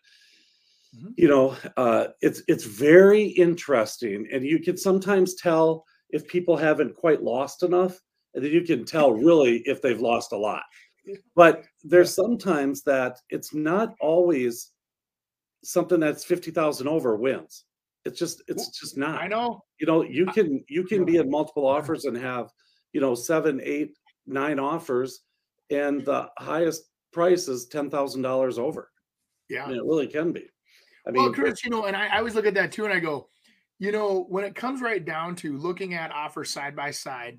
Mhm. 0.95 1.13
you 1.17 1.29
know 1.29 1.57
uh, 1.77 2.09
it's 2.21 2.43
it's 2.49 2.65
very 2.65 3.25
interesting 3.25 4.29
and 4.33 4.45
you 4.45 4.59
can 4.61 4.77
sometimes 4.77 5.35
tell 5.35 5.85
if 6.11 6.27
people 6.29 6.57
haven't 6.57 6.95
quite 6.95 7.23
lost 7.23 7.63
enough 7.63 7.99
and 8.35 8.45
then 8.45 8.53
you 8.53 8.63
can 8.63 8.85
tell 8.85 9.13
really 9.29 9.63
if 9.67 9.81
they've 9.83 10.01
lost 10.01 10.33
a 10.33 10.37
lot. 10.37 10.63
But 11.37 11.65
there's 11.83 12.15
sometimes 12.15 12.83
that 12.85 13.19
it's 13.31 13.53
not 13.55 13.95
always 14.01 14.73
something 15.63 16.01
that's 16.01 16.25
50,000 16.25 16.89
over 16.89 17.17
wins. 17.17 17.65
It's 18.05 18.19
just 18.19 18.43
it's 18.49 18.69
just 18.79 18.97
not. 18.99 19.21
I 19.23 19.29
know. 19.29 19.63
you 19.81 19.87
know 19.87 20.03
you 20.03 20.27
can 20.27 20.63
you 20.69 20.85
can 20.85 21.05
be 21.05 21.17
in 21.17 21.31
multiple 21.31 21.67
offers 21.67 22.05
and 22.05 22.17
have 22.17 22.51
you 22.93 23.01
know 23.01 23.15
seven 23.15 23.61
eight 23.65 23.97
nine 24.27 24.59
offers 24.59 25.21
and 25.71 26.05
the 26.05 26.29
highest 26.39 26.83
price 27.13 27.49
is 27.49 27.67
ten 27.67 27.91
thousand 27.91 28.23
dollars 28.23 28.59
over. 28.59 28.91
Yeah. 29.49 29.65
I 29.65 29.69
mean, 29.69 29.79
it 29.79 29.85
really 29.85 30.07
can 30.07 30.33
be 30.33 30.47
i 31.07 31.11
well, 31.11 31.33
Chris, 31.33 31.65
you 31.65 31.71
know, 31.71 31.85
and 31.85 31.97
I, 31.97 32.07
I 32.07 32.19
always 32.19 32.35
look 32.35 32.47
at 32.47 32.55
that 32.55 32.73
too, 32.73 32.85
and 32.85 32.95
I 32.95 32.99
go, 32.99 33.29
you 33.79 33.93
know, 33.93 34.27
when 34.29 34.45
it 34.45 34.55
comes 34.55 34.81
right 34.81 35.05
down 35.05 35.37
to 35.37 35.57
looking 35.57 35.95
at 35.95 36.13
offers 36.13 36.51
side 36.51 36.75
by 36.75 36.91
side, 36.91 37.39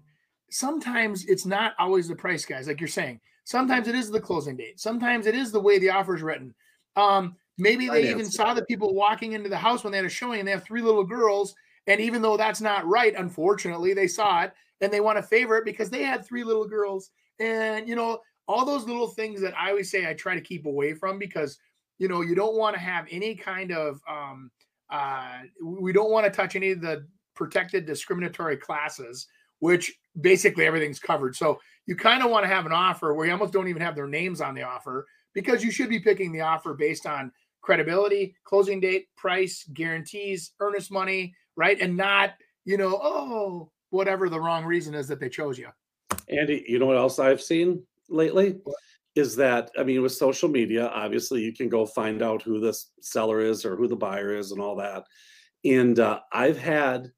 sometimes 0.49 1.25
it's 1.25 1.45
not 1.45 1.73
always 1.79 2.07
the 2.07 2.15
price, 2.15 2.45
guys. 2.45 2.67
Like 2.67 2.79
you're 2.79 2.87
saying, 2.87 3.19
sometimes 3.43 3.87
it 3.87 3.95
is 3.95 4.11
the 4.11 4.19
closing 4.19 4.57
date. 4.57 4.79
Sometimes 4.79 5.27
it 5.27 5.35
is 5.35 5.51
the 5.51 5.59
way 5.59 5.79
the 5.79 5.89
offer 5.89 6.15
is 6.15 6.21
written. 6.21 6.53
Um, 6.95 7.35
maybe 7.57 7.89
they 7.89 8.09
even 8.09 8.25
saw 8.25 8.53
the 8.53 8.65
people 8.65 8.93
walking 8.93 9.33
into 9.33 9.49
the 9.49 9.57
house 9.57 9.83
when 9.83 9.91
they 9.91 9.97
had 9.97 10.05
a 10.05 10.09
showing, 10.09 10.39
and 10.39 10.47
they 10.47 10.51
have 10.51 10.63
three 10.63 10.81
little 10.81 11.03
girls, 11.03 11.55
and 11.87 12.01
even 12.01 12.21
though 12.21 12.37
that's 12.37 12.61
not 12.61 12.85
right, 12.85 13.13
unfortunately, 13.15 13.93
they 13.93 14.07
saw 14.07 14.43
it 14.43 14.53
and 14.81 14.91
they 14.91 14.99
want 14.99 15.17
to 15.17 15.23
favor 15.23 15.57
it 15.57 15.65
because 15.65 15.89
they 15.89 16.03
had 16.03 16.25
three 16.25 16.43
little 16.43 16.67
girls, 16.67 17.11
and 17.39 17.87
you 17.87 17.95
know, 17.95 18.19
all 18.47 18.65
those 18.65 18.85
little 18.85 19.07
things 19.07 19.41
that 19.41 19.57
I 19.57 19.69
always 19.69 19.89
say 19.89 20.07
I 20.07 20.13
try 20.13 20.35
to 20.35 20.41
keep 20.41 20.65
away 20.65 20.93
from 20.93 21.17
because 21.17 21.57
you 21.97 22.07
know 22.07 22.21
you 22.21 22.35
don't 22.35 22.57
want 22.57 22.75
to 22.75 22.79
have 22.79 23.05
any 23.09 23.35
kind 23.35 23.71
of 23.71 23.99
um 24.09 24.51
uh 24.89 25.39
we 25.63 25.93
don't 25.93 26.11
want 26.11 26.25
to 26.25 26.31
touch 26.31 26.55
any 26.55 26.71
of 26.71 26.81
the 26.81 27.05
protected 27.35 27.85
discriminatory 27.85 28.57
classes 28.57 29.27
which 29.59 29.93
basically 30.21 30.65
everything's 30.65 30.99
covered. 30.99 31.35
So 31.35 31.59
you 31.85 31.95
kind 31.95 32.23
of 32.23 32.29
want 32.29 32.43
to 32.43 32.49
have 32.49 32.65
an 32.65 32.71
offer 32.71 33.13
where 33.13 33.25
you 33.25 33.31
almost 33.31 33.53
don't 33.53 33.67
even 33.67 33.81
have 33.81 33.95
their 33.95 34.07
names 34.07 34.41
on 34.41 34.53
the 34.53 34.63
offer 34.63 35.07
because 35.33 35.63
you 35.63 35.71
should 35.71 35.89
be 35.89 35.99
picking 35.99 36.31
the 36.31 36.41
offer 36.41 36.73
based 36.73 37.05
on 37.05 37.31
credibility 37.61 38.35
closing 38.43 38.79
date 38.79 39.07
price 39.17 39.67
guarantees 39.73 40.51
earnest 40.59 40.91
money 40.91 41.33
right? 41.55 41.79
And 41.79 41.95
not 41.97 42.33
you 42.65 42.77
know 42.77 42.99
oh 43.01 43.71
whatever 43.89 44.29
the 44.29 44.39
wrong 44.39 44.65
reason 44.65 44.93
is 44.93 45.07
that 45.07 45.19
they 45.19 45.29
chose 45.29 45.57
you. 45.57 45.69
Andy 46.29 46.65
you 46.67 46.79
know 46.79 46.85
what 46.85 46.97
else 46.97 47.19
i've 47.19 47.41
seen 47.41 47.83
lately? 48.09 48.59
What? 48.63 48.75
Is 49.15 49.35
that 49.35 49.71
i 49.77 49.83
mean 49.83 50.01
with 50.01 50.13
social 50.13 50.49
media 50.49 50.87
obviously 50.89 51.41
you 51.41 51.53
can 51.53 51.69
go 51.69 51.85
find 51.85 52.21
out 52.21 52.41
who 52.41 52.59
the 52.59 52.73
seller 53.01 53.41
is 53.41 53.65
or 53.65 53.75
who 53.75 53.87
the 53.87 53.95
buyer 53.95 54.35
is 54.35 54.51
and 54.51 54.61
all 54.61 54.75
that 54.75 55.05
and 55.65 55.99
uh, 55.99 56.19
i've 56.31 56.57
had 56.57 57.11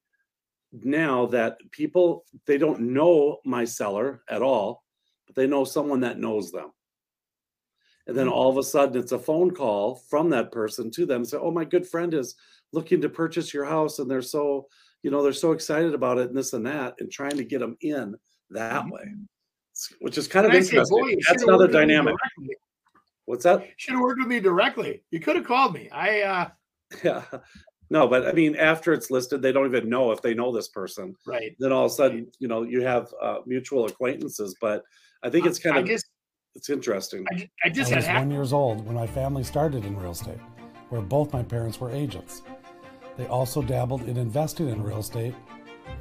now 0.74 1.26
that 1.26 1.58
people 1.72 2.26
they 2.46 2.58
don't 2.58 2.80
know 2.82 3.40
my 3.46 3.66
seller 3.66 4.24
at 4.30 4.42
all 4.42 4.84
but 5.26 5.36
they 5.36 5.48
know 5.48 5.64
someone 5.64 6.02
that 6.02 6.20
knows 6.20 6.52
them 6.52 6.72
and 8.08 8.16
then 8.16 8.28
Hmm. 8.28 8.34
all 8.34 8.50
of 8.50 8.58
a 8.58 8.64
sudden 8.64 9.00
it's 9.02 9.12
a 9.12 9.20
phone 9.20 9.52
call 9.54 9.96
from 10.10 10.30
that 10.30 10.52
person 10.52 10.90
to 10.92 11.06
them 11.06 11.26
say 11.26 11.38
oh 11.38 11.52
my 11.52 11.66
good 11.66 11.88
friend 11.88 12.14
is 12.14 12.36
looking 12.74 13.02
to 13.02 13.10
purchase 13.10 13.54
your 13.54 13.66
house 13.66 14.00
and 14.00 14.10
they're 14.10 14.22
so 14.22 14.68
you 15.04 15.12
know 15.12 15.24
they're 15.24 15.34
so 15.34 15.52
excited 15.52 15.94
about 15.94 16.18
it 16.18 16.28
and 16.30 16.38
this 16.38 16.54
and 16.54 16.66
that 16.66 16.96
and 17.00 17.12
trying 17.12 17.38
to 17.38 17.44
get 17.44 17.60
them 17.60 17.78
in 17.82 18.16
that 18.50 18.84
Mhm. 18.84 18.92
way 18.92 19.06
which 20.00 20.18
is 20.18 20.28
kind 20.28 20.46
of 20.46 20.52
And 20.52 20.60
I 20.60 20.62
say, 20.62 20.78
interesting. 20.78 20.98
boy, 21.00 21.16
that's 21.28 21.44
another 21.44 21.66
worked 21.66 21.74
with 21.74 21.82
me 21.88 21.88
dynamic. 21.94 22.16
what's 23.26 23.44
that? 23.44 23.68
Should 23.78 23.94
have 23.94 24.02
worked 24.02 24.20
with 24.20 24.28
me 24.28 24.40
directly. 24.40 25.04
You 25.12 25.20
could 25.20 25.36
have 25.36 25.46
called 25.46 25.74
me. 25.74 25.90
I 25.92 26.22
uh 26.22 26.50
yeah. 27.04 27.24
No 27.90 28.08
but 28.08 28.28
i 28.28 28.32
mean 28.34 28.56
after 28.56 28.92
it's 28.94 29.10
listed 29.12 29.42
they 29.42 29.52
don't 29.52 29.66
even 29.66 29.90
know 29.90 30.12
if 30.12 30.22
they 30.22 30.34
know 30.34 30.52
this 30.54 30.68
person. 30.70 31.16
Right. 31.26 31.56
Then 31.60 31.72
all 31.72 31.86
of 31.86 31.92
a 31.92 31.96
sudden 31.96 32.28
you 32.40 32.48
know 32.48 32.64
you 32.64 32.82
have 32.82 33.08
uh, 33.22 33.40
mutual 33.46 33.86
acquaintances 33.86 34.56
but 34.62 34.84
i 35.24 35.30
think 35.30 35.46
it's 35.46 35.60
kind 35.60 35.78
I 35.78 35.80
of 35.82 35.88
just 35.88 36.06
it's 36.56 36.70
interesting. 36.72 37.24
I, 37.32 37.36
ju- 37.36 37.48
I 37.66 37.70
just 37.70 37.92
I 37.92 37.96
had 37.96 37.98
was 37.98 38.06
half 38.08 38.20
one 38.20 38.32
years 38.32 38.52
old 38.52 38.84
when 38.86 38.96
my 38.96 39.06
family 39.06 39.44
started 39.44 39.86
in 39.86 39.96
real 39.96 40.10
estate, 40.12 40.40
where 40.90 41.02
both 41.02 41.32
my 41.32 41.44
parents 41.44 41.80
were 41.80 41.92
agents. 41.92 42.42
They 43.16 43.28
also 43.28 43.62
dabbled 43.62 44.04
in 44.10 44.18
investing 44.18 44.70
in 44.70 44.82
real 44.82 44.98
estate, 45.00 45.36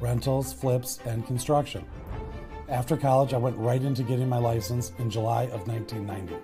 rentals, 0.01 0.51
flips, 0.53 0.97
and 1.05 1.27
construction. 1.27 1.85
After 2.69 2.97
college, 2.97 3.33
I 3.33 3.37
went 3.37 3.55
right 3.57 3.81
into 3.81 4.03
getting 4.03 4.27
my 4.27 4.39
license 4.39 4.91
in 4.99 5.09
July 5.09 5.43
of 5.43 5.65
1990. 5.69 6.35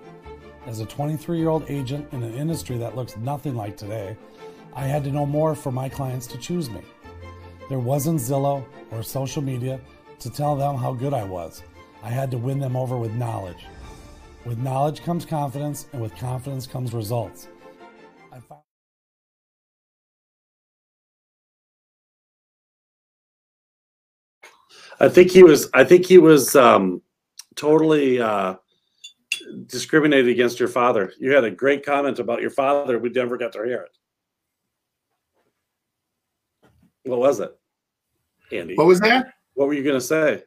As 0.66 0.80
a 0.80 0.86
23 0.86 1.38
year 1.38 1.50
old 1.50 1.68
agent 1.68 2.10
in 2.12 2.22
an 2.22 2.32
industry 2.32 2.78
that 2.78 2.96
looks 2.96 3.18
nothing 3.18 3.54
like 3.54 3.76
today, 3.76 4.16
I 4.74 4.86
had 4.86 5.04
to 5.04 5.10
know 5.10 5.26
more 5.26 5.54
for 5.54 5.70
my 5.70 5.90
clients 5.90 6.26
to 6.28 6.38
choose 6.38 6.70
me. 6.70 6.80
There 7.68 7.78
wasn't 7.78 8.20
Zillow 8.20 8.64
or 8.90 9.02
social 9.02 9.42
media 9.42 9.78
to 10.20 10.30
tell 10.30 10.56
them 10.56 10.76
how 10.76 10.94
good 10.94 11.12
I 11.12 11.24
was. 11.24 11.62
I 12.02 12.08
had 12.08 12.30
to 12.30 12.38
win 12.38 12.58
them 12.58 12.74
over 12.74 12.96
with 12.96 13.12
knowledge. 13.12 13.66
With 14.46 14.56
knowledge 14.56 15.02
comes 15.02 15.26
confidence, 15.26 15.86
and 15.92 16.00
with 16.00 16.16
confidence 16.16 16.66
comes 16.66 16.94
results. 16.94 17.48
I 25.00 25.08
think 25.08 25.30
he 25.30 25.42
was 25.42 25.68
i 25.74 25.84
think 25.84 26.06
he 26.06 26.18
was 26.18 26.54
um 26.56 27.00
totally 27.56 28.20
uh 28.20 28.54
discriminated 29.66 30.28
against 30.28 30.58
your 30.58 30.68
father. 30.68 31.12
You 31.18 31.34
had 31.34 31.44
a 31.44 31.50
great 31.50 31.84
comment 31.84 32.18
about 32.18 32.40
your 32.40 32.50
father. 32.50 32.98
We 32.98 33.10
never 33.10 33.36
got 33.36 33.52
to 33.52 33.64
hear 33.64 33.82
it. 33.82 33.90
What 37.04 37.18
was 37.18 37.40
it 37.40 37.56
andy? 38.50 38.74
What 38.74 38.86
was 38.86 39.00
that? 39.00 39.34
What 39.54 39.68
were 39.68 39.74
you 39.74 39.82
going 39.82 39.96
to 39.96 40.00
say 40.00 40.42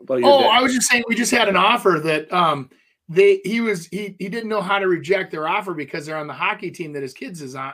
about 0.00 0.20
your 0.20 0.30
oh 0.30 0.40
dad? 0.40 0.50
i 0.50 0.62
was 0.62 0.74
just 0.74 0.88
saying 0.88 1.04
we 1.08 1.14
just 1.14 1.30
had 1.30 1.48
an 1.48 1.56
offer 1.56 2.00
that 2.02 2.30
um 2.32 2.70
they 3.08 3.40
he 3.44 3.60
was 3.60 3.86
he 3.86 4.14
he 4.18 4.28
didn't 4.28 4.48
know 4.48 4.60
how 4.60 4.78
to 4.78 4.88
reject 4.88 5.30
their 5.30 5.48
offer 5.48 5.74
because 5.74 6.04
they're 6.04 6.18
on 6.18 6.26
the 6.26 6.32
hockey 6.32 6.70
team 6.70 6.92
that 6.92 7.02
his 7.02 7.14
kids 7.14 7.42
is 7.42 7.54
on. 7.54 7.72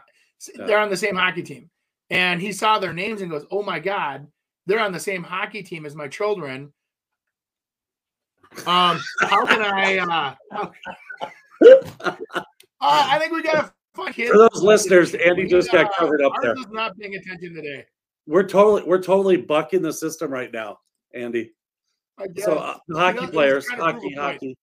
They're 0.55 0.79
on 0.79 0.91
the 0.91 0.97
same 0.97 1.17
hockey 1.17 1.43
team. 1.43 1.71
And 2.11 2.41
he 2.41 2.53
saw 2.53 2.79
their 2.79 2.93
names 2.93 3.23
and 3.23 3.31
goes 3.31 3.45
oh 3.51 3.63
my 3.63 3.81
god 3.81 4.29
they're 4.67 4.81
on 4.81 4.93
the 4.93 5.01
same 5.01 5.23
hockey 5.23 5.63
team 5.63 5.87
as 5.87 5.95
my 5.95 6.09
children 6.09 6.73
um 8.67 8.99
how 9.21 9.45
can 9.47 9.63
i 9.63 9.99
uh 9.99 10.35
how- 10.53 10.73
uh, 11.63 13.07
i 13.11 13.19
think 13.19 13.33
we 13.33 13.43
gotta 13.43 13.73
find 13.95 14.15
kids 14.15 14.31
For 14.31 14.39
those 14.39 14.63
listeners, 14.63 15.15
Andy 15.15 15.45
We, 15.45 15.51
just 15.51 15.73
got 15.73 15.87
uh, 15.87 15.89
covered 15.99 16.23
up 16.23 16.33
there. 16.43 16.55
is 16.57 16.67
not 16.71 16.97
paying 16.99 17.15
attention 17.15 17.55
today 17.55 17.85
we're 18.27 18.47
totally 18.47 18.83
we're 18.83 19.03
totally 19.03 19.37
bucking 19.37 19.83
the 19.83 19.93
system 19.93 20.31
right 20.31 20.53
now 20.53 20.79
andy 21.15 21.53
so 22.39 22.59
uh, 22.59 22.79
You 22.89 22.97
hockey 22.97 23.27
know, 23.27 23.31
players 23.31 23.67
trying 23.67 23.79
to 23.79 23.85
prove 24.01 24.15
hockey 24.15 24.15
a 24.15 24.23
hockey 24.23 24.57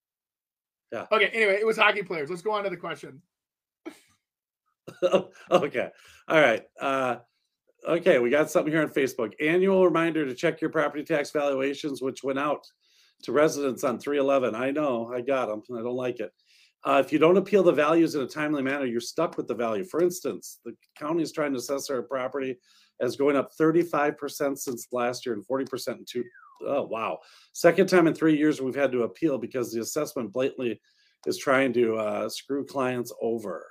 Okay, 1.12 1.26
anyway, 1.26 1.58
it 1.60 1.66
was 1.66 1.76
hockey 1.76 2.02
players. 2.02 2.30
Let's 2.30 2.42
go 2.42 2.52
on 2.52 2.62
to 2.62 2.70
the 2.70 2.76
question. 2.76 3.20
okay. 5.50 5.90
All 6.28 6.40
right. 6.40 6.62
Uh, 6.80 7.16
okay. 7.86 8.18
We 8.18 8.30
got 8.30 8.50
something 8.50 8.72
here 8.72 8.82
on 8.82 8.88
Facebook. 8.88 9.32
Annual 9.40 9.84
reminder 9.84 10.24
to 10.26 10.34
check 10.34 10.60
your 10.60 10.70
property 10.70 11.04
tax 11.04 11.30
valuations, 11.30 12.02
which 12.02 12.22
went 12.22 12.38
out 12.38 12.66
to 13.22 13.32
residents 13.32 13.84
on 13.84 13.98
311. 13.98 14.54
I 14.54 14.70
know. 14.70 15.10
I 15.14 15.20
got 15.20 15.46
them. 15.46 15.62
I 15.76 15.82
don't 15.82 15.96
like 15.96 16.20
it. 16.20 16.32
Uh, 16.84 17.02
if 17.04 17.12
you 17.12 17.18
don't 17.18 17.38
appeal 17.38 17.62
the 17.62 17.72
values 17.72 18.14
in 18.14 18.20
a 18.20 18.26
timely 18.26 18.62
manner, 18.62 18.84
you're 18.84 19.00
stuck 19.00 19.38
with 19.38 19.48
the 19.48 19.54
value. 19.54 19.84
For 19.84 20.02
instance, 20.02 20.58
the 20.64 20.74
county 20.98 21.22
is 21.22 21.32
trying 21.32 21.52
to 21.52 21.58
assess 21.58 21.88
our 21.88 22.02
property 22.02 22.58
as 23.00 23.16
going 23.16 23.36
up 23.36 23.50
35% 23.58 24.58
since 24.58 24.86
last 24.92 25.24
year 25.24 25.34
and 25.34 25.46
40% 25.46 25.98
in 25.98 26.04
two, 26.06 26.24
oh 26.66 26.82
wow, 26.82 27.18
second 27.52 27.88
time 27.88 28.06
in 28.06 28.14
three 28.14 28.36
years 28.36 28.60
we've 28.60 28.74
had 28.74 28.92
to 28.92 29.04
appeal 29.04 29.38
because 29.38 29.72
the 29.72 29.80
assessment 29.80 30.32
blatantly 30.32 30.80
is 31.26 31.38
trying 31.38 31.72
to 31.72 31.96
uh, 31.96 32.28
screw 32.28 32.64
clients 32.64 33.12
over. 33.20 33.66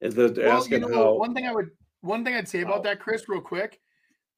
The, 0.00 0.34
Well, 0.36 0.68
you 0.68 0.78
know, 0.78 0.94
how 0.94 1.14
one 1.14 1.34
thing 1.34 1.46
I 1.46 1.54
would 1.54 1.70
one 2.06 2.24
thing 2.24 2.34
I'd 2.34 2.48
say 2.48 2.62
about 2.62 2.82
that, 2.84 3.00
Chris, 3.00 3.28
real 3.28 3.40
quick. 3.40 3.80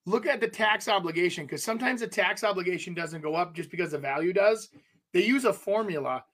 Look 0.06 0.26
at 0.26 0.40
the 0.40 0.48
tax 0.48 0.88
obligation 0.88 1.44
because 1.44 1.62
sometimes 1.62 2.00
the 2.00 2.06
tax 2.06 2.42
obligation 2.42 2.94
doesn't 2.94 3.20
go 3.20 3.34
up 3.34 3.54
just 3.54 3.70
because 3.70 3.90
the 3.90 3.98
value 3.98 4.32
does. 4.32 4.70
They 5.12 5.24
use 5.24 5.44
a 5.44 5.52
formula. 5.52 6.24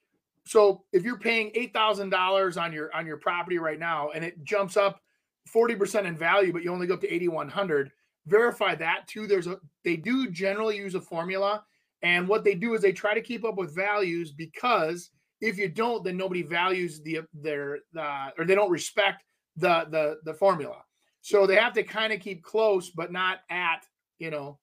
So 0.45 0.83
if 0.93 1.03
you're 1.03 1.19
paying 1.19 1.51
eight 1.55 1.73
thousand 1.73 2.09
dollars 2.09 2.55
on 2.55 2.71
your 2.71 2.93
on 2.95 3.05
your 3.05 3.17
property 3.17 3.57
right 3.57 3.79
now 3.79 4.11
and 4.11 4.23
it 4.23 4.43
jumps 4.45 4.77
up 4.77 5.01
forty 5.45 5.75
percent 5.75 6.07
in 6.07 6.15
value, 6.15 6.53
but 6.53 6.63
you 6.63 6.71
only 6.71 6.87
go 6.87 6.93
up 6.93 7.01
to 7.01 7.13
eighty 7.13 7.27
one 7.27 7.49
hundred, 7.49 7.91
verify 8.27 8.75
that 8.75 9.07
too. 9.07 9.27
There's 9.27 9.47
a 9.47 9.59
they 9.83 9.97
do 9.97 10.29
generally 10.29 10.77
use 10.77 10.95
a 10.95 11.01
formula, 11.01 11.65
and 12.01 12.27
what 12.29 12.45
they 12.45 12.55
do 12.55 12.75
is 12.75 12.81
they 12.81 12.93
try 12.93 13.13
to 13.13 13.21
keep 13.21 13.43
up 13.43 13.57
with 13.57 13.75
values 13.75 14.31
because 14.31 15.09
if 15.41 15.57
you 15.57 15.67
don't, 15.67 16.03
then 16.03 16.15
nobody 16.15 16.43
values 16.43 17.01
the 17.01 17.21
their 17.33 17.79
uh, 17.97 18.29
or 18.37 18.45
they 18.45 18.55
don't 18.55 18.71
respect 18.71 19.23
the 19.57 19.85
the 19.89 20.19
the 20.23 20.33
formula. 20.33 20.84
So 21.25 21.47
they 21.47 21.55
have 21.55 21.73
to 21.73 21.83
kind 21.83 22.13
of 22.13 22.19
keep 22.19 22.43
close, 22.43 22.91
but 22.91 23.11
not 23.11 23.39
at 23.49 23.83
you 24.19 24.29
know. 24.29 24.59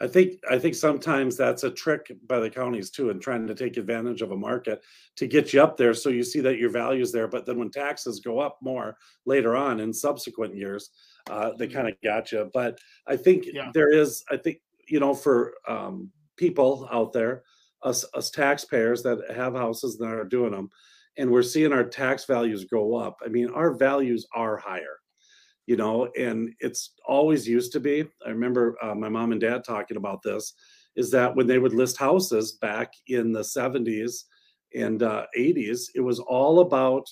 I 0.00 0.08
think 0.08 0.40
I 0.50 0.58
think 0.58 0.74
sometimes 0.74 1.36
that's 1.36 1.62
a 1.62 1.70
trick 1.70 2.10
by 2.26 2.40
the 2.40 2.50
counties 2.50 2.90
too, 2.90 3.10
in 3.10 3.20
trying 3.20 3.46
to 3.46 3.54
take 3.54 3.76
advantage 3.76 4.20
of 4.20 4.32
a 4.32 4.36
market 4.36 4.82
to 5.14 5.28
get 5.28 5.52
you 5.52 5.62
up 5.62 5.76
there, 5.76 5.94
so 5.94 6.08
you 6.08 6.24
see 6.24 6.40
that 6.40 6.58
your 6.58 6.70
value's 6.70 7.12
there. 7.12 7.28
But 7.28 7.46
then 7.46 7.56
when 7.58 7.70
taxes 7.70 8.18
go 8.18 8.40
up 8.40 8.58
more 8.60 8.96
later 9.26 9.54
on 9.56 9.78
in 9.78 9.92
subsequent 9.92 10.56
years, 10.56 10.90
uh, 11.30 11.52
they 11.56 11.68
kind 11.68 11.88
of 11.88 11.94
got 12.02 12.32
you. 12.32 12.50
But 12.52 12.80
I 13.06 13.16
think 13.16 13.46
Yeah. 13.46 13.70
there 13.72 13.92
is, 13.92 14.24
I 14.28 14.38
think 14.38 14.58
you 14.88 14.98
know, 14.98 15.14
for 15.14 15.54
um, 15.68 16.10
people 16.36 16.88
out 16.90 17.12
there, 17.12 17.44
us 17.82 18.04
us 18.12 18.30
taxpayers 18.30 19.04
that 19.04 19.18
have 19.30 19.54
houses 19.54 19.98
that 19.98 20.08
are 20.12 20.24
doing 20.24 20.50
them, 20.50 20.68
and 21.16 21.30
we're 21.30 21.42
seeing 21.44 21.72
our 21.72 21.84
tax 21.84 22.24
values 22.24 22.64
go 22.64 22.96
up. 22.96 23.18
I 23.24 23.28
mean, 23.28 23.50
our 23.50 23.72
values 23.72 24.26
are 24.34 24.56
higher 24.56 24.98
you 25.66 25.76
know, 25.76 26.08
and 26.18 26.54
it's 26.60 26.94
always 27.06 27.46
used 27.46 27.72
to 27.72 27.80
be. 27.80 28.04
I 28.24 28.30
remember 28.30 28.76
uh, 28.82 28.94
my 28.94 29.08
mom 29.08 29.32
and 29.32 29.40
dad 29.40 29.64
talking 29.64 29.96
about 29.96 30.22
this 30.22 30.54
is 30.94 31.10
that 31.10 31.34
when 31.34 31.46
they 31.46 31.58
would 31.58 31.74
list 31.74 31.96
houses 31.98 32.52
back 32.52 32.92
in 33.08 33.32
the 33.32 33.40
70s 33.40 34.22
and 34.74 35.02
uh, 35.02 35.26
80s, 35.36 35.90
it 35.94 36.00
was 36.00 36.20
all 36.20 36.60
about 36.60 37.06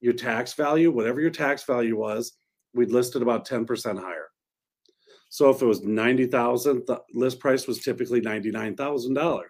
your 0.00 0.14
tax 0.14 0.54
value, 0.54 0.90
whatever 0.90 1.20
your 1.20 1.30
tax 1.30 1.64
value 1.64 1.96
was, 1.96 2.32
we'd 2.72 2.92
list 2.92 3.16
it 3.16 3.22
about 3.22 3.46
10% 3.46 4.00
higher. 4.00 4.28
So 5.30 5.50
if 5.50 5.60
it 5.60 5.66
was 5.66 5.82
90,000, 5.82 6.84
the 6.86 7.02
list 7.12 7.38
price 7.40 7.66
was 7.66 7.80
typically 7.80 8.20
$99,000. 8.20 9.42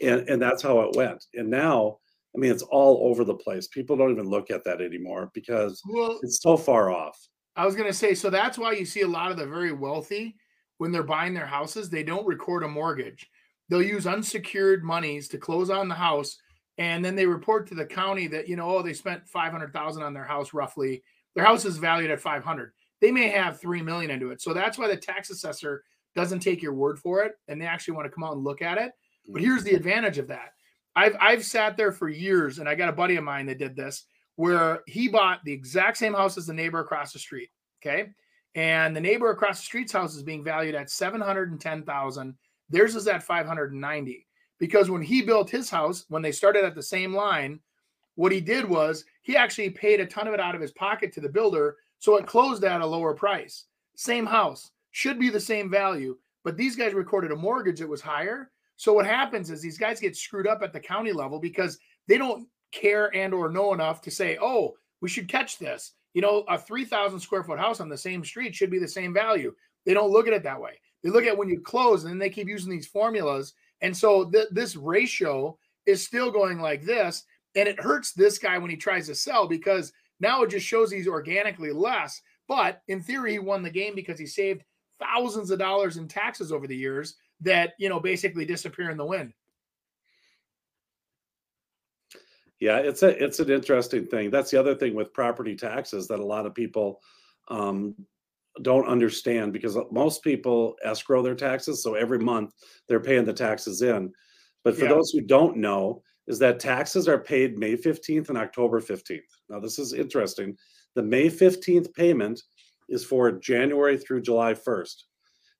And, 0.00 0.28
and 0.28 0.40
that's 0.40 0.62
how 0.62 0.80
it 0.80 0.94
went. 0.94 1.24
And 1.34 1.50
now, 1.50 1.98
I 2.36 2.38
mean, 2.38 2.52
it's 2.52 2.62
all 2.62 3.08
over 3.10 3.24
the 3.24 3.34
place. 3.34 3.66
People 3.66 3.96
don't 3.96 4.12
even 4.12 4.28
look 4.28 4.50
at 4.50 4.62
that 4.64 4.80
anymore 4.80 5.30
because 5.34 5.82
Well, 5.88 6.20
it's 6.22 6.40
so 6.40 6.56
far 6.56 6.90
off. 6.90 7.18
I 7.58 7.66
was 7.66 7.74
going 7.74 7.88
to 7.88 7.92
say, 7.92 8.14
so 8.14 8.30
that's 8.30 8.56
why 8.56 8.72
you 8.72 8.86
see 8.86 9.00
a 9.02 9.08
lot 9.08 9.32
of 9.32 9.36
the 9.36 9.44
very 9.44 9.72
wealthy 9.72 10.36
when 10.78 10.92
they're 10.92 11.02
buying 11.02 11.34
their 11.34 11.46
houses, 11.46 11.90
they 11.90 12.04
don't 12.04 12.26
record 12.26 12.62
a 12.62 12.68
mortgage. 12.68 13.28
They'll 13.68 13.82
use 13.82 14.06
unsecured 14.06 14.84
monies 14.84 15.28
to 15.28 15.38
close 15.38 15.68
on 15.68 15.88
the 15.88 15.94
house, 15.94 16.38
and 16.78 17.04
then 17.04 17.16
they 17.16 17.26
report 17.26 17.66
to 17.66 17.74
the 17.74 17.84
county 17.84 18.28
that 18.28 18.48
you 18.48 18.56
know, 18.56 18.76
oh, 18.76 18.82
they 18.82 18.94
spent 18.94 19.28
five 19.28 19.52
hundred 19.52 19.72
thousand 19.72 20.04
on 20.04 20.14
their 20.14 20.24
house 20.24 20.54
roughly. 20.54 21.02
Their 21.34 21.44
house 21.44 21.64
is 21.64 21.76
valued 21.76 22.10
at 22.10 22.20
five 22.20 22.44
hundred. 22.44 22.72
They 23.00 23.10
may 23.10 23.28
have 23.28 23.60
three 23.60 23.82
million 23.82 24.10
into 24.10 24.30
it, 24.30 24.40
so 24.40 24.54
that's 24.54 24.78
why 24.78 24.88
the 24.88 24.96
tax 24.96 25.30
assessor 25.30 25.82
doesn't 26.14 26.40
take 26.40 26.62
your 26.62 26.72
word 26.72 26.98
for 26.98 27.22
it, 27.24 27.32
and 27.48 27.60
they 27.60 27.66
actually 27.66 27.94
want 27.94 28.06
to 28.06 28.10
come 28.10 28.24
out 28.24 28.34
and 28.34 28.44
look 28.44 28.62
at 28.62 28.78
it. 28.78 28.92
But 29.28 29.42
here's 29.42 29.64
the 29.64 29.70
mm-hmm. 29.70 29.76
advantage 29.78 30.18
of 30.18 30.28
that. 30.28 30.52
I've 30.96 31.16
I've 31.20 31.44
sat 31.44 31.76
there 31.76 31.92
for 31.92 32.08
years, 32.08 32.60
and 32.60 32.68
I 32.68 32.74
got 32.76 32.88
a 32.88 32.92
buddy 32.92 33.16
of 33.16 33.24
mine 33.24 33.46
that 33.46 33.58
did 33.58 33.76
this 33.76 34.04
where 34.38 34.84
he 34.86 35.08
bought 35.08 35.44
the 35.44 35.52
exact 35.52 35.96
same 35.96 36.14
house 36.14 36.38
as 36.38 36.46
the 36.46 36.54
neighbor 36.54 36.78
across 36.78 37.12
the 37.12 37.18
street. 37.18 37.48
Okay. 37.82 38.10
And 38.54 38.94
the 38.94 39.00
neighbor 39.00 39.30
across 39.30 39.58
the 39.58 39.64
street's 39.64 39.92
house 39.92 40.14
is 40.14 40.22
being 40.22 40.44
valued 40.44 40.76
at 40.76 40.90
710,000. 40.90 42.34
Theirs 42.70 42.94
is 42.94 43.08
at 43.08 43.24
590. 43.24 44.26
Because 44.60 44.90
when 44.90 45.02
he 45.02 45.22
built 45.22 45.50
his 45.50 45.68
house, 45.68 46.04
when 46.08 46.22
they 46.22 46.30
started 46.30 46.64
at 46.64 46.76
the 46.76 46.82
same 46.82 47.12
line, 47.12 47.58
what 48.14 48.30
he 48.30 48.40
did 48.40 48.64
was 48.64 49.04
he 49.22 49.36
actually 49.36 49.70
paid 49.70 49.98
a 49.98 50.06
ton 50.06 50.28
of 50.28 50.34
it 50.34 50.40
out 50.40 50.54
of 50.54 50.60
his 50.60 50.72
pocket 50.72 51.12
to 51.14 51.20
the 51.20 51.28
builder. 51.28 51.76
So 51.98 52.14
it 52.14 52.28
closed 52.28 52.62
at 52.62 52.80
a 52.80 52.86
lower 52.86 53.14
price. 53.14 53.64
Same 53.96 54.24
house, 54.24 54.70
should 54.92 55.18
be 55.18 55.30
the 55.30 55.40
same 55.40 55.68
value. 55.68 56.16
But 56.44 56.56
these 56.56 56.76
guys 56.76 56.94
recorded 56.94 57.32
a 57.32 57.36
mortgage 57.36 57.80
that 57.80 57.88
was 57.88 58.00
higher. 58.00 58.52
So 58.76 58.92
what 58.92 59.04
happens 59.04 59.50
is 59.50 59.60
these 59.60 59.78
guys 59.78 59.98
get 59.98 60.16
screwed 60.16 60.46
up 60.46 60.62
at 60.62 60.72
the 60.72 60.78
county 60.78 61.12
level 61.12 61.40
because 61.40 61.80
they 62.06 62.18
don't 62.18 62.46
care 62.72 63.14
and 63.14 63.32
or 63.32 63.50
know 63.50 63.72
enough 63.72 64.00
to 64.02 64.10
say, 64.10 64.38
oh, 64.40 64.74
we 65.00 65.08
should 65.08 65.28
catch 65.28 65.58
this. 65.58 65.92
You 66.14 66.22
know, 66.22 66.44
a 66.48 66.58
3,000 66.58 67.20
square 67.20 67.44
foot 67.44 67.58
house 67.58 67.80
on 67.80 67.88
the 67.88 67.96
same 67.96 68.24
street 68.24 68.54
should 68.54 68.70
be 68.70 68.78
the 68.78 68.88
same 68.88 69.12
value. 69.12 69.54
They 69.86 69.94
don't 69.94 70.10
look 70.10 70.26
at 70.26 70.32
it 70.32 70.42
that 70.42 70.60
way. 70.60 70.80
They 71.02 71.10
look 71.10 71.24
at 71.24 71.36
when 71.36 71.48
you 71.48 71.60
close 71.60 72.02
and 72.02 72.10
then 72.10 72.18
they 72.18 72.30
keep 72.30 72.48
using 72.48 72.70
these 72.70 72.86
formulas. 72.86 73.54
And 73.80 73.96
so 73.96 74.28
th- 74.28 74.48
this 74.50 74.74
ratio 74.74 75.56
is 75.86 76.04
still 76.04 76.30
going 76.30 76.60
like 76.60 76.82
this. 76.84 77.24
And 77.54 77.68
it 77.68 77.80
hurts 77.80 78.12
this 78.12 78.38
guy 78.38 78.58
when 78.58 78.70
he 78.70 78.76
tries 78.76 79.06
to 79.06 79.14
sell 79.14 79.46
because 79.46 79.92
now 80.20 80.42
it 80.42 80.50
just 80.50 80.66
shows 80.66 80.90
he's 80.90 81.08
organically 81.08 81.72
less. 81.72 82.20
But 82.48 82.82
in 82.88 83.02
theory, 83.02 83.32
he 83.32 83.38
won 83.38 83.62
the 83.62 83.70
game 83.70 83.94
because 83.94 84.18
he 84.18 84.26
saved 84.26 84.64
thousands 85.00 85.50
of 85.50 85.58
dollars 85.58 85.96
in 85.96 86.08
taxes 86.08 86.50
over 86.50 86.66
the 86.66 86.76
years 86.76 87.16
that, 87.40 87.74
you 87.78 87.88
know, 87.88 88.00
basically 88.00 88.44
disappear 88.44 88.90
in 88.90 88.96
the 88.96 89.04
wind. 89.04 89.32
Yeah, 92.60 92.78
it's 92.78 93.02
a 93.02 93.22
it's 93.22 93.38
an 93.40 93.50
interesting 93.50 94.06
thing. 94.06 94.30
That's 94.30 94.50
the 94.50 94.58
other 94.58 94.74
thing 94.74 94.94
with 94.94 95.12
property 95.12 95.54
taxes 95.54 96.08
that 96.08 96.18
a 96.18 96.26
lot 96.26 96.46
of 96.46 96.54
people 96.54 97.00
um, 97.48 97.94
don't 98.62 98.88
understand 98.88 99.52
because 99.52 99.76
most 99.92 100.22
people 100.24 100.76
escrow 100.84 101.22
their 101.22 101.36
taxes, 101.36 101.82
so 101.82 101.94
every 101.94 102.18
month 102.18 102.52
they're 102.88 103.00
paying 103.00 103.24
the 103.24 103.32
taxes 103.32 103.82
in. 103.82 104.12
But 104.64 104.76
for 104.76 104.84
Yeah. 104.84 104.90
those 104.94 105.10
who 105.12 105.20
don't 105.20 105.56
know, 105.56 106.02
is 106.26 106.38
that 106.40 106.58
taxes 106.60 107.08
are 107.08 107.18
paid 107.18 107.56
May 107.58 107.76
15th 107.76 108.28
and 108.28 108.36
October 108.38 108.80
15th. 108.80 109.30
Now 109.48 109.60
this 109.60 109.78
is 109.78 109.92
interesting. 109.94 110.56
The 110.94 111.02
May 111.02 111.28
15th 111.30 111.94
payment 111.94 112.42
is 112.88 113.04
for 113.04 113.30
January 113.32 113.96
through 113.96 114.22
July 114.22 114.52
1st. 114.54 115.04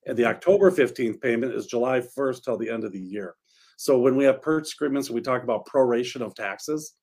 And 0.05 0.17
the 0.17 0.25
October 0.25 0.69
15th 0.69 1.21
payment 1.21 1.53
is 1.53 1.65
July 1.67 2.01
1st 2.01 2.43
till 2.43 2.57
the 2.57 2.69
end 2.69 2.83
of 2.83 2.91
the 2.91 2.99
year. 2.99 3.35
So 3.79 3.97
when 3.97 4.17
we 4.17 4.25
have 4.25 4.41
purchase 4.41 4.73
agreements 4.73 5.07
and 5.07 5.15
we 5.15 5.21
talk 5.21 5.41
about 5.41 5.65
proration 5.65 6.19
of 6.19 6.35
taxes, 6.35 6.95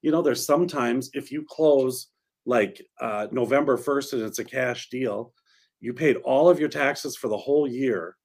you 0.00 0.12
know, 0.12 0.22
there's 0.22 0.46
sometimes 0.46 1.10
if 1.12 1.32
you 1.32 1.44
close 1.48 2.06
like 2.46 2.80
uh, 3.00 3.26
November 3.32 3.76
1st 3.76 4.12
and 4.12 4.22
it's 4.22 4.38
a 4.38 4.44
cash 4.44 4.90
deal, 4.90 5.32
you 5.80 5.92
paid 5.92 6.18
all 6.18 6.48
of 6.48 6.60
your 6.60 6.68
taxes 6.68 7.16
for 7.16 7.26
the 7.26 7.36
whole 7.36 7.66
year 7.66 8.16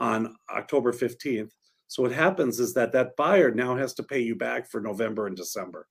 on 0.00 0.34
October 0.52 0.92
15th. 0.92 1.52
So 1.86 2.02
what 2.02 2.10
happens 2.10 2.58
is 2.58 2.74
that 2.74 2.90
that 2.94 3.14
buyer 3.14 3.52
now 3.52 3.76
has 3.76 3.94
to 3.94 4.02
pay 4.02 4.18
you 4.18 4.34
back 4.34 4.68
for 4.68 4.80
November 4.80 5.28
and 5.28 5.36
December. 5.36 5.86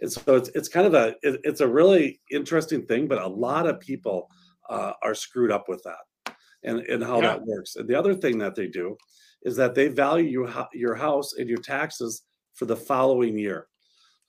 And 0.00 0.12
so 0.12 0.36
it's 0.36 0.48
it's 0.50 0.68
kind 0.68 0.86
of 0.86 0.94
a 0.94 1.16
it- 1.22 1.40
it's 1.42 1.60
a 1.60 1.66
really 1.66 2.20
interesting 2.30 2.86
thing, 2.86 3.08
but 3.08 3.20
a 3.20 3.26
lot 3.26 3.66
of 3.66 3.80
people 3.80 4.28
uh, 4.70 4.92
are 5.02 5.14
screwed 5.16 5.50
up 5.50 5.68
with 5.68 5.82
that 5.82 6.36
and 6.62 6.78
and 6.82 7.02
how 7.02 7.16
Yeah. 7.20 7.30
that 7.32 7.42
works. 7.44 7.74
And 7.74 7.88
the 7.88 7.96
other 7.96 8.14
thing 8.14 8.38
that 8.38 8.54
they 8.54 8.68
do 8.68 8.96
is 9.44 9.56
that 9.56 9.74
they 9.74 9.88
value 9.88 10.28
your 10.28 10.68
your 10.72 10.94
house 10.94 11.34
and 11.34 11.48
your 11.48 11.58
taxes 11.58 12.22
for 12.54 12.66
the 12.66 12.76
following 12.76 13.38
year. 13.38 13.68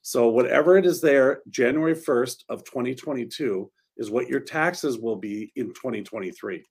So 0.01 0.28
whatever 0.28 0.78
it 0.78 0.86
is 0.86 1.01
there, 1.01 1.41
January 1.49 1.95
1st 1.95 2.43
of 2.49 2.63
2022 2.63 3.72
is 3.97 4.11
what 4.11 4.28
your 4.28 4.39
taxes 4.39 4.99
will 4.99 5.16
be 5.16 5.51
in 5.55 5.68
2023. 5.70 6.63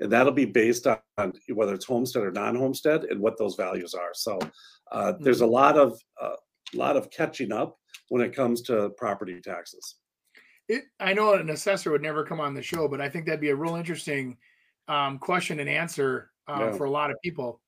And 0.00 0.12
that'll 0.12 0.32
be 0.32 0.44
based 0.44 0.86
on 0.86 1.32
whether 1.48 1.72
it's 1.72 1.86
homestead 1.86 2.22
or 2.22 2.30
non-homestead 2.30 3.04
and 3.04 3.18
what 3.18 3.38
those 3.38 3.54
values 3.54 3.94
are. 3.94 4.10
So 4.12 4.38
uh, 4.92 5.14
there's 5.20 5.40
a 5.40 5.46
lot 5.46 5.78
of 5.78 5.98
uh, 6.20 6.36
lot 6.74 6.96
of 6.96 7.10
catching 7.10 7.52
up 7.52 7.78
when 8.08 8.22
it 8.22 8.34
comes 8.34 8.60
to 8.62 8.90
property 8.98 9.40
taxes. 9.40 9.96
It, 10.68 10.84
I 11.00 11.14
know 11.14 11.32
an 11.34 11.48
assessor 11.50 11.92
would 11.92 12.02
never 12.02 12.24
come 12.24 12.40
on 12.40 12.52
the 12.52 12.62
show, 12.62 12.88
but 12.88 13.00
I 13.00 13.08
think 13.08 13.24
that'd 13.24 13.40
be 13.40 13.50
a 13.50 13.56
real 13.56 13.76
interesting 13.76 14.36
um, 14.88 15.18
question 15.18 15.60
and 15.60 15.68
answer 15.68 16.30
uh, 16.48 16.58
Yeah. 16.60 16.72
for 16.72 16.84
a 16.84 16.90
lot 16.90 17.10
of 17.10 17.16
people. 17.22 17.60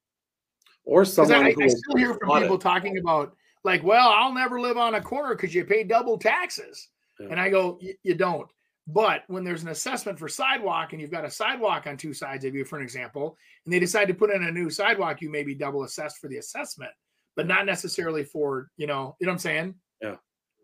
Or 0.88 1.04
someone 1.04 1.44
I, 1.44 1.54
I 1.60 1.68
still 1.68 1.96
hear 1.96 2.14
from 2.14 2.40
people 2.40 2.56
it. 2.56 2.62
talking 2.62 2.96
about 2.96 3.36
like, 3.62 3.82
well, 3.82 4.08
I'll 4.08 4.32
never 4.32 4.58
live 4.58 4.78
on 4.78 4.94
a 4.94 5.02
corner 5.02 5.34
because 5.34 5.54
you 5.54 5.62
pay 5.64 5.84
double 5.84 6.16
taxes, 6.16 6.88
Yeah. 7.20 7.26
and 7.30 7.38
I 7.38 7.50
go, 7.50 7.78
you 8.02 8.14
don't. 8.14 8.48
But 8.86 9.24
when 9.26 9.44
there's 9.44 9.62
an 9.62 9.68
assessment 9.68 10.18
for 10.18 10.28
sidewalk 10.30 10.92
and 10.94 11.02
you've 11.02 11.10
got 11.10 11.26
a 11.26 11.30
sidewalk 11.30 11.86
on 11.86 11.98
two 11.98 12.14
sides 12.14 12.46
of 12.46 12.54
you, 12.54 12.64
for 12.64 12.78
an 12.78 12.82
example, 12.82 13.36
and 13.66 13.74
they 13.74 13.78
decide 13.78 14.08
to 14.08 14.14
put 14.14 14.30
in 14.30 14.44
a 14.44 14.50
new 14.50 14.70
sidewalk, 14.70 15.20
you 15.20 15.30
may 15.30 15.42
be 15.42 15.54
double 15.54 15.82
assessed 15.82 16.16
for 16.18 16.28
the 16.28 16.38
assessment, 16.38 16.92
but 17.36 17.46
not 17.46 17.66
necessarily 17.66 18.24
for 18.24 18.70
you 18.78 18.86
know, 18.86 19.14
you 19.20 19.26
know 19.26 19.32
what 19.32 19.34
I'm 19.34 19.38
saying? 19.40 19.74
Yeah. 20.00 20.16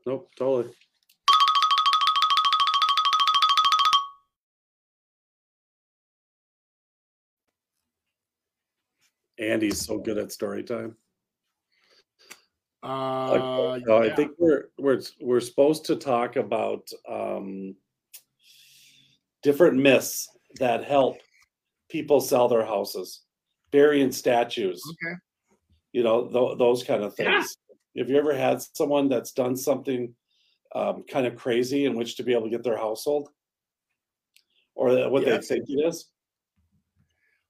Nope, 0.07 0.31
totally. 0.39 0.73
Andy's 9.39 9.85
so 9.85 9.99
good 9.99 10.19
at 10.19 10.33
story 10.33 10.63
time. 10.63 10.97
Uh, 12.83 13.79
so 13.87 13.93
I 13.97 14.07
yeah. 14.07 14.15
think 14.15 14.33
we're 14.39 14.69
we're 14.79 15.01
we're 15.21 15.41
supposed 15.41 15.87
to 15.87 15.97
talk 15.97 16.37
about 16.37 16.87
um, 17.09 17.75
different 19.43 19.77
myths 19.79 20.29
that 20.61 20.85
help 20.85 21.17
people 21.89 22.21
sell 22.21 22.47
their 22.47 22.65
houses, 22.65 23.23
burying 23.71 24.13
statues, 24.13 24.83
okay. 24.91 25.17
you 25.93 26.03
know, 26.03 26.29
th- 26.29 26.59
those 26.59 26.85
kind 26.85 27.03
of 27.03 27.15
Yeah. 27.19 27.39
things. 27.41 27.57
Have 27.97 28.11
you 28.11 28.19
ever 28.19 28.35
had 28.35 28.61
someone 28.61 29.09
that's 29.09 29.33
done 29.33 29.57
something 29.57 30.15
um, 30.75 31.05
kind 31.09 31.27
of 31.27 31.37
crazy 31.37 31.87
in 31.87 31.97
which 31.97 32.17
to 32.17 32.23
be 32.23 32.33
able 32.33 32.45
to 32.45 32.51
get 32.51 32.65
their 32.65 32.77
household, 32.77 33.31
or 34.75 35.09
what 35.09 35.25
Yes. 35.25 35.49
they 35.49 35.57
think 35.57 35.71
it 35.71 35.87
is? 35.87 36.11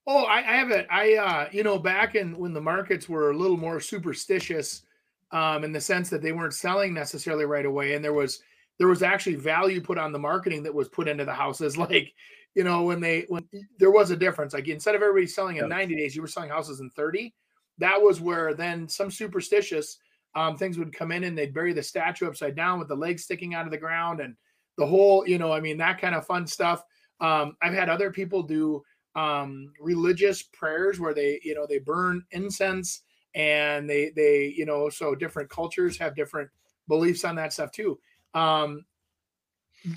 Oh, 0.07 0.23
I, 0.25 0.37
I 0.37 0.57
have 0.57 0.71
it. 0.71 0.87
I, 0.91 1.15
uh, 1.15 1.49
you 1.51 1.63
know, 1.63 1.79
back 1.79 2.15
in 2.15 2.37
when 2.37 2.53
the 2.53 2.61
markets 2.61 3.09
were 3.09 3.31
a 3.31 3.37
little 3.37 3.57
more 3.57 3.79
superstitious, 3.79 4.83
um, 5.31 5.63
in 5.63 5.71
the 5.71 5.81
sense 5.81 6.09
that 6.11 6.21
they 6.21 6.31
weren't 6.31 6.53
selling 6.53 6.93
necessarily 6.93 7.45
right 7.45 7.65
away, 7.65 7.95
and 7.95 8.05
there 8.05 8.13
was 8.13 8.41
there 8.77 8.87
was 8.87 9.01
actually 9.03 9.35
value 9.35 9.81
put 9.81 9.97
on 9.97 10.11
the 10.11 10.19
marketing 10.19 10.61
that 10.63 10.73
was 10.73 10.89
put 10.89 11.07
into 11.07 11.25
the 11.25 11.33
houses. 11.33 11.77
Like, 11.77 12.13
you 12.53 12.63
know, 12.63 12.83
when 12.83 13.01
they 13.01 13.25
when 13.29 13.47
there 13.79 13.91
was 13.91 14.11
a 14.11 14.15
difference. 14.17 14.53
Like 14.53 14.67
instead 14.67 14.95
of 14.95 15.01
everybody 15.01 15.27
selling 15.27 15.57
in 15.57 15.63
Yeah. 15.63 15.75
90 15.75 15.95
days, 15.95 16.15
you 16.15 16.21
were 16.21 16.27
selling 16.27 16.49
houses 16.49 16.79
in 16.79 16.89
30. 16.91 17.33
That 17.79 18.01
was 18.01 18.21
where 18.21 18.53
then 18.53 18.87
some 18.87 19.11
superstitious 19.11 19.97
um, 20.35 20.55
things 20.57 20.77
would 20.77 20.93
come 20.93 21.11
in 21.11 21.23
and 21.25 21.37
they'd 21.37 21.53
bury 21.53 21.73
the 21.73 21.83
statue 21.83 22.27
upside 22.27 22.55
down 22.55 22.79
with 22.79 22.87
the 22.87 22.95
legs 22.95 23.23
sticking 23.23 23.53
out 23.55 23.65
of 23.65 23.71
the 23.71 23.77
ground 23.77 24.19
and 24.21 24.35
the 24.77 24.85
whole, 24.85 25.27
you 25.27 25.37
know, 25.37 25.51
I 25.51 25.59
mean, 25.59 25.77
that 25.77 25.99
kind 25.99 26.15
of 26.15 26.25
fun 26.25 26.45
stuff. 26.47 26.83
Um, 27.19 27.55
I've 27.61 27.73
had 27.73 27.89
other 27.89 28.11
people 28.11 28.43
do 28.43 28.83
um, 29.15 29.71
religious 29.79 30.43
prayers 30.43 30.99
where 30.99 31.13
they, 31.13 31.39
you 31.43 31.55
know, 31.55 31.65
they 31.67 31.79
burn 31.79 32.23
incense 32.31 33.01
and 33.33 33.89
they, 33.89 34.11
they, 34.15 34.53
you 34.55 34.65
know, 34.65 34.89
so 34.89 35.15
different 35.15 35.49
cultures 35.49 35.97
have 35.97 36.15
different 36.15 36.49
beliefs 36.87 37.23
on 37.23 37.35
that 37.35 37.53
stuff 37.53 37.71
too. 37.71 37.97
Um, 38.33 38.85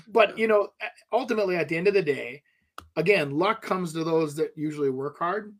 but 0.07 0.37
you 0.37 0.47
know, 0.47 0.69
ultimately, 1.11 1.55
at 1.55 1.67
the 1.67 1.77
end 1.77 1.87
of 1.87 1.93
the 1.93 2.01
day, 2.01 2.43
again, 2.95 3.31
luck 3.31 3.61
comes 3.61 3.93
to 3.93 4.03
those 4.03 4.35
that 4.35 4.51
usually 4.55 4.89
work 4.89 5.17
hard. 5.17 5.53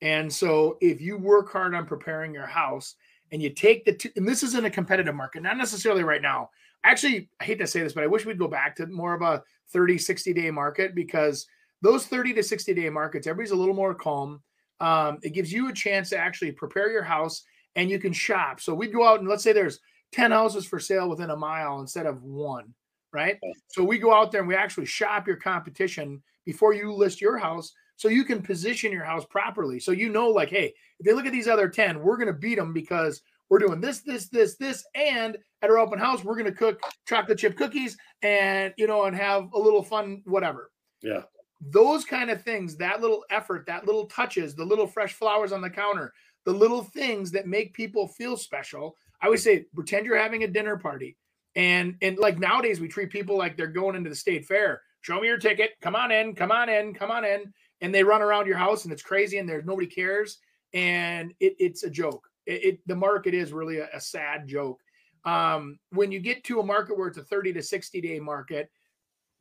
And 0.00 0.32
so, 0.32 0.78
if 0.80 1.00
you 1.00 1.16
work 1.16 1.52
hard 1.52 1.74
on 1.74 1.86
preparing 1.86 2.34
your 2.34 2.46
house 2.46 2.94
and 3.32 3.42
you 3.42 3.50
take 3.50 3.84
the, 3.84 4.12
and 4.16 4.26
this 4.26 4.42
is 4.42 4.54
in 4.54 4.64
a 4.64 4.70
competitive 4.70 5.14
market, 5.14 5.42
not 5.42 5.56
necessarily 5.56 6.02
right 6.02 6.22
now. 6.22 6.50
Actually, 6.84 7.30
I 7.40 7.44
hate 7.44 7.58
to 7.58 7.66
say 7.66 7.80
this, 7.80 7.94
but 7.94 8.04
I 8.04 8.08
wish 8.08 8.26
we'd 8.26 8.38
go 8.38 8.48
back 8.48 8.76
to 8.76 8.86
more 8.86 9.14
of 9.14 9.22
a 9.22 9.42
30, 9.72 9.96
60 9.96 10.34
day 10.34 10.50
market 10.50 10.94
because 10.94 11.46
those 11.84 12.06
30 12.06 12.34
to 12.34 12.42
60 12.42 12.74
day 12.74 12.90
markets, 12.90 13.26
everybody's 13.26 13.52
a 13.52 13.56
little 13.56 13.74
more 13.74 13.94
calm. 13.94 14.42
Um, 14.80 15.18
it 15.22 15.30
gives 15.30 15.52
you 15.52 15.68
a 15.68 15.72
chance 15.72 16.10
to 16.10 16.18
actually 16.18 16.52
prepare 16.52 16.90
your 16.90 17.02
house 17.02 17.44
and 17.76 17.90
you 17.90 17.98
can 17.98 18.12
shop. 18.12 18.60
So 18.60 18.74
we'd 18.74 18.92
go 18.92 19.06
out 19.06 19.20
and 19.20 19.28
let's 19.28 19.42
say 19.42 19.52
there's 19.52 19.80
10 20.12 20.30
houses 20.30 20.64
for 20.64 20.78
sale 20.78 21.08
within 21.08 21.30
a 21.30 21.36
mile 21.36 21.80
instead 21.80 22.06
of 22.06 22.22
one, 22.22 22.72
right? 23.12 23.38
So 23.68 23.84
we 23.84 23.98
go 23.98 24.14
out 24.14 24.32
there 24.32 24.40
and 24.40 24.48
we 24.48 24.54
actually 24.54 24.86
shop 24.86 25.26
your 25.26 25.36
competition 25.36 26.22
before 26.44 26.72
you 26.72 26.92
list 26.92 27.20
your 27.20 27.38
house 27.38 27.72
so 27.96 28.08
you 28.08 28.24
can 28.24 28.42
position 28.42 28.92
your 28.92 29.04
house 29.04 29.24
properly. 29.24 29.78
So 29.78 29.92
you 29.92 30.08
know, 30.08 30.28
like, 30.28 30.50
hey, 30.50 30.72
if 30.98 31.06
they 31.06 31.12
look 31.12 31.26
at 31.26 31.32
these 31.32 31.48
other 31.48 31.68
10, 31.68 32.00
we're 32.00 32.16
going 32.16 32.28
to 32.28 32.32
beat 32.32 32.56
them 32.56 32.72
because 32.72 33.22
we're 33.48 33.58
doing 33.58 33.80
this, 33.80 34.00
this, 34.00 34.28
this, 34.28 34.56
this. 34.56 34.84
And 34.94 35.36
at 35.62 35.70
our 35.70 35.78
open 35.78 35.98
house, 35.98 36.24
we're 36.24 36.36
going 36.36 36.46
to 36.46 36.52
cook 36.52 36.80
chocolate 37.06 37.38
chip 37.38 37.56
cookies 37.56 37.96
and, 38.22 38.72
you 38.76 38.86
know, 38.86 39.04
and 39.04 39.16
have 39.16 39.52
a 39.52 39.58
little 39.58 39.82
fun, 39.82 40.22
whatever. 40.24 40.70
Yeah. 41.02 41.22
Those 41.70 42.04
kind 42.04 42.30
of 42.30 42.42
things, 42.42 42.76
that 42.76 43.00
little 43.00 43.24
effort, 43.30 43.66
that 43.66 43.86
little 43.86 44.06
touches, 44.06 44.54
the 44.54 44.64
little 44.64 44.86
fresh 44.86 45.14
flowers 45.14 45.52
on 45.52 45.60
the 45.60 45.70
counter, 45.70 46.12
the 46.44 46.52
little 46.52 46.82
things 46.82 47.30
that 47.32 47.46
make 47.46 47.72
people 47.72 48.06
feel 48.06 48.36
special. 48.36 48.96
I 49.20 49.26
always 49.26 49.42
say, 49.42 49.66
pretend 49.74 50.06
you're 50.06 50.18
having 50.18 50.44
a 50.44 50.48
dinner 50.48 50.76
party. 50.76 51.16
And 51.56 51.96
and 52.02 52.18
like 52.18 52.38
nowadays, 52.38 52.80
we 52.80 52.88
treat 52.88 53.10
people 53.10 53.38
like 53.38 53.56
they're 53.56 53.66
going 53.68 53.94
into 53.94 54.10
the 54.10 54.16
state 54.16 54.44
fair. 54.44 54.82
Show 55.02 55.20
me 55.20 55.28
your 55.28 55.38
ticket. 55.38 55.72
Come 55.80 55.94
on 55.94 56.10
in. 56.10 56.34
Come 56.34 56.50
on 56.50 56.68
in. 56.68 56.94
Come 56.94 57.10
on 57.10 57.24
in. 57.24 57.52
And 57.80 57.94
they 57.94 58.02
run 58.02 58.22
around 58.22 58.46
your 58.46 58.56
house, 58.56 58.84
and 58.84 58.92
it's 58.92 59.02
crazy, 59.02 59.38
and 59.38 59.48
there's 59.48 59.64
nobody 59.64 59.86
cares, 59.86 60.38
and 60.72 61.32
it, 61.40 61.54
it's 61.58 61.84
a 61.84 61.90
joke. 61.90 62.26
It, 62.46 62.64
it 62.64 62.80
the 62.86 62.96
market 62.96 63.34
is 63.34 63.52
really 63.52 63.78
a, 63.78 63.88
a 63.92 64.00
sad 64.00 64.48
joke. 64.48 64.80
Um, 65.24 65.78
when 65.90 66.12
you 66.12 66.20
get 66.20 66.44
to 66.44 66.60
a 66.60 66.64
market 66.64 66.98
where 66.98 67.08
it's 67.08 67.18
a 67.18 67.22
30 67.22 67.52
to 67.54 67.62
60 67.62 68.00
day 68.00 68.18
market, 68.20 68.70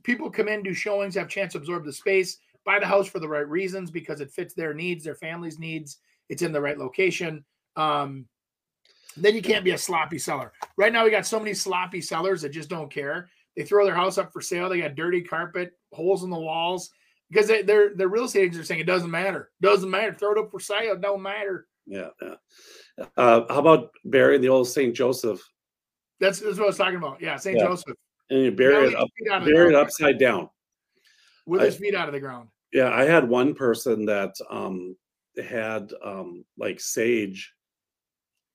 people 0.03 0.29
come 0.29 0.47
in, 0.47 0.63
do 0.63 0.73
showings, 0.73 1.15
have 1.15 1.27
chance 1.27 1.53
to 1.53 1.59
absorb 1.59 1.85
the 1.85 1.93
space, 1.93 2.37
buy 2.65 2.79
the 2.79 2.85
house 2.85 3.07
for 3.07 3.19
the 3.19 3.27
right 3.27 3.47
reasons 3.47 3.91
because 3.91 4.21
it 4.21 4.31
fits 4.31 4.53
their 4.53 4.73
needs, 4.73 5.03
their 5.03 5.15
family's 5.15 5.59
needs. 5.59 5.97
It's 6.29 6.41
in 6.41 6.51
the 6.51 6.61
right 6.61 6.77
location. 6.77 7.43
Um, 7.75 8.25
then 9.17 9.35
you 9.35 9.41
can't 9.41 9.65
be 9.65 9.71
a 9.71 9.77
sloppy 9.77 10.17
seller. 10.17 10.53
Right 10.77 10.91
now, 10.91 11.03
we 11.03 11.11
got 11.11 11.25
so 11.25 11.39
many 11.39 11.53
sloppy 11.53 12.01
sellers 12.01 12.41
that 12.41 12.49
just 12.49 12.69
don't 12.69 12.91
care. 12.91 13.29
They 13.55 13.63
throw 13.63 13.85
their 13.85 13.95
house 13.95 14.17
up 14.17 14.33
for 14.33 14.41
sale. 14.41 14.69
They 14.69 14.81
got 14.81 14.95
dirty 14.95 15.21
carpet, 15.21 15.73
holes 15.91 16.23
in 16.23 16.29
the 16.29 16.39
walls 16.39 16.89
because 17.29 17.47
they, 17.47 17.61
their 17.61 17.93
their 17.95 18.07
real 18.07 18.25
estate 18.25 18.41
agents 18.41 18.59
are 18.59 18.63
saying 18.63 18.79
it 18.79 18.87
doesn't 18.87 19.11
matter. 19.11 19.51
Doesn't 19.61 19.89
matter. 19.89 20.13
Throw 20.13 20.31
it 20.31 20.37
up 20.39 20.49
for 20.49 20.59
sale. 20.59 20.97
Don't 20.97 21.21
matter. 21.21 21.67
Yeah, 21.85 22.09
yeah. 22.21 22.35
Uh, 23.17 23.45
how 23.49 23.59
about 23.59 23.91
burying 24.05 24.41
the 24.41 24.49
old 24.49 24.67
Saint 24.67 24.95
Joseph? 24.95 25.41
That's, 26.19 26.39
that's 26.39 26.57
what 26.57 26.63
I 26.63 26.67
was 26.67 26.77
talking 26.77 26.95
about. 26.95 27.21
Yeah, 27.21 27.35
St. 27.35 27.57
Yeah. 27.57 27.65
Joseph 27.65 27.97
And 28.33 28.41
you 28.45 28.51
bury 28.51 28.87
it 28.87 28.95
up, 28.95 29.07
feet 29.17 29.31
out 29.31 29.41
of 29.41 29.47
the 29.47 29.53
bury 29.53 29.69
it 29.69 29.75
upside 29.75 30.17
down. 30.17 30.49
with 31.45 31.61
I- 31.61 31.65
his 31.65 31.75
feet 31.77 31.93
out 31.93 32.07
of 32.07 32.13
the 32.13 32.19
ground. 32.19 32.49
Yeah, 32.71 32.89
I 32.89 33.03
had 33.03 33.29
one 33.29 33.53
person 33.53 34.05
that 34.07 34.33
um, 34.49 34.95
had 35.37 35.91
um, 36.03 36.43
like 36.57 36.79
sage. 36.79 37.53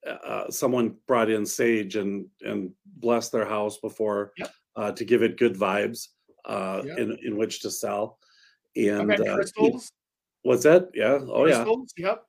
Uh, 0.05 0.51
someone 0.51 0.97
brought 1.07 1.31
in 1.31 1.47
sage 1.47 1.95
and 1.95 2.27
and 2.43 2.73
blessed 2.97 3.31
their 3.31 3.45
house 3.45 3.79
before 3.79 4.33
Yep. 4.39 4.51
uh, 4.77 4.93
to 4.93 5.05
give 5.05 5.23
it 5.23 5.39
good 5.39 5.55
vibes 5.55 6.09
uh, 6.47 6.83
Yep. 6.85 6.99
in 6.99 7.19
in 7.23 7.37
which 7.37 7.61
to 7.61 7.71
sell. 7.71 8.19
And 8.77 9.13
uh, 9.13 9.35
crystals. 9.37 9.93
what's 10.43 10.65
that? 10.65 10.89
Yeah. 10.95 11.21
Oh 11.29 11.47
yeah. 11.47 11.65
Yep. 11.97 12.25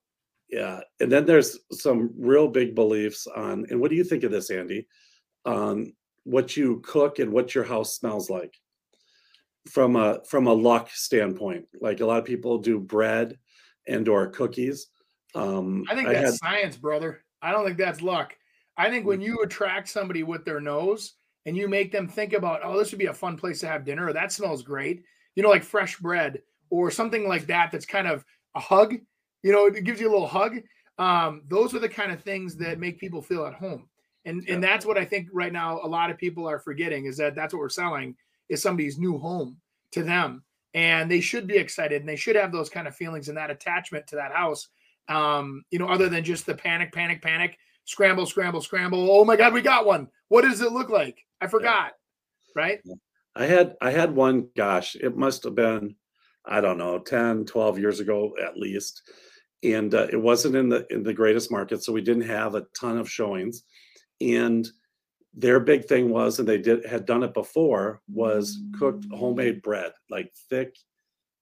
Yeah. 0.49 0.81
And 0.99 1.11
then 1.11 1.25
there's 1.25 1.57
some 1.71 2.11
real 2.17 2.47
big 2.47 2.75
beliefs 2.75 3.25
on. 3.27 3.65
And 3.71 3.79
what 3.79 3.89
do 3.89 3.95
you 3.95 4.03
think 4.03 4.23
of 4.23 4.31
this, 4.31 4.51
Andy? 4.51 4.87
On 5.45 5.91
what 6.29 6.55
you 6.55 6.79
cook 6.85 7.19
and 7.19 7.31
what 7.33 7.55
your 7.55 7.63
house 7.63 7.95
smells 7.97 8.29
like 8.29 8.53
from 9.67 9.95
a 9.95 10.19
from 10.27 10.47
a 10.47 10.53
luck 10.53 10.89
standpoint. 10.91 11.65
Like 11.81 12.01
a 12.01 12.05
lot 12.05 12.19
of 12.19 12.25
people 12.25 12.59
do 12.59 12.79
bread 12.79 13.37
and 13.87 14.07
or 14.07 14.27
cookies. 14.27 14.87
Um, 15.35 15.85
I 15.89 15.95
think 15.95 16.07
I 16.07 16.13
that's 16.13 16.25
had 16.25 16.33
science, 16.35 16.77
brother. 16.77 17.23
I 17.41 17.51
don't 17.51 17.65
think 17.65 17.77
that's 17.77 18.01
luck. 18.01 18.35
I 18.77 18.89
think 18.89 19.03
Mm. 19.05 19.07
when 19.07 19.21
you 19.21 19.41
attract 19.43 19.89
somebody 19.89 20.23
with 20.23 20.45
their 20.45 20.61
nose 20.61 21.13
and 21.45 21.57
you 21.57 21.67
make 21.67 21.91
them 21.91 22.07
think 22.07 22.33
about, 22.33 22.61
oh, 22.63 22.77
this 22.77 22.91
would 22.91 22.99
be 22.99 23.07
a 23.07 23.13
fun 23.13 23.35
place 23.37 23.59
to 23.61 23.67
have 23.67 23.85
dinner, 23.85 24.07
or 24.07 24.13
that 24.13 24.31
smells 24.31 24.61
great, 24.63 25.03
you 25.35 25.43
know, 25.43 25.49
like 25.49 25.63
fresh 25.63 25.97
bread 25.97 26.41
or 26.69 26.91
something 26.91 27.27
like 27.27 27.47
that, 27.47 27.71
that's 27.71 27.85
kind 27.85 28.07
of 28.07 28.23
a 28.55 28.59
hug, 28.59 28.95
you 29.43 29.51
know, 29.51 29.65
it 29.65 29.83
gives 29.83 29.99
you 29.99 30.09
a 30.09 30.11
little 30.13 30.27
hug. 30.27 30.57
Um, 30.97 31.41
those 31.47 31.73
are 31.73 31.79
the 31.79 31.89
kind 31.89 32.11
of 32.11 32.21
things 32.21 32.55
that 32.57 32.79
make 32.79 32.99
people 32.99 33.21
feel 33.21 33.45
at 33.45 33.53
home. 33.53 33.89
And, 34.29 34.47
and 34.47 34.63
that's 34.63 34.85
what 34.85 34.97
I 34.97 35.05
think 35.05 35.27
right 35.33 35.51
now 35.51 35.79
a 35.83 35.87
lot 35.87 36.11
of 36.11 36.17
people 36.17 36.47
are 36.47 36.59
forgetting 36.59 37.05
is 37.05 37.17
that 37.17 37.35
that's 37.35 37.53
what 37.53 37.59
we're 37.59 37.69
selling 37.69 38.15
is 38.47 38.61
somebody's 38.61 38.97
new 38.97 39.17
home 39.17 39.57
to 39.91 40.03
them. 40.03 40.43
And 40.73 41.09
they 41.09 41.19
should 41.19 41.47
be 41.47 41.57
excited 41.57 42.01
and 42.01 42.07
they 42.07 42.15
should 42.15 42.35
have 42.35 42.51
those 42.51 42.69
kind 42.69 42.87
of 42.87 42.95
feelings 42.95 43.27
and 43.27 43.37
that 43.37 43.49
attachment 43.49 44.07
to 44.07 44.15
that 44.17 44.31
house 44.31 44.69
um, 45.09 45.63
you 45.71 45.79
know, 45.79 45.87
other 45.87 46.07
than 46.07 46.23
just 46.23 46.45
the 46.45 46.53
panic, 46.53 46.93
panic, 46.93 47.21
panic, 47.21 47.57
scramble, 47.85 48.25
scramble, 48.25 48.61
scramble. 48.61 49.09
Oh 49.11 49.25
my 49.25 49.35
God, 49.35 49.53
we 49.53 49.61
got 49.61 49.85
one. 49.85 50.07
What 50.29 50.43
does 50.43 50.61
it 50.61 50.71
look 50.71 50.89
like? 50.89 51.17
I 51.41 51.47
forgot. 51.47 51.93
Right? 52.55 52.79
I 53.35 53.45
had 53.45 53.75
I 53.81 53.91
had 53.91 54.15
one, 54.15 54.49
gosh, 54.55 54.95
it 54.95 55.17
must 55.17 55.43
have 55.43 55.55
been, 55.55 55.95
I 56.45 56.61
don't 56.61 56.77
know, 56.77 56.99
10, 56.99 57.45
12 57.45 57.79
years 57.79 57.99
ago 57.99 58.35
at 58.41 58.57
least. 58.57 59.01
And 59.63 59.93
uh, 59.93 60.07
it 60.11 60.21
wasn't 60.21 60.55
in 60.55 60.69
the 60.69 60.85
in 60.89 61.03
the 61.03 61.13
greatest 61.13 61.51
market, 61.51 61.83
so 61.83 61.91
we 61.91 62.01
didn't 62.01 62.29
have 62.29 62.55
a 62.55 62.65
ton 62.79 62.97
of 62.97 63.09
showings. 63.09 63.63
And 64.21 64.67
their 65.33 65.59
big 65.59 65.85
thing 65.85 66.09
was, 66.09 66.39
and 66.39 66.47
they 66.47 66.57
did 66.57 66.85
had 66.85 67.05
done 67.05 67.23
it 67.23 67.33
before, 67.33 68.01
was 68.11 68.59
cooked 68.77 69.05
homemade 69.11 69.61
bread, 69.61 69.91
like 70.09 70.33
thick, 70.49 70.75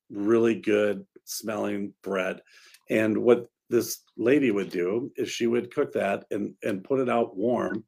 really 0.10 0.56
good 0.56 1.06
smelling 1.24 1.94
bread. 2.04 2.42
And 2.90 3.18
what 3.18 3.48
this 3.70 4.04
lady 4.18 4.52
would 4.52 4.70
do 4.70 5.12
is 5.16 5.30
she 5.30 5.48
would 5.48 5.74
cook 5.74 5.92
that 5.94 6.26
and 6.32 6.54
and 6.64 6.84
put 6.84 7.00
it 7.00 7.10
out 7.10 7.36
warm 7.36 7.84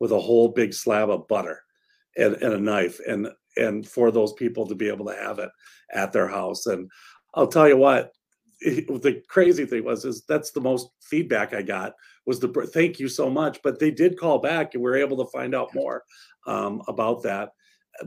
with 0.00 0.12
a 0.12 0.20
whole 0.20 0.48
big 0.48 0.72
slab 0.72 1.10
of 1.10 1.28
butter 1.28 1.62
and, 2.16 2.34
and 2.36 2.54
a 2.54 2.60
knife 2.60 3.00
and 3.06 3.28
and 3.56 3.86
for 3.86 4.10
those 4.10 4.32
people 4.34 4.66
to 4.66 4.74
be 4.74 4.88
able 4.88 5.06
to 5.06 5.14
have 5.14 5.38
it 5.38 5.50
at 5.92 6.12
their 6.12 6.28
house 6.28 6.66
and 6.66 6.90
i'll 7.34 7.46
tell 7.46 7.68
you 7.68 7.76
what 7.76 8.12
the 8.60 9.22
crazy 9.28 9.64
thing 9.64 9.84
was 9.84 10.04
is 10.04 10.24
that's 10.28 10.50
the 10.50 10.60
most 10.60 10.88
feedback 11.00 11.54
i 11.54 11.62
got 11.62 11.92
was 12.26 12.40
the 12.40 12.48
thank 12.74 12.98
you 12.98 13.08
so 13.08 13.30
much 13.30 13.60
but 13.62 13.78
they 13.78 13.90
did 13.90 14.18
call 14.18 14.38
back 14.38 14.74
and 14.74 14.82
we 14.82 14.90
were 14.90 14.96
able 14.96 15.16
to 15.16 15.30
find 15.30 15.54
out 15.54 15.74
more 15.74 16.02
um, 16.46 16.82
about 16.88 17.22
that 17.22 17.50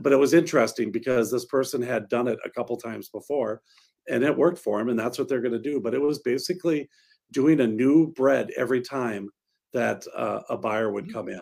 but 0.00 0.12
it 0.12 0.16
was 0.16 0.34
interesting 0.34 0.90
because 0.92 1.30
this 1.30 1.44
person 1.46 1.80
had 1.82 2.08
done 2.08 2.28
it 2.28 2.38
a 2.44 2.50
couple 2.50 2.76
times 2.76 3.08
before 3.08 3.62
and 4.08 4.22
it 4.24 4.36
worked 4.36 4.58
for 4.58 4.78
them 4.78 4.88
and 4.88 4.98
that's 4.98 5.18
what 5.18 5.28
they're 5.28 5.40
going 5.40 5.52
to 5.52 5.58
do 5.58 5.80
but 5.80 5.94
it 5.94 6.00
was 6.00 6.18
basically 6.20 6.88
doing 7.30 7.60
a 7.60 7.66
new 7.66 8.12
bread 8.12 8.50
every 8.56 8.80
time 8.82 9.28
that 9.72 10.04
uh, 10.14 10.40
a 10.50 10.56
buyer 10.56 10.90
would 10.92 11.06
Mm. 11.06 11.12
come 11.14 11.28
in. 11.30 11.40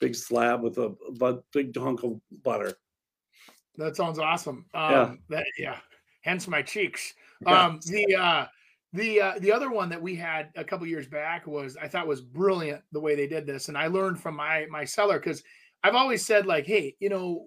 Big 0.00 0.16
slab 0.16 0.62
with 0.62 0.78
a, 0.78 0.96
bu- 1.12 1.40
big 1.52 1.76
hunk 1.76 2.02
of 2.02 2.20
butter. 2.42 2.72
That 3.76 3.94
sounds 3.94 4.18
awesome. 4.18 4.66
Um, 4.74 4.90
Yeah. 4.92 5.14
That 5.28 5.46
yeah. 5.58 5.78
Hence 6.22 6.48
my 6.48 6.60
cheeks. 6.62 7.14
Um, 7.46 7.80
the 7.86 8.16
uh, 8.16 8.46
the 8.92 9.20
uh, 9.20 9.32
the 9.38 9.52
other 9.52 9.70
one 9.70 9.88
that 9.90 10.02
we 10.02 10.14
had 10.16 10.50
a 10.56 10.64
couple 10.64 10.86
years 10.86 11.06
back 11.06 11.46
was 11.46 11.76
I 11.76 11.88
thought 11.88 12.06
was 12.06 12.20
brilliant 12.20 12.82
the 12.92 13.00
way 13.00 13.14
they 13.14 13.26
did 13.26 13.46
this, 13.46 13.68
and 13.68 13.78
I 13.78 13.86
learned 13.86 14.20
from 14.20 14.36
my 14.36 14.66
my 14.70 14.84
seller 14.84 15.18
because 15.18 15.42
I've 15.84 15.94
always 15.94 16.24
said 16.24 16.46
like, 16.46 16.66
hey, 16.66 16.96
you 16.98 17.08
know, 17.08 17.44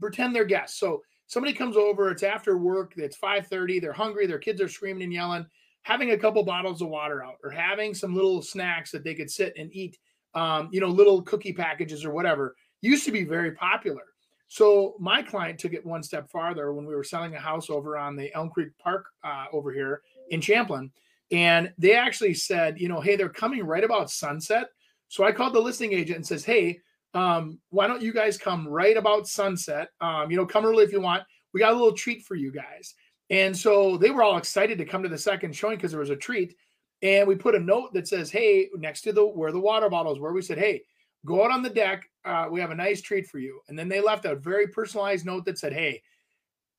pretend 0.00 0.34
they're 0.34 0.44
guests. 0.44 0.78
So 0.78 1.02
somebody 1.26 1.54
comes 1.54 1.76
over, 1.76 2.10
it's 2.10 2.22
after 2.22 2.58
work, 2.58 2.94
it's 2.96 3.16
five 3.16 3.46
thirty, 3.46 3.80
they're 3.80 3.92
hungry, 3.92 4.26
their 4.26 4.38
kids 4.38 4.60
are 4.60 4.68
screaming 4.68 5.04
and 5.04 5.12
yelling. 5.12 5.46
Having 5.84 6.12
a 6.12 6.18
couple 6.18 6.44
bottles 6.44 6.80
of 6.80 6.88
water 6.88 7.24
out, 7.24 7.38
or 7.42 7.50
having 7.50 7.92
some 7.92 8.14
little 8.14 8.40
snacks 8.40 8.92
that 8.92 9.02
they 9.02 9.14
could 9.14 9.28
sit 9.28 9.52
and 9.56 9.68
eat, 9.74 9.98
um, 10.34 10.68
you 10.70 10.80
know, 10.80 10.86
little 10.86 11.22
cookie 11.22 11.52
packages 11.52 12.04
or 12.04 12.12
whatever, 12.12 12.54
used 12.82 13.04
to 13.04 13.10
be 13.10 13.24
very 13.24 13.50
popular. 13.52 14.04
So 14.52 14.96
my 14.98 15.22
client 15.22 15.58
took 15.58 15.72
it 15.72 15.86
one 15.86 16.02
step 16.02 16.30
farther 16.30 16.74
when 16.74 16.84
we 16.84 16.94
were 16.94 17.04
selling 17.04 17.34
a 17.34 17.40
house 17.40 17.70
over 17.70 17.96
on 17.96 18.16
the 18.16 18.30
Elm 18.34 18.50
Creek 18.50 18.68
Park 18.78 19.06
uh, 19.24 19.46
over 19.50 19.72
here 19.72 20.02
in 20.28 20.42
Champlin, 20.42 20.90
and 21.30 21.72
they 21.78 21.94
actually 21.94 22.34
said, 22.34 22.78
you 22.78 22.86
know, 22.86 23.00
hey, 23.00 23.16
they're 23.16 23.30
coming 23.30 23.64
right 23.64 23.82
about 23.82 24.10
sunset. 24.10 24.66
So 25.08 25.24
I 25.24 25.32
called 25.32 25.54
the 25.54 25.60
listing 25.60 25.94
agent 25.94 26.16
and 26.16 26.26
says, 26.26 26.44
hey, 26.44 26.80
um, 27.14 27.60
why 27.70 27.86
don't 27.86 28.02
you 28.02 28.12
guys 28.12 28.36
come 28.36 28.68
right 28.68 28.94
about 28.94 29.26
sunset? 29.26 29.88
Um, 30.02 30.30
you 30.30 30.36
know, 30.36 30.44
come 30.44 30.66
early 30.66 30.84
if 30.84 30.92
you 30.92 31.00
want. 31.00 31.22
We 31.54 31.60
got 31.60 31.72
a 31.72 31.76
little 31.76 31.94
treat 31.94 32.22
for 32.22 32.34
you 32.34 32.52
guys. 32.52 32.92
And 33.30 33.56
so 33.56 33.96
they 33.96 34.10
were 34.10 34.22
all 34.22 34.36
excited 34.36 34.76
to 34.76 34.84
come 34.84 35.02
to 35.02 35.08
the 35.08 35.16
second 35.16 35.56
showing 35.56 35.78
because 35.78 35.92
there 35.92 36.00
was 36.00 36.10
a 36.10 36.16
treat. 36.16 36.54
And 37.00 37.26
we 37.26 37.36
put 37.36 37.54
a 37.54 37.58
note 37.58 37.94
that 37.94 38.06
says, 38.06 38.30
hey, 38.30 38.68
next 38.74 39.00
to 39.02 39.14
the 39.14 39.24
where 39.24 39.50
the 39.50 39.58
water 39.58 39.88
bottles 39.88 40.20
were, 40.20 40.34
we 40.34 40.42
said, 40.42 40.58
hey, 40.58 40.82
go 41.24 41.44
out 41.44 41.50
on 41.50 41.62
the 41.62 41.70
deck. 41.70 42.08
Uh, 42.24 42.46
we 42.50 42.60
have 42.60 42.70
a 42.70 42.74
nice 42.74 43.00
treat 43.00 43.26
for 43.26 43.38
you. 43.38 43.60
And 43.68 43.78
then 43.78 43.88
they 43.88 44.00
left 44.00 44.24
a 44.24 44.34
very 44.36 44.66
personalized 44.68 45.26
note 45.26 45.44
that 45.46 45.58
said, 45.58 45.72
hey, 45.72 46.02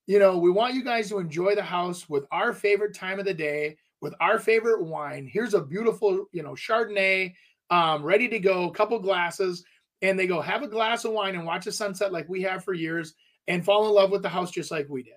you 0.05 0.19
know, 0.19 0.37
we 0.37 0.51
want 0.51 0.73
you 0.73 0.83
guys 0.83 1.09
to 1.09 1.19
enjoy 1.19 1.55
the 1.55 1.63
house 1.63 2.09
with 2.09 2.25
our 2.31 2.53
favorite 2.53 2.93
time 2.93 3.19
of 3.19 3.25
the 3.25 3.33
day, 3.33 3.77
with 4.01 4.13
our 4.19 4.37
favorite 4.39 4.83
wine. 4.83 5.29
Here's 5.31 5.53
a 5.53 5.61
beautiful, 5.61 6.25
you 6.31 6.43
know, 6.43 6.51
Chardonnay, 6.51 7.33
um, 7.69 8.03
ready 8.03 8.27
to 8.29 8.39
go, 8.39 8.69
couple 8.69 8.99
glasses. 8.99 9.63
And 10.01 10.19
they 10.19 10.27
go, 10.27 10.41
have 10.41 10.63
a 10.63 10.67
glass 10.67 11.05
of 11.05 11.13
wine 11.13 11.35
and 11.35 11.45
watch 11.45 11.63
the 11.65 11.71
sunset 11.71 12.11
like 12.11 12.27
we 12.27 12.41
have 12.41 12.65
for 12.65 12.73
years 12.73 13.13
and 13.47 13.63
fall 13.63 13.87
in 13.87 13.93
love 13.93 14.11
with 14.11 14.21
the 14.21 14.29
house 14.29 14.51
just 14.51 14.71
like 14.71 14.89
we 14.89 15.03
did. 15.03 15.13